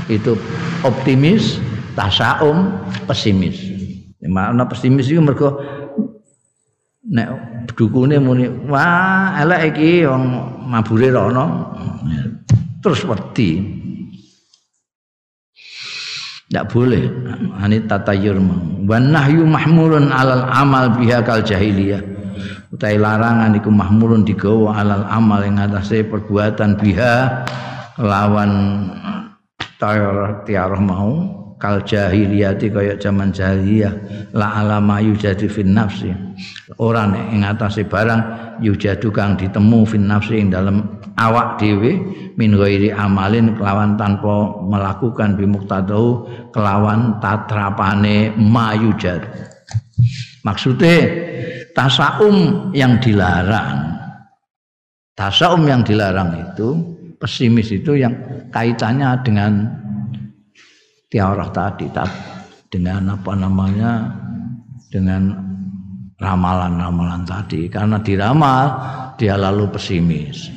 itu 0.07 0.39
optimis 0.87 1.59
tasaum 1.99 2.79
pesimis. 3.11 3.59
Mana 4.27 4.67
pesimis 4.67 5.11
itu 5.11 5.23
mereka 5.23 5.55
nek 7.07 7.29
dukune 7.79 8.19
muni 8.19 8.51
wah 8.67 9.39
elek 9.39 9.75
iki 9.75 10.07
wong 10.07 10.25
mabure 10.67 11.11
rono 11.11 11.75
terus 12.83 13.03
wedi. 13.07 13.83
Tidak 16.47 16.67
boleh. 16.71 17.11
Ini 17.59 17.91
tatayur 17.91 18.39
wa 18.87 18.99
nahyu 19.03 19.43
mahmulun 19.43 20.15
alal 20.15 20.47
amal 20.47 20.95
biha 20.95 21.19
kal 21.27 21.43
jahiliyah 21.43 22.16
utai 22.77 23.01
larangan 23.01 23.57
iku 23.57 23.73
mahmulun 23.73 24.21
digawa 24.21 24.85
alal 24.85 25.09
amal 25.09 25.41
yang 25.41 25.57
atase 25.57 26.05
perbuatan 26.05 26.77
biha 26.77 27.49
lawan 27.97 28.85
tiarah 30.45 30.77
mau 30.85 31.13
kal 31.57 31.81
jahiliyati 31.81 32.69
kaya 32.69 33.01
zaman 33.01 33.33
jahiliyah. 33.33 33.93
La 34.37 34.61
alama 34.61 35.01
yujadi 35.01 35.49
fin 35.49 35.73
nafsi. 35.73 36.13
Ora 36.77 37.09
nek 37.09 37.33
ing 37.33 37.49
atase 37.49 37.89
barang 37.89 38.21
yujadu 38.61 39.09
kang 39.09 39.41
ditemu 39.41 39.81
fin 39.89 40.05
nafsi 40.05 40.37
ing 40.37 40.53
dalam 40.53 41.01
awak 41.17 41.57
dhewe 41.57 41.97
min 42.37 42.53
ghairi 42.53 42.93
amalin 42.93 43.57
kelawan 43.57 43.97
tanpa 43.97 44.61
melakukan 44.69 45.33
bimuktadau 45.41 46.29
kelawan 46.53 47.17
tatrapane 47.25 48.37
mayujad 48.37 49.25
maksudnya 50.45 51.09
tasaum 51.77 52.73
yang 52.73 52.97
dilarang. 52.97 54.01
Tasaum 55.13 55.69
yang 55.69 55.85
dilarang 55.85 56.33
itu 56.41 56.69
pesimis 57.21 57.69
itu 57.73 58.01
yang 58.01 58.17
kaitannya 58.49 59.21
dengan 59.21 59.53
tiarah 61.13 61.53
tadi 61.53 61.89
dengan 62.73 63.13
apa 63.13 63.33
namanya 63.37 63.93
dengan 64.89 65.37
ramalan-ramalan 66.17 67.29
tadi. 67.29 67.69
Karena 67.69 68.01
diramal 68.01 68.65
dia 69.21 69.37
lalu 69.37 69.69
pesimis. 69.69 70.49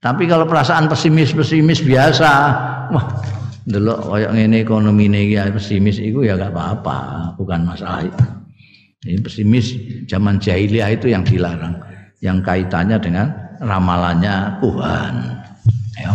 Tapi 0.00 0.24
kalau 0.26 0.48
perasaan 0.48 0.88
pesimis-pesimis 0.88 1.84
biasa, 1.84 2.30
wah, 2.88 3.06
dulu 3.68 4.16
kayak 4.16 4.32
ini 4.32 4.64
ekonomi 4.64 5.12
ini 5.12 5.36
pesimis 5.52 6.00
itu 6.00 6.24
ya 6.24 6.40
gak 6.40 6.56
apa-apa, 6.56 6.98
bukan 7.36 7.68
masalah 7.68 8.08
itu. 8.08 8.39
Ini 9.00 9.16
pesimis 9.24 9.66
zaman 10.04 10.36
jahiliyah 10.36 10.92
itu 10.92 11.08
yang 11.08 11.24
dilarang, 11.24 11.72
yang 12.20 12.44
kaitannya 12.44 13.00
dengan 13.00 13.32
ramalannya 13.56 14.60
Tuhan. 14.60 15.14
Ya. 15.96 16.12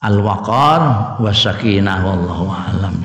Al-waqar 0.00 0.80
wasakinah 1.20 2.00
wallahu 2.00 2.48
alam. 2.48 2.96